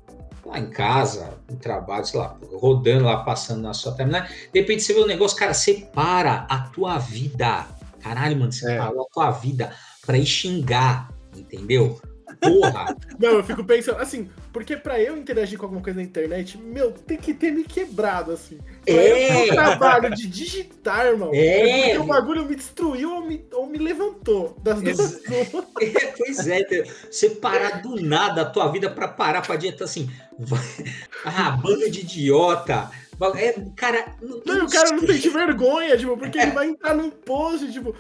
lá 0.45 0.59
em 0.59 0.69
casa, 0.69 1.33
no 1.49 1.57
trabalho, 1.57 2.05
sei 2.05 2.19
lá, 2.19 2.37
rodando 2.53 3.05
lá, 3.05 3.23
passando 3.23 3.63
na 3.63 3.73
sua 3.73 3.93
terminal. 3.93 4.21
De 4.53 4.59
repente 4.59 4.83
você 4.83 4.93
vê 4.93 4.99
um 4.99 5.07
negócio, 5.07 5.35
cara, 5.35 5.55
separa 5.55 6.45
a 6.47 6.59
tua 6.59 6.99
vida. 6.99 7.65
Caralho, 8.01 8.37
mano, 8.37 8.51
você 8.51 8.71
é. 8.71 8.77
parou 8.77 9.01
a 9.01 9.11
tua 9.11 9.31
vida 9.31 9.73
pra 10.05 10.15
ir 10.15 10.27
xingar, 10.27 11.09
entendeu? 11.35 11.99
Porra! 12.39 12.95
Não, 13.17 13.29
eu 13.29 13.43
fico 13.43 13.63
pensando, 13.63 13.97
assim, 13.97 14.29
porque 14.51 14.75
pra 14.75 14.99
eu 14.99 15.15
interagir 15.15 15.57
com 15.57 15.65
alguma 15.65 15.81
coisa 15.81 15.99
na 15.99 16.03
internet, 16.03 16.57
meu, 16.57 16.91
tem 16.91 17.17
que 17.17 17.33
ter 17.33 17.51
me 17.51 17.63
quebrado, 17.63 18.31
assim. 18.31 18.57
Pra 18.83 18.93
é. 18.93 19.43
eu 19.43 19.53
trabalho 19.53 20.15
de 20.15 20.27
digitar, 20.27 21.05
irmão. 21.05 21.29
É. 21.33 21.69
é 21.69 21.83
porque 21.85 21.97
o 21.99 22.03
bagulho 22.05 22.45
me 22.45 22.55
destruiu 22.55 23.13
ou 23.13 23.25
me, 23.25 23.45
ou 23.53 23.67
me 23.67 23.77
levantou 23.77 24.58
das 24.63 24.81
duas 24.81 25.21
é, 25.31 25.45
Pois 26.17 26.47
é, 26.47 26.63
você 27.10 27.29
parar 27.29 27.81
do 27.81 28.02
nada 28.02 28.41
a 28.41 28.45
tua 28.45 28.71
vida 28.71 28.89
pra 28.89 29.08
parar 29.08 29.41
pra 29.41 29.56
adiantar 29.56 29.83
assim. 29.83 30.10
ah, 31.23 31.52
bando 31.52 31.89
de 31.91 32.00
idiota 32.00 32.89
é, 33.35 33.53
cara. 33.75 34.15
Não, 34.21 34.41
não 34.45 34.65
o 34.65 34.69
cara 34.69 34.91
não 34.91 35.05
tem 35.05 35.19
vergonha, 35.19 35.97
tipo, 35.97 36.17
porque 36.17 36.37
ele 36.37 36.51
vai 36.51 36.67
entrar 36.67 36.95
num 36.95 37.09
post, 37.09 37.71
tipo, 37.71 37.93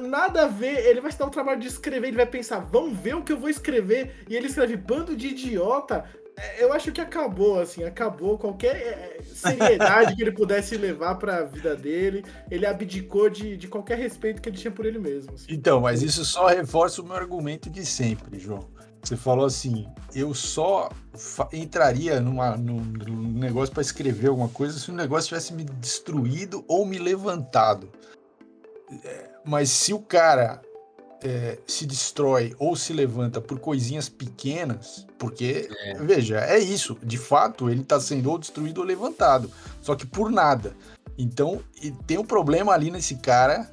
nada 0.00 0.44
a 0.44 0.48
ver. 0.48 0.86
Ele 0.86 1.00
vai 1.00 1.12
se 1.12 1.18
dar 1.18 1.26
o 1.26 1.30
trabalho 1.30 1.60
de 1.60 1.68
escrever, 1.68 2.08
ele 2.08 2.16
vai 2.16 2.26
pensar, 2.26 2.60
vamos 2.60 2.98
ver 2.98 3.14
o 3.14 3.22
que 3.22 3.32
eu 3.32 3.38
vou 3.38 3.50
escrever. 3.50 4.24
E 4.28 4.36
ele 4.36 4.46
escreve 4.46 4.76
bando 4.76 5.14
de 5.14 5.28
idiota. 5.28 6.04
É, 6.36 6.64
eu 6.64 6.72
acho 6.72 6.90
que 6.92 7.00
acabou, 7.00 7.60
assim, 7.60 7.84
acabou 7.84 8.38
qualquer 8.38 8.74
é, 8.76 9.20
seriedade 9.22 10.16
que 10.16 10.22
ele 10.22 10.32
pudesse 10.32 10.76
levar 10.76 11.16
para 11.16 11.38
a 11.38 11.44
vida 11.44 11.76
dele. 11.76 12.24
Ele 12.50 12.64
abdicou 12.66 13.28
de, 13.28 13.56
de 13.56 13.68
qualquer 13.68 13.98
respeito 13.98 14.40
que 14.40 14.48
ele 14.48 14.56
tinha 14.56 14.72
por 14.72 14.86
ele 14.86 14.98
mesmo. 14.98 15.34
Assim. 15.34 15.46
Então, 15.50 15.80
mas 15.80 16.02
isso 16.02 16.24
só 16.24 16.46
reforça 16.46 17.02
o 17.02 17.04
meu 17.04 17.16
argumento 17.16 17.68
de 17.68 17.84
sempre, 17.84 18.38
João. 18.38 18.66
Você 19.02 19.16
falou 19.16 19.44
assim: 19.44 19.86
eu 20.14 20.32
só 20.32 20.88
entraria 21.52 22.20
numa, 22.20 22.56
num, 22.56 22.80
num 22.80 23.32
negócio 23.32 23.74
para 23.74 23.82
escrever 23.82 24.28
alguma 24.28 24.48
coisa 24.48 24.78
se 24.78 24.90
o 24.90 24.94
negócio 24.94 25.28
tivesse 25.28 25.52
me 25.52 25.64
destruído 25.64 26.64
ou 26.68 26.86
me 26.86 26.98
levantado. 26.98 27.90
É, 29.04 29.30
mas 29.44 29.70
se 29.70 29.92
o 29.92 29.98
cara 29.98 30.62
é, 31.22 31.58
se 31.66 31.86
destrói 31.86 32.54
ou 32.58 32.76
se 32.76 32.92
levanta 32.92 33.40
por 33.40 33.58
coisinhas 33.58 34.08
pequenas, 34.08 35.06
porque, 35.18 35.68
é. 35.84 35.94
veja, 35.94 36.40
é 36.40 36.58
isso. 36.58 36.96
De 37.02 37.18
fato, 37.18 37.70
ele 37.70 37.80
está 37.80 37.98
sendo 38.00 38.30
ou 38.30 38.38
destruído 38.38 38.78
ou 38.78 38.84
levantado. 38.84 39.50
Só 39.80 39.94
que 39.94 40.06
por 40.06 40.30
nada. 40.30 40.76
Então, 41.18 41.60
tem 42.06 42.18
um 42.18 42.24
problema 42.24 42.72
ali 42.72 42.90
nesse 42.90 43.16
cara 43.16 43.72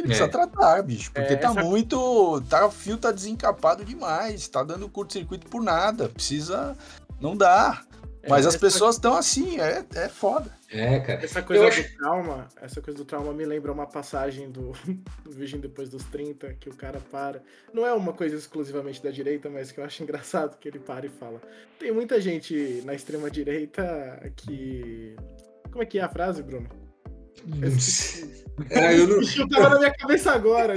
ele 0.00 0.06
é. 0.06 0.16
precisa 0.16 0.28
tratar, 0.28 0.82
bicho. 0.82 1.10
Porque 1.12 1.34
é, 1.34 1.36
tá 1.36 1.50
essa... 1.50 1.62
muito. 1.62 2.42
Tá, 2.48 2.66
o 2.66 2.70
fio 2.70 2.96
tá 2.96 3.10
desencapado 3.12 3.84
demais. 3.84 4.48
Tá 4.48 4.62
dando 4.62 4.88
curto-circuito 4.88 5.46
por 5.48 5.62
nada. 5.62 6.08
Precisa. 6.08 6.76
Não 7.20 7.36
dá. 7.36 7.84
É, 8.24 8.28
Mas 8.28 8.46
as 8.46 8.56
pessoas 8.56 8.96
estão 8.96 9.14
assim, 9.14 9.60
é, 9.60 9.84
é 9.94 10.08
foda. 10.08 10.50
É, 10.70 10.98
cara. 11.00 11.22
Essa 11.22 11.42
coisa 11.42 11.70
do 11.70 11.96
trauma, 11.96 12.48
essa 12.60 12.80
coisa 12.80 12.98
do 12.98 13.04
trauma 13.04 13.32
me 13.34 13.44
lembra 13.44 13.70
uma 13.70 13.86
passagem 13.86 14.50
do, 14.50 14.72
do 15.22 15.30
Virgem 15.30 15.60
depois 15.60 15.90
dos 15.90 16.04
30, 16.04 16.54
que 16.54 16.70
o 16.70 16.74
cara 16.74 17.00
para. 17.10 17.42
Não 17.72 17.86
é 17.86 17.92
uma 17.92 18.14
coisa 18.14 18.34
exclusivamente 18.34 19.02
da 19.02 19.10
direita, 19.10 19.50
mas 19.50 19.70
que 19.70 19.78
eu 19.78 19.84
acho 19.84 20.02
engraçado 20.02 20.56
que 20.58 20.66
ele 20.66 20.78
para 20.78 21.04
e 21.04 21.10
fala. 21.10 21.40
Tem 21.78 21.92
muita 21.92 22.18
gente 22.20 22.82
na 22.84 22.94
extrema 22.94 23.30
direita 23.30 23.82
que. 24.34 25.14
Como 25.70 25.82
é 25.82 25.86
que 25.86 25.98
é 25.98 26.02
a 26.02 26.08
frase, 26.08 26.42
Bruno? 26.42 26.68
É, 28.70 28.98
eu 28.98 29.08
não... 29.08 29.20
Isso 29.20 29.48
tava 29.48 29.70
na 29.70 29.78
minha 29.78 29.92
cabeça 29.92 30.32
agora. 30.32 30.74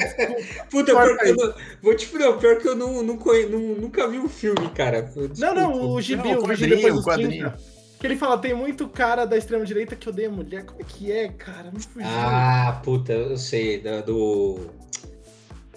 Puta, 0.69 0.91
pior 0.91 1.17
que 1.17 1.29
eu 1.29 1.35
não... 1.35 1.53
vou 1.81 1.95
te 1.95 2.07
falar, 2.07 2.37
pior 2.37 2.57
que 2.57 2.67
eu 2.67 2.75
não, 2.75 3.03
não, 3.03 3.15
não, 3.15 3.75
nunca 3.75 4.07
vi 4.07 4.17
o 4.17 4.23
um 4.23 4.29
filme, 4.29 4.69
cara. 4.71 5.11
Não, 5.37 5.53
não, 5.53 5.91
o 5.91 6.01
Gibi, 6.01 6.35
o 6.35 6.53
Gibi 6.55 6.75
depois 6.75 6.93
dos 6.95 7.05
quadrinho. 7.05 7.51
30. 7.51 7.77
Que 7.99 8.05
ele 8.05 8.15
fala, 8.15 8.37
tem 8.37 8.53
muito 8.53 8.87
cara 8.87 9.25
da 9.25 9.37
extrema 9.37 9.65
direita 9.65 9.95
que 9.95 10.07
odeia 10.07 10.29
mulher. 10.29 10.65
Como 10.65 10.79
é 10.81 10.83
que 10.83 11.11
é, 11.11 11.29
cara? 11.29 11.71
Não 11.71 11.79
fugiu. 11.79 12.07
Ah, 12.07 12.79
puta, 12.83 13.13
eu 13.13 13.37
sei, 13.37 13.81
do. 14.05 14.69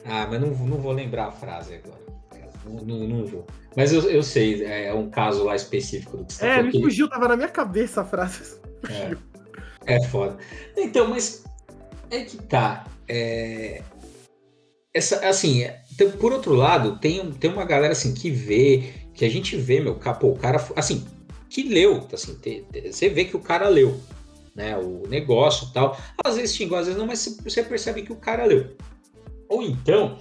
Ah, 0.04 0.26
mas 0.28 0.40
não, 0.40 0.48
não 0.48 0.78
vou 0.78 0.92
lembrar 0.92 1.26
a 1.26 1.32
frase 1.32 1.74
agora. 1.74 2.00
Não, 2.66 2.84
não, 2.84 3.08
não 3.08 3.26
vou. 3.26 3.46
Mas 3.74 3.92
eu, 3.92 4.02
eu 4.10 4.22
sei, 4.22 4.64
é 4.64 4.92
um 4.92 5.08
caso 5.08 5.44
lá 5.44 5.56
específico 5.56 6.18
do 6.18 6.24
que 6.24 6.34
você 6.34 6.46
É, 6.46 6.62
me 6.62 6.72
fugiu, 6.72 7.08
tava 7.08 7.28
na 7.28 7.36
minha 7.36 7.48
cabeça 7.48 8.02
a 8.02 8.04
frase. 8.04 8.60
É. 8.88 9.14
É 9.86 10.02
foda. 10.06 10.36
Então, 10.76 11.08
mas 11.08 11.44
é 12.10 12.20
que 12.24 12.36
tá. 12.36 12.86
É... 13.08 13.82
Essa, 14.92 15.26
assim, 15.28 15.64
por 16.18 16.32
outro 16.32 16.54
lado, 16.54 16.98
tem, 16.98 17.30
tem 17.32 17.50
uma 17.50 17.64
galera 17.64 17.92
assim 17.92 18.12
que 18.12 18.30
vê, 18.30 18.92
que 19.14 19.24
a 19.24 19.28
gente 19.28 19.56
vê, 19.56 19.80
meu, 19.80 19.94
capô, 19.94 20.28
o 20.28 20.36
cara, 20.36 20.64
assim, 20.74 21.06
que 21.48 21.62
leu, 21.62 22.06
assim, 22.12 22.34
te, 22.34 22.64
te, 22.72 22.92
você 22.92 23.08
vê 23.08 23.24
que 23.24 23.36
o 23.36 23.40
cara 23.40 23.68
leu, 23.68 24.00
né, 24.54 24.76
o 24.76 25.06
negócio 25.08 25.68
e 25.68 25.72
tal. 25.72 25.96
Às 26.24 26.36
vezes 26.36 26.56
xingou, 26.56 26.76
às 26.76 26.86
vezes 26.86 26.98
não, 26.98 27.06
mas 27.06 27.38
você 27.42 27.62
percebe 27.62 28.02
que 28.02 28.12
o 28.12 28.16
cara 28.16 28.44
leu. 28.44 28.76
Ou 29.48 29.62
então, 29.62 30.18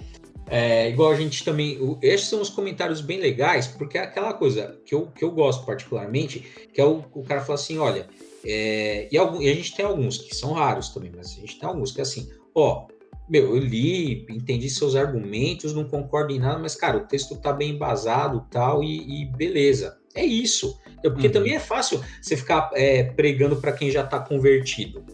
é, 0.48 0.88
igual 0.88 1.12
a 1.12 1.16
gente 1.16 1.44
também. 1.44 1.78
esses 2.02 2.26
são 2.26 2.40
os 2.40 2.50
comentários 2.50 3.00
bem 3.00 3.20
legais, 3.20 3.68
porque 3.68 3.96
é 3.96 4.02
aquela 4.02 4.32
coisa 4.32 4.76
que 4.84 4.94
eu, 4.94 5.06
que 5.06 5.24
eu 5.24 5.30
gosto 5.30 5.64
particularmente, 5.64 6.40
que 6.72 6.80
é 6.80 6.84
o, 6.84 7.04
o 7.14 7.22
cara 7.22 7.40
fala 7.40 7.54
assim: 7.54 7.78
olha, 7.78 8.08
é, 8.44 9.08
e, 9.10 9.18
algum, 9.18 9.40
e, 9.40 9.48
a 9.48 9.54
gente 9.54 9.74
tem 9.74 9.84
alguns 9.84 10.18
que 10.18 10.34
são 10.34 10.52
raros 10.52 10.88
também, 10.90 11.12
mas 11.14 11.28
a 11.28 11.40
gente 11.40 11.58
tem 11.58 11.68
alguns 11.68 11.92
que 11.92 12.00
é 12.00 12.02
assim, 12.02 12.28
ó, 12.54 12.86
meu, 13.28 13.54
eu 13.54 13.58
li, 13.58 14.26
entendi 14.28 14.68
seus 14.68 14.96
argumentos, 14.96 15.72
não 15.72 15.84
concordo 15.84 16.32
em 16.32 16.38
nada, 16.38 16.58
mas, 16.58 16.74
cara, 16.74 16.96
o 16.96 17.06
texto 17.06 17.36
tá 17.36 17.52
bem 17.52 17.70
embasado 17.70 18.44
tal, 18.50 18.82
e, 18.82 19.22
e 19.22 19.24
beleza. 19.26 19.96
É 20.14 20.24
isso. 20.24 20.76
Porque 21.00 21.28
uhum. 21.28 21.32
também 21.32 21.54
é 21.54 21.60
fácil 21.60 22.00
você 22.20 22.36
ficar 22.36 22.70
é, 22.74 23.04
pregando 23.04 23.56
para 23.56 23.72
quem 23.72 23.90
já 23.90 24.04
tá 24.04 24.18
convertido. 24.18 25.04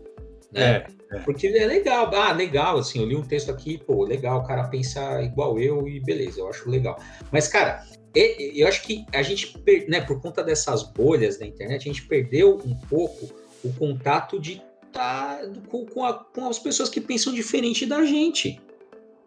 Né? 0.51 0.87
É, 1.11 1.16
é. 1.16 1.18
Porque 1.20 1.47
é 1.49 1.66
legal, 1.66 2.11
ah, 2.14 2.33
legal, 2.33 2.79
assim, 2.79 3.01
eu 3.01 3.07
li 3.07 3.14
um 3.14 3.22
texto 3.22 3.51
aqui, 3.51 3.79
pô, 3.79 4.05
legal, 4.05 4.41
o 4.41 4.45
cara 4.45 4.64
pensa 4.64 5.22
igual 5.22 5.59
eu 5.59 5.87
e 5.87 6.01
beleza, 6.01 6.41
eu 6.41 6.49
acho 6.49 6.68
legal. 6.70 6.99
Mas, 7.31 7.47
cara, 7.49 7.85
eu 8.17 8.67
acho 8.67 8.83
que 8.83 9.05
a 9.12 9.23
gente, 9.23 9.55
né, 9.89 10.01
por 10.01 10.21
conta 10.21 10.43
dessas 10.43 10.83
bolhas 10.83 11.37
da 11.37 11.47
internet, 11.47 11.83
a 11.83 11.93
gente 11.93 12.07
perdeu 12.07 12.61
um 12.64 12.75
pouco 12.75 13.29
o 13.62 13.73
contato 13.75 14.41
de 14.41 14.62
tá 14.93 15.43
com, 15.69 15.85
com, 15.85 16.05
a, 16.05 16.14
com 16.14 16.49
as 16.49 16.59
pessoas 16.59 16.89
que 16.89 17.01
pensam 17.01 17.35
diferente 17.35 17.85
da 17.85 18.05
gente. 18.05 18.59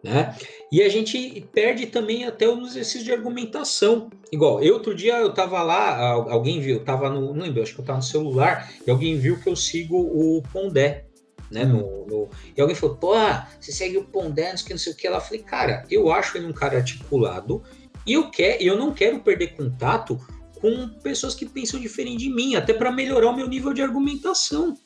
Né? 0.02 0.34
E 0.72 0.82
a 0.82 0.88
gente 0.88 1.46
perde 1.52 1.86
também 1.86 2.24
até 2.24 2.48
o 2.48 2.60
exercício 2.62 3.04
de 3.04 3.12
argumentação. 3.12 4.10
Igual, 4.32 4.62
eu 4.62 4.74
outro 4.74 4.94
dia 4.94 5.18
eu 5.18 5.32
tava 5.32 5.62
lá, 5.62 5.98
alguém 6.10 6.58
viu, 6.60 6.76
eu 6.76 6.84
tava 6.84 7.10
no, 7.10 7.34
não 7.34 7.44
lembro, 7.44 7.62
acho 7.62 7.74
que 7.74 7.80
eu 7.80 7.84
tava 7.84 7.98
no 7.98 8.04
celular, 8.04 8.72
e 8.84 8.90
alguém 8.90 9.16
viu 9.18 9.38
que 9.38 9.48
eu 9.48 9.54
sigo 9.54 9.96
o 9.96 10.42
Pondé, 10.52 11.04
né? 11.50 11.64
No, 11.64 12.06
no, 12.06 12.28
e 12.56 12.60
alguém 12.60 12.74
falou, 12.74 12.96
pô, 12.96 13.12
você 13.60 13.72
segue 13.72 13.98
o 13.98 14.04
Pondé, 14.04 14.50
não 14.50 14.56
sei 14.56 14.64
o 14.64 14.66
que, 14.66 14.72
não 14.72 14.78
sei 14.78 14.92
o. 14.92 14.96
Ela 15.04 15.20
falei, 15.20 15.42
cara, 15.42 15.84
eu 15.90 16.10
acho 16.10 16.38
ele 16.38 16.46
um 16.46 16.52
cara 16.52 16.78
articulado, 16.78 17.62
e 18.06 18.12
eu, 18.14 18.30
quer, 18.30 18.60
eu 18.62 18.76
não 18.76 18.92
quero 18.92 19.20
perder 19.20 19.54
contato 19.56 20.18
com 20.60 20.88
pessoas 21.02 21.34
que 21.34 21.46
pensam 21.46 21.80
diferente 21.80 22.18
de 22.18 22.30
mim, 22.30 22.54
até 22.54 22.72
para 22.72 22.92
melhorar 22.92 23.30
o 23.30 23.36
meu 23.36 23.48
nível 23.48 23.72
de 23.72 23.82
argumentação. 23.82 24.76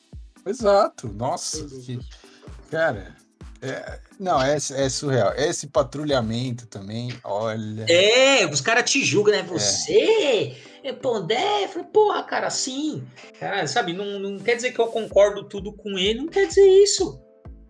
Exato, 0.45 1.07
nossa, 1.07 1.65
que, 1.81 1.99
cara, 2.69 3.15
é, 3.61 3.99
não, 4.19 4.41
é, 4.41 4.55
é, 4.55 4.89
surreal. 4.89 5.33
Esse 5.35 5.67
patrulhamento 5.67 6.67
também, 6.67 7.11
olha. 7.23 7.85
É, 7.89 8.45
os 8.45 8.61
caras 8.61 8.89
te 8.89 9.03
julgam, 9.03 9.33
né? 9.33 9.43
Você 9.43 9.93
é, 10.83 10.89
é 10.89 10.93
Pondé? 10.93 11.67
Porra, 11.91 12.23
cara, 12.23 12.49
sim. 12.49 13.03
Cara, 13.39 13.65
sabe, 13.67 13.91
não, 13.91 14.19
não 14.19 14.39
quer 14.39 14.55
dizer 14.55 14.71
que 14.71 14.79
eu 14.79 14.87
concordo 14.87 15.43
tudo 15.43 15.73
com 15.73 15.97
ele, 15.97 16.19
não 16.19 16.27
quer 16.27 16.47
dizer 16.47 16.67
isso. 16.83 17.19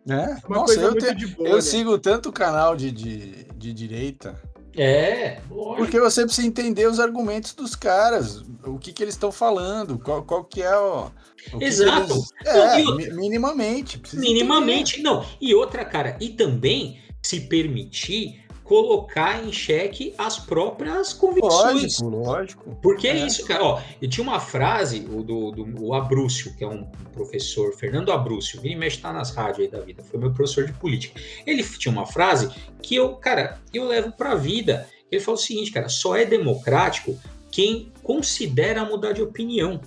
É, 0.07 0.35
nossa, 0.47 0.79
eu, 0.79 0.95
te, 0.95 1.27
boa, 1.27 1.49
eu 1.49 1.55
né? 1.55 1.61
sigo 1.61 1.97
tanto 1.97 2.31
canal 2.31 2.75
de, 2.75 2.91
de, 2.91 3.45
de 3.55 3.73
direita 3.73 4.39
é, 4.77 5.39
lógico. 5.49 5.77
Porque 5.77 5.99
você 5.99 6.25
precisa 6.25 6.47
entender 6.47 6.87
os 6.87 6.99
argumentos 6.99 7.53
dos 7.53 7.75
caras, 7.75 8.43
o 8.63 8.77
que, 8.77 8.91
que 8.91 9.03
eles 9.03 9.15
estão 9.15 9.31
falando, 9.31 9.97
qual, 9.99 10.23
qual 10.23 10.43
que 10.43 10.61
é 10.61 10.77
o. 10.77 11.11
o 11.53 11.61
Exato. 11.61 12.13
Eles... 12.13 12.31
É, 12.45 12.83
não, 12.83 12.95
minimamente. 13.15 14.01
Minimamente, 14.13 14.99
entender. 14.99 15.09
não. 15.09 15.25
E 15.39 15.53
outra, 15.55 15.85
cara, 15.85 16.17
e 16.19 16.29
também 16.29 16.99
se 17.21 17.41
permitir 17.41 18.44
colocar 18.65 19.45
em 19.45 19.53
xeque 19.53 20.13
as 20.17 20.39
próprias 20.39 21.13
convicções. 21.13 21.99
Lógico, 21.99 22.09
lógico. 22.09 22.77
Porque 22.81 23.07
é, 23.07 23.11
é 23.11 23.25
isso, 23.25 23.45
cara. 23.45 23.63
Ó, 23.63 23.81
eu 24.01 24.09
tinha 24.09 24.23
uma 24.23 24.39
frase 24.39 25.07
o 25.09 25.23
do, 25.23 25.51
do 25.51 25.85
o 25.85 25.93
Abrúcio, 25.93 26.53
que 26.55 26.63
é 26.63 26.67
um 26.67 26.83
professor, 27.13 27.73
Fernando 27.73 28.11
Abrúcio, 28.11 28.59
ele 28.63 28.75
mexe 28.75 28.97
tá 28.97 29.13
nas 29.13 29.33
rádios 29.33 29.59
aí 29.59 29.67
da 29.67 29.79
vida, 29.79 30.03
foi 30.03 30.19
meu 30.19 30.31
professor 30.31 30.65
de 30.65 30.73
política. 30.73 31.21
Ele 31.45 31.63
tinha 31.63 31.91
uma 31.91 32.07
frase 32.07 32.49
que 32.81 32.95
eu, 32.95 33.13
cara, 33.15 33.59
eu 33.73 33.87
levo 33.87 34.11
pra 34.11 34.33
vida. 34.33 34.89
Ele 35.11 35.21
falou 35.21 35.39
o 35.39 35.41
seguinte, 35.41 35.71
cara, 35.71 35.87
só 35.87 36.17
é 36.17 36.25
democrático 36.25 37.17
quem 37.51 37.91
considera 38.01 38.83
mudar 38.83 39.13
de 39.13 39.21
opinião. 39.21 39.79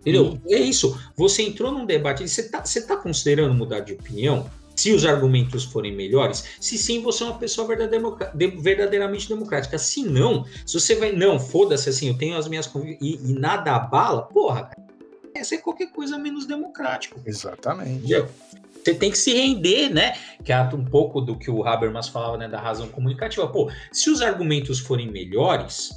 Entendeu? 0.00 0.32
Sim. 0.46 0.54
É 0.54 0.58
isso. 0.58 1.00
Você 1.16 1.42
entrou 1.42 1.72
num 1.72 1.84
debate, 1.84 2.28
você 2.28 2.48
tá, 2.48 2.64
você 2.64 2.86
tá 2.86 2.96
considerando 2.96 3.54
mudar 3.54 3.80
de 3.80 3.94
opinião? 3.94 4.48
Se 4.76 4.92
os 4.92 5.04
argumentos 5.06 5.64
forem 5.64 5.92
melhores, 5.92 6.44
se 6.60 6.76
sim, 6.76 7.02
você 7.02 7.24
é 7.24 7.26
uma 7.26 7.38
pessoa 7.38 7.66
verdadeiramente 7.66 9.28
democrática. 9.28 9.78
Se 9.78 10.02
não, 10.02 10.44
se 10.66 10.78
você 10.78 10.94
vai, 10.94 11.12
não, 11.12 11.40
foda-se 11.40 11.88
assim, 11.88 12.08
eu 12.08 12.18
tenho 12.18 12.36
as 12.36 12.46
minhas 12.46 12.70
e, 13.00 13.18
e 13.30 13.32
nada 13.32 13.74
abala, 13.74 14.22
porra, 14.22 14.64
cara, 14.66 14.86
é 15.34 15.58
qualquer 15.58 15.90
coisa 15.90 16.18
menos 16.18 16.46
democrático. 16.46 17.20
Exatamente. 17.24 17.98
Entendeu? 17.98 18.28
Você 18.82 18.94
tem 18.94 19.10
que 19.10 19.18
se 19.18 19.32
render, 19.32 19.88
né? 19.88 20.16
Que 20.44 20.52
é 20.52 20.62
um 20.62 20.84
pouco 20.84 21.20
do 21.20 21.36
que 21.36 21.50
o 21.50 21.66
Habermas 21.66 22.08
falava, 22.08 22.36
né, 22.36 22.46
da 22.46 22.60
razão 22.60 22.88
comunicativa. 22.88 23.48
Pô, 23.48 23.68
se 23.90 24.10
os 24.10 24.22
argumentos 24.22 24.78
forem 24.78 25.10
melhores, 25.10 25.90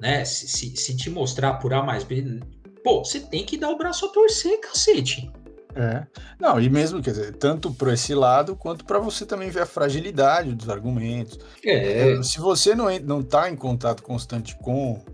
né, 0.00 0.24
se, 0.24 0.46
se, 0.46 0.76
se 0.76 0.96
te 0.96 1.08
mostrar 1.08 1.54
por 1.54 1.72
A 1.72 1.82
mais 1.82 2.04
B, 2.04 2.40
pô, 2.82 3.02
você 3.02 3.20
tem 3.20 3.46
que 3.46 3.56
dar 3.56 3.70
o 3.70 3.78
braço 3.78 4.04
a 4.04 4.08
torcer, 4.10 4.60
cacete. 4.60 5.30
É. 5.74 6.06
Não, 6.38 6.60
e 6.60 6.70
mesmo, 6.70 7.02
quer 7.02 7.10
dizer, 7.10 7.36
tanto 7.36 7.72
para 7.72 7.92
esse 7.92 8.14
lado, 8.14 8.54
quanto 8.54 8.84
para 8.84 8.98
você 8.98 9.26
também 9.26 9.50
ver 9.50 9.62
a 9.62 9.66
fragilidade 9.66 10.54
dos 10.54 10.68
argumentos. 10.68 11.38
É. 11.64 12.12
é. 12.12 12.22
Se 12.22 12.38
você 12.38 12.74
não, 12.74 12.86
não 13.00 13.22
tá 13.22 13.50
em 13.50 13.56
contato 13.56 14.02
constante 14.02 14.56
com 14.56 15.04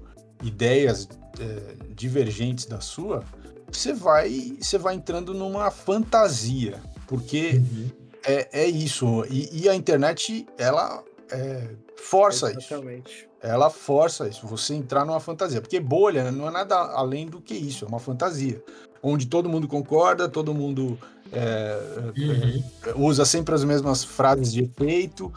ideias 0.43 1.09
é, 1.39 1.95
divergentes 1.95 2.67
da 2.67 2.81
sua, 2.81 3.25
você 3.71 3.93
vai, 3.93 4.57
você 4.61 4.77
vai 4.77 4.95
entrando 4.95 5.33
numa 5.33 5.71
fantasia, 5.71 6.79
porque 7.07 7.53
uhum. 7.55 7.91
é, 8.25 8.63
é 8.65 8.67
isso. 8.67 9.25
E, 9.31 9.63
e, 9.63 9.69
a 9.69 9.75
internet, 9.75 10.47
ela 10.59 11.03
é, 11.31 11.71
força 11.97 12.51
Exatamente. 12.51 13.11
isso. 13.11 13.31
Ela 13.43 13.71
força 13.71 14.29
isso, 14.29 14.47
você 14.47 14.75
entrar 14.75 15.07
numa 15.07 15.21
fantasia. 15.21 15.63
Porque 15.63 15.81
bolha 15.81 16.31
não 16.31 16.49
é 16.49 16.51
nada 16.51 16.77
além 16.77 17.27
do 17.27 17.41
que 17.41 17.55
isso, 17.55 17.87
é 17.87 17.89
uma 17.89 17.99
fantasia 17.99 18.63
onde 19.03 19.27
todo 19.27 19.49
mundo 19.49 19.67
concorda, 19.67 20.29
todo 20.29 20.55
mundo 20.55 20.99
é, 21.33 22.13
uhum. 22.17 22.65
é, 22.87 22.95
usa 22.97 23.25
sempre 23.25 23.55
as 23.55 23.65
mesmas 23.65 24.05
frases 24.05 24.53
de 24.53 24.65
efeito. 24.65 25.33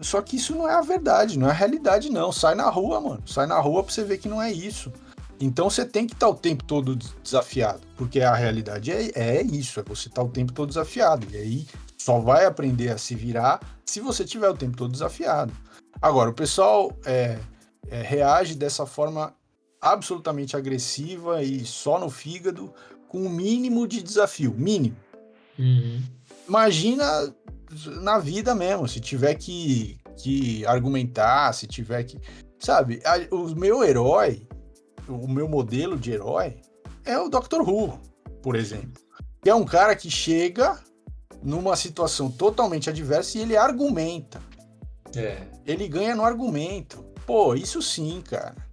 só 0.00 0.20
que 0.20 0.36
isso 0.36 0.54
não 0.54 0.68
é 0.68 0.74
a 0.74 0.80
verdade, 0.80 1.38
não 1.38 1.48
é 1.48 1.50
a 1.50 1.54
realidade, 1.54 2.10
não. 2.10 2.32
Sai 2.32 2.54
na 2.54 2.68
rua, 2.68 3.00
mano. 3.00 3.22
Sai 3.26 3.46
na 3.46 3.58
rua 3.58 3.82
pra 3.82 3.92
você 3.92 4.04
ver 4.04 4.18
que 4.18 4.28
não 4.28 4.40
é 4.40 4.52
isso. 4.52 4.92
Então 5.40 5.68
você 5.68 5.84
tem 5.84 6.06
que 6.06 6.14
estar 6.14 6.26
tá 6.26 6.32
o 6.32 6.36
tempo 6.36 6.64
todo 6.64 6.96
desafiado, 7.22 7.80
porque 7.96 8.20
a 8.20 8.34
realidade 8.34 8.92
é, 8.92 9.10
é 9.14 9.42
isso, 9.42 9.80
é 9.80 9.82
você 9.82 10.08
estar 10.08 10.22
tá 10.22 10.26
o 10.26 10.30
tempo 10.30 10.52
todo 10.52 10.68
desafiado. 10.68 11.26
E 11.32 11.36
aí 11.36 11.66
só 11.98 12.18
vai 12.18 12.44
aprender 12.44 12.90
a 12.90 12.98
se 12.98 13.14
virar 13.14 13.60
se 13.84 14.00
você 14.00 14.24
tiver 14.24 14.48
o 14.48 14.56
tempo 14.56 14.76
todo 14.76 14.92
desafiado. 14.92 15.52
Agora, 16.00 16.30
o 16.30 16.34
pessoal 16.34 16.92
é, 17.04 17.38
é, 17.88 18.02
reage 18.02 18.54
dessa 18.54 18.86
forma 18.86 19.34
absolutamente 19.84 20.56
agressiva 20.56 21.42
e 21.42 21.64
só 21.66 21.98
no 22.00 22.08
fígado, 22.08 22.72
com 23.06 23.26
o 23.26 23.28
mínimo 23.28 23.86
de 23.86 24.02
desafio, 24.02 24.54
mínimo. 24.56 24.96
Uhum. 25.58 26.02
Imagina 26.48 27.04
na 28.00 28.18
vida 28.18 28.54
mesmo, 28.54 28.88
se 28.88 28.98
tiver 28.98 29.34
que, 29.34 29.98
que 30.16 30.64
argumentar, 30.66 31.52
se 31.52 31.66
tiver 31.66 32.02
que. 32.04 32.18
Sabe, 32.58 33.02
a, 33.04 33.34
o 33.34 33.54
meu 33.54 33.84
herói, 33.84 34.48
o 35.06 35.28
meu 35.28 35.46
modelo 35.46 35.98
de 35.98 36.12
herói 36.12 36.56
é 37.04 37.18
o 37.18 37.28
Dr. 37.28 37.60
Who, 37.60 38.00
por 38.42 38.56
exemplo. 38.56 39.02
Que 39.42 39.50
é 39.50 39.54
um 39.54 39.66
cara 39.66 39.94
que 39.94 40.10
chega 40.10 40.78
numa 41.42 41.76
situação 41.76 42.30
totalmente 42.30 42.88
adversa 42.88 43.36
e 43.36 43.42
ele 43.42 43.54
argumenta. 43.54 44.40
É. 45.14 45.42
Ele 45.66 45.86
ganha 45.86 46.16
no 46.16 46.24
argumento. 46.24 47.04
Pô, 47.26 47.54
isso 47.54 47.82
sim, 47.82 48.22
cara. 48.22 48.63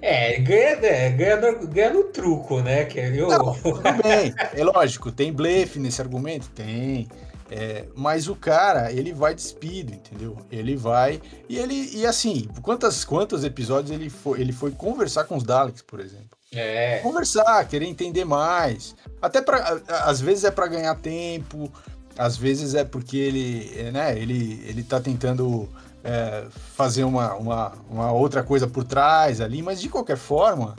É, 0.00 0.38
ganha, 0.38 0.78
é, 0.86 1.10
ganha, 1.10 1.36
no, 1.36 1.66
ganha 1.66 1.90
no 1.94 2.04
truco, 2.04 2.60
né? 2.60 2.84
Que 2.84 2.98
eu... 2.98 3.28
Não, 3.28 3.54
tudo 3.54 3.80
bem. 4.02 4.34
É 4.52 4.62
lógico, 4.62 5.10
tem 5.10 5.32
blefe 5.32 5.78
nesse 5.78 6.00
argumento? 6.00 6.50
Tem. 6.50 7.08
É, 7.50 7.84
mas 7.94 8.28
o 8.28 8.34
cara, 8.34 8.92
ele 8.92 9.12
vai 9.12 9.34
despido, 9.34 9.92
entendeu? 9.92 10.36
Ele 10.50 10.76
vai. 10.76 11.20
E 11.48 11.58
ele. 11.58 11.90
E 11.94 12.06
assim, 12.06 12.48
quantas, 12.62 13.04
quantos 13.04 13.44
episódios 13.44 13.90
ele 13.90 14.10
foi, 14.10 14.40
ele 14.40 14.52
foi 14.52 14.70
conversar 14.72 15.24
com 15.24 15.36
os 15.36 15.44
Daleks, 15.44 15.82
por 15.82 16.00
exemplo? 16.00 16.36
É. 16.52 16.98
Conversar, 16.98 17.66
querer 17.68 17.86
entender 17.86 18.24
mais. 18.24 18.94
Até 19.20 19.40
para 19.40 19.80
Às 19.88 20.20
vezes 20.20 20.44
é 20.44 20.50
para 20.50 20.66
ganhar 20.66 20.94
tempo, 20.96 21.70
às 22.16 22.36
vezes 22.36 22.74
é 22.74 22.84
porque 22.84 23.16
ele, 23.16 23.90
né, 23.92 24.16
ele, 24.18 24.64
ele 24.66 24.82
tá 24.82 25.00
tentando 25.00 25.68
é, 26.04 26.44
fazer 26.76 27.04
uma, 27.04 27.34
uma, 27.34 27.72
uma 27.90 28.12
outra 28.12 28.42
coisa 28.42 28.68
por 28.68 28.84
trás 28.84 29.40
ali, 29.40 29.62
mas 29.62 29.80
de 29.80 29.88
qualquer 29.88 30.18
forma, 30.18 30.76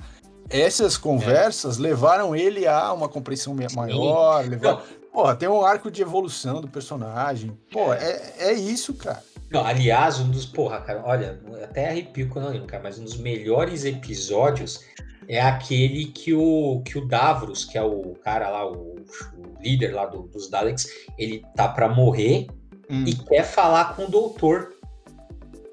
essas 0.50 0.96
conversas 0.96 1.78
é. 1.78 1.82
levaram 1.82 2.36
ele 2.36 2.68
a 2.68 2.94
uma 2.94 3.10
compreensão 3.10 3.56
maior. 3.76 4.46
Levar... 4.48 4.84
Porra, 5.12 5.36
tem 5.36 5.50
um 5.50 5.66
arco 5.66 5.90
de 5.90 6.02
evolução 6.02 6.62
do 6.62 6.68
personagem. 6.68 7.58
Pô, 7.72 7.92
é, 7.94 8.34
é 8.38 8.54
isso, 8.54 8.94
cara. 8.94 9.24
Não, 9.50 9.66
aliás, 9.66 10.20
um 10.20 10.30
dos. 10.30 10.46
Porra, 10.46 10.82
cara, 10.82 11.02
olha, 11.06 11.40
até 11.64 11.90
arrepio 11.90 12.30
quando 12.30 12.46
eu 12.46 12.52
lembro, 12.52 12.68
cara, 12.68 12.84
mas 12.84 13.00
um 13.00 13.04
dos 13.04 13.18
melhores 13.18 13.86
episódios 13.86 14.82
é 15.28 15.42
aquele 15.42 16.08
que 16.08 16.34
o, 16.34 16.82
que 16.84 16.98
o 16.98 17.08
Davros, 17.08 17.66
que 17.66 17.78
é 17.78 17.82
o 17.82 18.16
cara 18.24 18.50
lá, 18.50 18.70
o, 18.70 18.96
o 18.96 19.62
líder 19.62 19.94
lá 19.94 20.06
do, 20.06 20.24
dos 20.24 20.50
Daleks, 20.50 20.88
ele 21.18 21.44
tá 21.56 21.68
para 21.68 21.88
morrer 21.88 22.48
hum. 22.90 23.06
e 23.08 23.16
quer 23.16 23.44
falar 23.44 23.96
com 23.96 24.06
o 24.06 24.10
doutor 24.10 24.75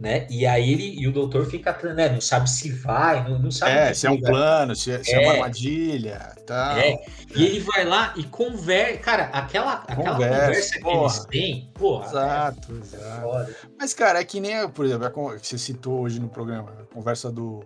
né? 0.02 0.26
E 0.28 0.44
aí 0.44 0.72
ele 0.72 1.00
e 1.00 1.06
o 1.06 1.12
doutor 1.12 1.46
fica, 1.46 1.78
né? 1.94 2.08
Não 2.08 2.20
sabe 2.20 2.50
se 2.50 2.72
vai, 2.72 3.22
não, 3.22 3.38
não 3.38 3.52
sabe. 3.52 3.70
É, 3.70 3.94
se 3.94 4.04
é 4.04 4.10
um 4.10 4.20
plano, 4.20 4.74
se, 4.74 4.90
é, 4.90 5.04
se 5.04 5.14
é, 5.14 5.22
é 5.22 5.24
uma 5.24 5.32
armadilha, 5.34 6.34
tá? 6.44 6.76
É. 6.76 7.00
E 7.36 7.44
ele 7.44 7.60
vai 7.60 7.84
lá 7.84 8.12
e 8.16 8.24
conversa, 8.24 8.98
cara, 8.98 9.24
aquela, 9.26 9.74
aquela 9.86 10.14
conversa, 10.14 10.80
que 10.80 10.88
eles 10.88 11.24
têm, 11.26 11.70
porra. 11.74 12.06
Exato, 12.06 12.72
é, 12.72 12.78
exato. 12.78 13.56
Mas, 13.78 13.94
cara, 13.94 14.18
é 14.18 14.24
que 14.24 14.40
nem, 14.40 14.68
por 14.70 14.84
exemplo, 14.84 15.06
a 15.06 15.38
que 15.38 15.46
você 15.46 15.56
citou 15.56 16.00
hoje 16.00 16.18
no 16.18 16.28
programa, 16.28 16.72
a 16.80 16.92
conversa 16.92 17.30
do, 17.30 17.64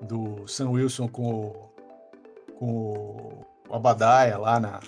do 0.00 0.48
Sam 0.48 0.70
Wilson 0.70 1.06
com 1.06 1.34
o, 1.34 1.70
com 2.58 3.46
o 3.68 3.74
Abadaia 3.74 4.38
lá 4.38 4.58
na, 4.58 4.80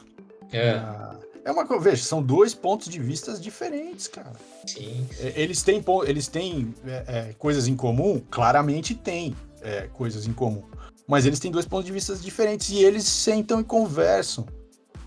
é. 0.50 0.76
na 0.76 1.18
é 1.46 1.52
uma 1.52 1.64
veja, 1.78 2.02
são 2.02 2.20
dois 2.20 2.52
pontos 2.54 2.88
de 2.88 2.98
vista 2.98 3.32
diferentes, 3.38 4.08
cara. 4.08 4.32
Sim. 4.66 5.06
É, 5.20 5.40
eles 5.40 5.62
têm, 5.62 5.82
eles 6.04 6.26
têm 6.26 6.74
é, 6.84 7.04
é, 7.06 7.34
coisas 7.38 7.68
em 7.68 7.76
comum? 7.76 8.20
Claramente 8.28 8.96
tem 8.96 9.32
é, 9.62 9.88
coisas 9.92 10.26
em 10.26 10.32
comum. 10.32 10.64
Mas 11.06 11.24
eles 11.24 11.38
têm 11.38 11.52
dois 11.52 11.64
pontos 11.64 11.86
de 11.86 11.92
vista 11.92 12.16
diferentes 12.16 12.70
e 12.70 12.82
eles 12.82 13.04
sentam 13.04 13.60
e 13.60 13.64
conversam. 13.64 14.44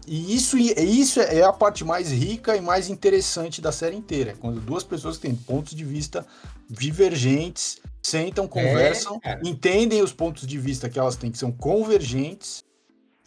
E 0.07 0.33
isso, 0.33 0.57
isso 0.57 1.19
é 1.19 1.43
a 1.43 1.51
parte 1.51 1.83
mais 1.83 2.09
rica 2.09 2.55
e 2.55 2.61
mais 2.61 2.89
interessante 2.89 3.59
da 3.59 3.73
série 3.73 3.97
inteira. 3.97 4.33
Quando 4.39 4.61
duas 4.61 4.83
pessoas 4.83 5.17
que 5.17 5.23
têm 5.23 5.35
pontos 5.35 5.75
de 5.75 5.83
vista 5.83 6.25
divergentes 6.69 7.81
sentam, 8.01 8.47
conversam, 8.47 9.19
é, 9.25 9.41
entendem 9.43 10.01
os 10.01 10.13
pontos 10.13 10.47
de 10.47 10.57
vista 10.57 10.87
que 10.87 10.97
elas 10.97 11.17
têm 11.17 11.31
que 11.31 11.37
são 11.37 11.51
convergentes 11.51 12.63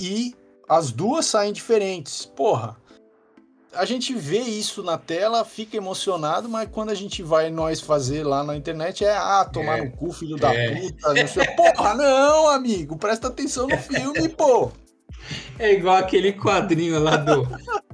e 0.00 0.34
as 0.66 0.90
duas 0.90 1.26
saem 1.26 1.52
diferentes. 1.52 2.24
Porra, 2.24 2.80
a 3.74 3.84
gente 3.84 4.14
vê 4.14 4.38
isso 4.38 4.82
na 4.82 4.98
tela, 4.98 5.44
fica 5.44 5.76
emocionado, 5.76 6.48
mas 6.48 6.68
quando 6.70 6.90
a 6.90 6.94
gente 6.94 7.22
vai 7.22 7.50
nós 7.50 7.80
fazer 7.80 8.22
lá 8.24 8.44
na 8.44 8.56
internet 8.56 9.04
é 9.04 9.12
ah, 9.12 9.48
tomar 9.50 9.78
é. 9.78 9.84
no 9.84 9.90
cu, 9.92 10.12
filho 10.12 10.36
da 10.36 10.54
é. 10.54 10.74
puta. 10.74 11.14
Não 11.14 11.26
sei. 11.26 11.46
Porra, 11.56 11.94
não, 11.94 12.48
amigo, 12.48 12.96
presta 12.96 13.28
atenção 13.28 13.66
no 13.66 13.78
filme, 13.78 14.28
pô. 14.28 14.70
É 15.58 15.72
igual 15.72 15.96
aquele 15.96 16.32
quadrinho 16.32 16.98
lá 16.98 17.16
do, 17.16 17.46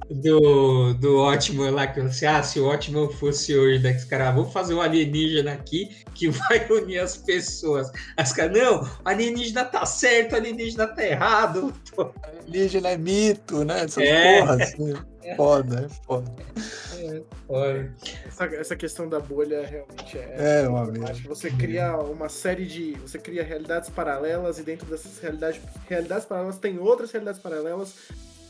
do, 0.09 0.93
do 0.95 1.17
Ótimo 1.19 1.69
lá, 1.69 1.87
que 1.87 1.99
eu 1.99 2.09
ah, 2.27 2.43
se 2.43 2.59
o 2.59 2.65
Ótimo 2.65 3.09
fosse 3.13 3.55
hoje, 3.55 3.79
né? 3.83 3.93
Cara, 4.09 4.31
vamos 4.31 4.51
fazer 4.51 4.73
um 4.73 4.81
alienígena 4.81 5.53
aqui 5.53 5.89
que 6.13 6.29
vai 6.29 6.65
unir 6.69 6.99
as 6.99 7.17
pessoas. 7.17 7.91
As 8.17 8.33
caras, 8.33 8.57
não, 8.57 8.89
alienígena 9.05 9.63
tá 9.63 9.85
certo, 9.85 10.35
alienígena 10.35 10.87
tá 10.87 11.05
errado. 11.05 11.73
Alienígena 12.47 12.89
é 12.89 12.97
mito, 12.97 13.63
né? 13.63 13.83
Essas 13.83 14.03
é. 14.03 14.39
porras. 14.39 14.61
Assim. 14.61 14.93
Foda, 15.35 15.85
é 15.85 15.89
foda. 16.05 16.31
É, 16.97 17.21
foda. 17.47 17.95
Essa, 18.25 18.45
essa 18.45 18.75
questão 18.75 19.07
da 19.07 19.19
bolha 19.19 19.65
realmente 19.65 20.17
é. 20.17 20.61
É, 20.63 20.67
uma 20.67 20.83
Acho 21.09 21.21
que 21.21 21.27
você 21.27 21.49
cria 21.51 21.95
uma 21.97 22.29
série 22.29 22.65
de. 22.65 22.93
Você 22.99 23.17
cria 23.17 23.43
realidades 23.43 23.89
paralelas 23.89 24.59
e 24.59 24.63
dentro 24.63 24.87
dessas 24.87 25.19
realidades, 25.19 25.61
realidades 25.87 26.25
paralelas 26.25 26.57
tem 26.57 26.77
outras 26.79 27.11
realidades 27.11 27.41
paralelas 27.41 27.95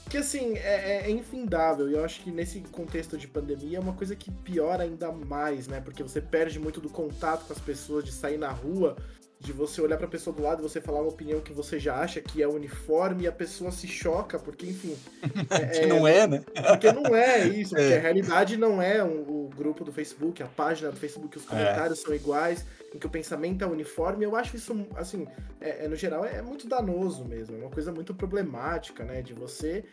que 0.09 0.17
assim, 0.17 0.57
é, 0.57 1.05
é, 1.05 1.11
infindável. 1.11 1.89
E 1.89 1.93
eu 1.93 2.03
acho 2.03 2.21
que 2.21 2.31
nesse 2.31 2.61
contexto 2.71 3.17
de 3.17 3.27
pandemia 3.27 3.77
é 3.77 3.81
uma 3.81 3.93
coisa 3.93 4.15
que 4.15 4.31
piora 4.31 4.83
ainda 4.83 5.11
mais, 5.11 5.67
né? 5.67 5.79
Porque 5.79 6.01
você 6.01 6.19
perde 6.19 6.59
muito 6.59 6.81
do 6.81 6.89
contato 6.89 7.45
com 7.45 7.53
as 7.53 7.59
pessoas, 7.59 8.03
de 8.03 8.11
sair 8.11 8.37
na 8.37 8.49
rua, 8.49 8.97
de 9.39 9.53
você 9.53 9.79
olhar 9.81 9.95
para 9.95 10.05
a 10.05 10.09
pessoa 10.09 10.35
do 10.35 10.43
lado 10.43 10.59
e 10.59 10.63
você 10.63 10.81
falar 10.81 10.99
uma 10.99 11.09
opinião 11.09 11.39
que 11.39 11.53
você 11.53 11.79
já 11.79 11.95
acha 11.95 12.19
que 12.19 12.43
é 12.43 12.47
uniforme 12.47 13.23
e 13.23 13.27
a 13.27 13.31
pessoa 13.31 13.71
se 13.71 13.87
choca, 13.87 14.37
porque, 14.37 14.67
enfim. 14.67 14.97
É, 15.49 15.79
que 15.79 15.85
não 15.85 16.07
é, 16.07 16.27
né? 16.27 16.43
Porque 16.67 16.91
não 16.91 17.15
é 17.15 17.47
isso, 17.47 17.73
porque 17.73 17.93
é. 17.93 17.97
a 17.97 18.01
realidade 18.01 18.57
não 18.57 18.81
é 18.81 19.03
um, 19.03 19.21
o 19.21 19.49
grupo 19.55 19.83
do 19.83 19.91
Facebook, 19.91 20.43
a 20.43 20.47
página 20.47 20.91
do 20.91 20.97
Facebook, 20.97 21.37
os 21.37 21.45
é. 21.45 21.47
comentários 21.47 21.99
é. 21.99 22.01
são 22.03 22.13
iguais, 22.13 22.65
em 22.93 22.99
que 22.99 23.07
o 23.07 23.09
pensamento 23.09 23.63
é 23.63 23.67
uniforme. 23.67 24.25
Eu 24.25 24.35
acho 24.35 24.55
isso, 24.57 24.87
assim, 24.95 25.27
é, 25.61 25.85
é, 25.85 25.87
no 25.87 25.95
geral, 25.95 26.25
é 26.25 26.41
muito 26.41 26.67
danoso 26.67 27.23
mesmo, 27.25 27.55
é 27.55 27.59
uma 27.59 27.69
coisa 27.69 27.91
muito 27.91 28.13
problemática, 28.13 29.03
né? 29.03 29.21
De 29.21 29.33
você 29.33 29.85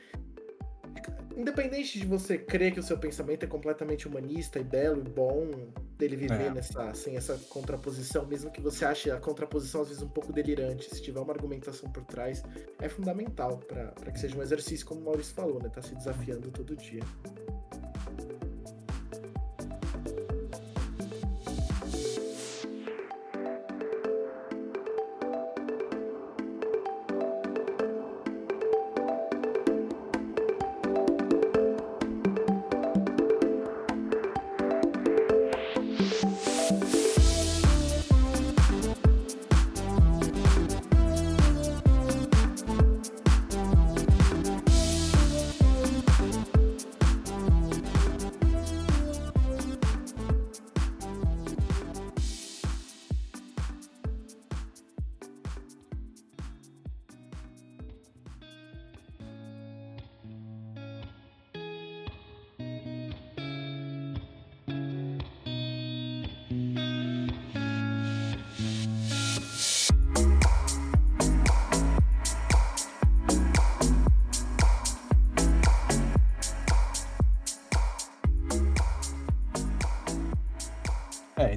independente 1.37 1.99
de 1.99 2.07
você 2.07 2.39
crer 2.39 2.73
que 2.73 2.81
o 2.81 2.83
seu 2.83 2.99
pensamento 2.99 3.45
é 3.45 3.47
completamente 3.47 4.09
humanista 4.09 4.59
e 4.59 4.65
belo 4.65 5.03
e 5.05 5.09
bom, 5.09 5.51
dele 5.99 6.17
viver 6.17 6.47
é. 6.47 6.51
nessa, 6.51 6.95
sem 6.95 7.17
essa 7.17 7.37
contraposição, 7.49 8.27
mesmo 8.27 8.51
que 8.51 8.61
você 8.61 8.85
ache 8.85 9.11
a 9.11 9.19
contraposição 9.19 9.83
às 9.83 9.89
vezes 9.89 10.03
um 10.03 10.09
pouco 10.09 10.33
delirante, 10.33 10.95
se 10.95 11.03
tiver 11.03 11.21
uma 11.21 11.33
argumentação 11.33 11.91
por 11.91 12.05
trás, 12.05 12.43
é 12.81 12.89
fundamental 12.89 13.59
para 13.59 14.11
que 14.11 14.19
seja 14.19 14.37
um 14.37 14.43
exercício, 14.43 14.87
como 14.87 15.01
o 15.01 15.05
Maurício 15.05 15.35
falou, 15.35 15.63
né? 15.63 15.69
Tá 15.69 15.83
se 15.83 15.95
desafiando 15.95 16.51
todo 16.51 16.77
dia. 16.77 17.03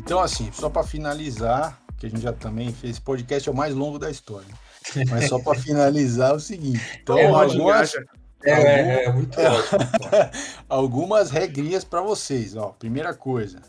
Então 0.10 0.20
assim, 0.22 0.51
só 0.51 0.72
para 0.72 0.82
finalizar, 0.82 1.80
que 1.99 2.07
a 2.07 2.10
gente 2.10 2.22
já 2.22 2.34
também 2.34 2.74
fez, 2.74 2.93
esse 2.93 3.01
podcast 3.01 3.47
é 3.47 3.51
o 3.51 3.55
mais 3.55 3.76
longo 3.76 3.99
da 3.99 4.10
história. 4.10 4.47
Mas 5.07 5.30
só 5.30 5.38
para 5.38 5.60
finalizar 5.60 6.32
é 6.32 6.34
o 6.34 6.39
seguinte. 6.39 6.82
Então, 7.03 7.16
É, 7.16 7.28
algumas, 7.28 7.93
É, 8.43 8.51
é, 8.51 9.05
é 9.05 9.14
muito 9.14 9.38
ótimo. 9.39 9.80
algumas 10.68 11.30
regrinhas 11.30 11.84
para 11.84 12.01
vocês. 12.01 12.55
Ó, 12.55 12.70
primeira 12.70 13.14
coisa, 13.14 13.62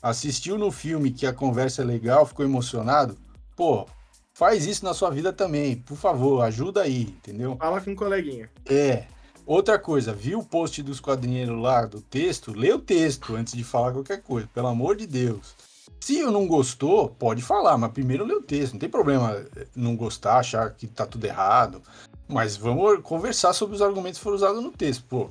assistiu 0.00 0.56
no 0.56 0.70
filme 0.70 1.10
que 1.10 1.26
a 1.26 1.32
conversa 1.32 1.82
é 1.82 1.84
legal, 1.84 2.24
ficou 2.24 2.44
emocionado? 2.44 3.18
Pô, 3.56 3.84
faz 4.32 4.66
isso 4.66 4.84
na 4.84 4.94
sua 4.94 5.10
vida 5.10 5.32
também, 5.32 5.74
por 5.74 5.96
favor, 5.96 6.42
ajuda 6.42 6.82
aí, 6.82 7.02
entendeu? 7.02 7.56
Fala 7.56 7.80
com 7.80 7.90
um 7.90 7.96
coleguinha. 7.96 8.48
É. 8.64 9.06
Outra 9.44 9.76
coisa, 9.76 10.12
viu 10.12 10.38
o 10.38 10.44
post 10.44 10.84
dos 10.84 11.00
quadrinheiros 11.00 11.60
lá 11.60 11.84
do 11.84 12.00
texto? 12.00 12.52
Lê 12.52 12.72
o 12.72 12.78
texto 12.78 13.34
antes 13.34 13.54
de 13.54 13.64
falar 13.64 13.90
qualquer 13.90 14.22
coisa, 14.22 14.48
pelo 14.54 14.68
amor 14.68 14.94
de 14.94 15.08
Deus. 15.08 15.56
Se 16.00 16.18
eu 16.18 16.30
não 16.30 16.46
gostou, 16.46 17.10
pode 17.10 17.42
falar, 17.42 17.76
mas 17.76 17.92
primeiro 17.92 18.24
lê 18.24 18.34
o 18.34 18.42
texto. 18.42 18.72
Não 18.72 18.80
tem 18.80 18.88
problema 18.88 19.44
não 19.76 19.94
gostar, 19.94 20.38
achar 20.38 20.70
que 20.70 20.86
tá 20.86 21.06
tudo 21.06 21.24
errado. 21.26 21.82
Mas 22.26 22.56
vamos 22.56 23.02
conversar 23.02 23.52
sobre 23.52 23.76
os 23.76 23.82
argumentos 23.82 24.18
que 24.18 24.24
foram 24.24 24.36
usados 24.36 24.62
no 24.62 24.70
texto, 24.70 25.04
pô. 25.04 25.30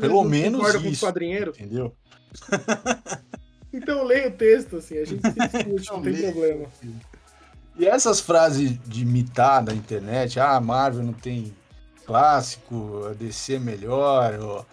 Pelo 0.00 0.22
não 0.22 0.24
menos 0.24 0.74
isso. 0.74 1.06
Entendeu? 1.50 1.94
Então 3.72 4.04
leia 4.04 4.28
o 4.28 4.32
texto, 4.32 4.76
assim, 4.76 4.98
a 4.98 5.04
gente 5.04 5.22
se 5.22 5.32
discute, 5.64 5.90
não 5.90 6.02
tem 6.02 6.12
Lê. 6.12 6.30
problema. 6.30 6.66
E 7.78 7.86
essas 7.86 8.20
frases 8.20 8.78
de 8.86 9.04
mitar 9.04 9.64
da 9.64 9.72
internet, 9.72 10.38
ah, 10.38 10.56
a 10.56 10.60
Marvel 10.60 11.02
não 11.02 11.14
tem 11.14 11.54
clássico, 12.04 13.06
a 13.08 13.14
DC 13.14 13.54
é 13.54 13.58
melhor, 13.58 14.38
ou, 14.40 14.66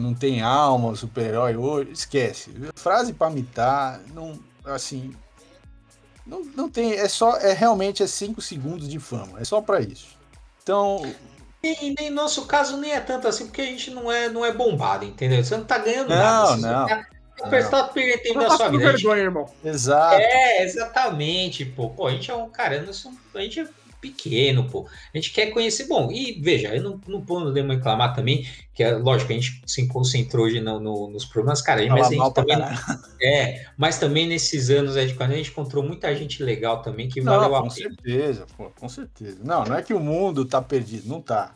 não 0.00 0.14
tem 0.14 0.42
alma, 0.42 0.90
o 0.90 0.96
super-herói 0.96 1.56
hoje, 1.56 1.92
esquece. 1.92 2.50
Frase 2.74 3.12
pra 3.12 3.30
mitar, 3.30 4.00
não, 4.14 4.38
assim, 4.64 5.14
não, 6.26 6.42
não 6.56 6.68
tem, 6.68 6.92
é 6.94 7.08
só, 7.08 7.36
é 7.36 7.52
realmente 7.52 8.02
é 8.02 8.06
cinco 8.06 8.40
segundos 8.40 8.88
de 8.88 8.98
fama, 8.98 9.40
é 9.40 9.44
só 9.44 9.60
pra 9.60 9.80
isso. 9.80 10.08
Então, 10.62 11.02
E 11.62 11.94
nem 11.98 12.10
nosso 12.10 12.46
caso 12.46 12.76
nem 12.76 12.92
é 12.92 13.00
tanto 13.00 13.26
assim, 13.28 13.46
porque 13.46 13.62
a 13.62 13.66
gente 13.66 13.90
não 13.90 14.10
é, 14.10 14.28
não 14.28 14.44
é 14.44 14.52
bombado, 14.52 15.04
entendeu? 15.04 15.42
Você 15.44 15.56
não 15.56 15.64
tá 15.64 15.78
ganhando 15.78 16.08
Não, 16.10 16.16
nada. 16.16 16.46
Você 16.56 16.60
não. 16.66 16.86
Tá, 16.86 17.06
você 17.60 17.68
tá 17.70 17.84
perdendo 17.84 18.22
tempo 18.22 18.34
Não 18.34 18.42
da 18.42 18.48
passa 18.48 18.56
sua 18.64 18.68
vida. 18.70 18.84
A 18.84 18.90
gente- 18.92 19.02
vergonha, 19.02 19.22
irmão. 19.22 19.46
exato. 19.64 20.16
É, 20.20 20.62
exatamente, 20.64 21.64
pô. 21.64 21.90
Pô, 21.90 22.06
a 22.06 22.10
gente 22.12 22.30
é 22.30 22.34
um 22.34 22.48
cara, 22.50 22.82
nós 22.82 22.96
somos- 22.96 23.18
a 23.34 23.40
gente 23.40 23.60
é 23.60 23.68
pequeno, 24.00 24.68
pô. 24.70 24.86
A 25.14 25.16
gente 25.18 25.32
quer 25.32 25.46
conhecer. 25.50 25.86
Bom, 25.86 26.10
e 26.10 26.40
veja, 26.40 26.74
eu 26.74 26.82
não, 26.82 27.00
não 27.06 27.20
podemos 27.24 27.74
reclamar 27.76 28.14
também, 28.14 28.46
que 28.74 28.82
é 28.82 28.94
lógico, 28.96 29.32
a 29.32 29.34
gente 29.34 29.62
se 29.66 29.86
concentrou 29.88 30.46
hoje 30.46 30.60
no- 30.60 30.78
no- 30.80 31.10
nos 31.10 31.24
problemas, 31.24 31.62
cara, 31.62 31.86
mas 31.88 32.06
a 32.08 32.10
gente 32.10 32.34
também. 32.34 32.58
caralho. 32.58 32.78
É, 33.22 33.66
mas 33.76 33.98
também 33.98 34.26
nesses 34.26 34.70
anos 34.70 34.96
aí 34.96 35.06
de 35.06 35.14
quando 35.14 35.32
a 35.32 35.36
gente 35.36 35.50
encontrou 35.50 35.82
muita 35.82 36.14
gente 36.14 36.42
legal 36.42 36.82
também 36.82 37.08
que 37.08 37.20
Não, 37.20 37.32
valeu 37.40 37.56
a 37.56 37.62
com 37.62 37.68
pena. 37.68 37.88
certeza, 37.90 38.46
pô, 38.56 38.70
com 38.78 38.88
certeza. 38.88 39.38
Não, 39.42 39.64
não 39.64 39.76
é 39.76 39.82
que 39.82 39.94
o 39.94 40.00
mundo 40.00 40.44
tá 40.44 40.60
perdido, 40.60 41.08
não 41.08 41.20
tá. 41.20 41.54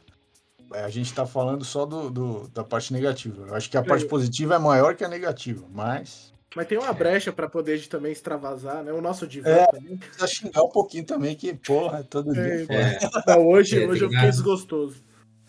É, 0.72 0.84
A 0.84 0.88
gente 0.88 1.12
tá 1.12 1.26
falando 1.26 1.64
só 1.64 1.84
do, 1.84 2.08
do- 2.10 2.48
da 2.54 2.62
parte 2.62 2.92
negativa. 2.92 3.44
Eu 3.48 3.54
acho 3.56 3.68
que 3.68 3.76
a 3.76 3.82
parte 3.82 4.04
É. 4.04 4.08
positiva 4.08 4.54
é 4.54 4.58
maior 4.58 4.94
que 4.94 5.02
a 5.04 5.08
negativa, 5.08 5.66
mas 5.72 6.32
Mas 6.54 6.66
tem 6.66 6.76
uma 6.78 6.92
brecha 6.92 7.32
pra 7.32 7.48
poder 7.48 7.78
de 7.78 7.88
também 7.88 8.10
extravasar, 8.10 8.82
né? 8.82 8.92
O 8.92 9.00
nosso 9.00 9.26
divã 9.26 9.50
É. 9.50 9.66
também. 9.66 9.96
precisa 9.96 10.26
xingar 10.26 10.62
um 10.64 10.68
pouquinho 10.68 11.04
também, 11.04 11.36
que, 11.36 11.54
porra, 11.54 12.02
todo 12.02 12.32
dia. 12.32 12.42
É, 12.42 12.66
foda. 12.66 12.74
É, 12.74 13.34
Não, 13.36 13.46
hoje, 13.46 13.82
É, 13.82 13.86
hoje 13.86 14.04
eu 14.04 14.10
fiquei 14.10 14.30
desgostoso. 14.30 14.96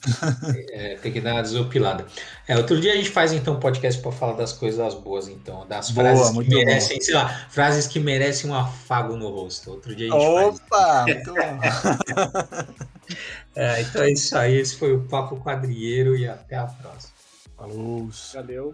é, 0.71 0.95
tem 0.95 1.11
que 1.11 1.21
dar 1.21 1.33
uma 1.33 1.41
desopilada. 1.43 2.05
É, 2.47 2.57
outro 2.57 2.79
dia 2.79 2.93
a 2.93 2.95
gente 2.95 3.09
faz 3.09 3.33
então 3.33 3.53
um 3.55 3.59
podcast 3.59 4.01
para 4.01 4.11
falar 4.11 4.33
das 4.33 4.51
coisas 4.51 4.93
boas, 4.95 5.27
então, 5.27 5.67
das 5.67 5.91
Boa, 5.91 6.07
frases 6.07 6.37
que 6.37 6.55
merecem, 6.55 7.01
sei 7.01 7.13
lá, 7.13 7.29
frases 7.49 7.87
que 7.87 7.99
merecem 7.99 8.49
um 8.49 8.55
afago 8.55 9.15
no 9.15 9.29
rosto. 9.29 9.69
Outro 9.71 9.95
dia 9.95 10.11
a 10.11 10.19
gente 10.19 10.33
faz. 10.33 10.59
Opa, 10.59 11.05
muito 11.07 11.33
bom. 11.33 12.71
É, 13.53 13.81
então 13.81 14.03
é 14.03 14.11
isso 14.11 14.37
aí, 14.37 14.55
esse 14.55 14.77
foi 14.77 14.93
o 14.95 15.01
Papo 15.01 15.35
Quadrieiro 15.41 16.15
e 16.15 16.25
até 16.25 16.55
a 16.55 16.65
próxima. 16.65 17.11
Falou. 17.57 18.09
Valeu. 18.33 18.73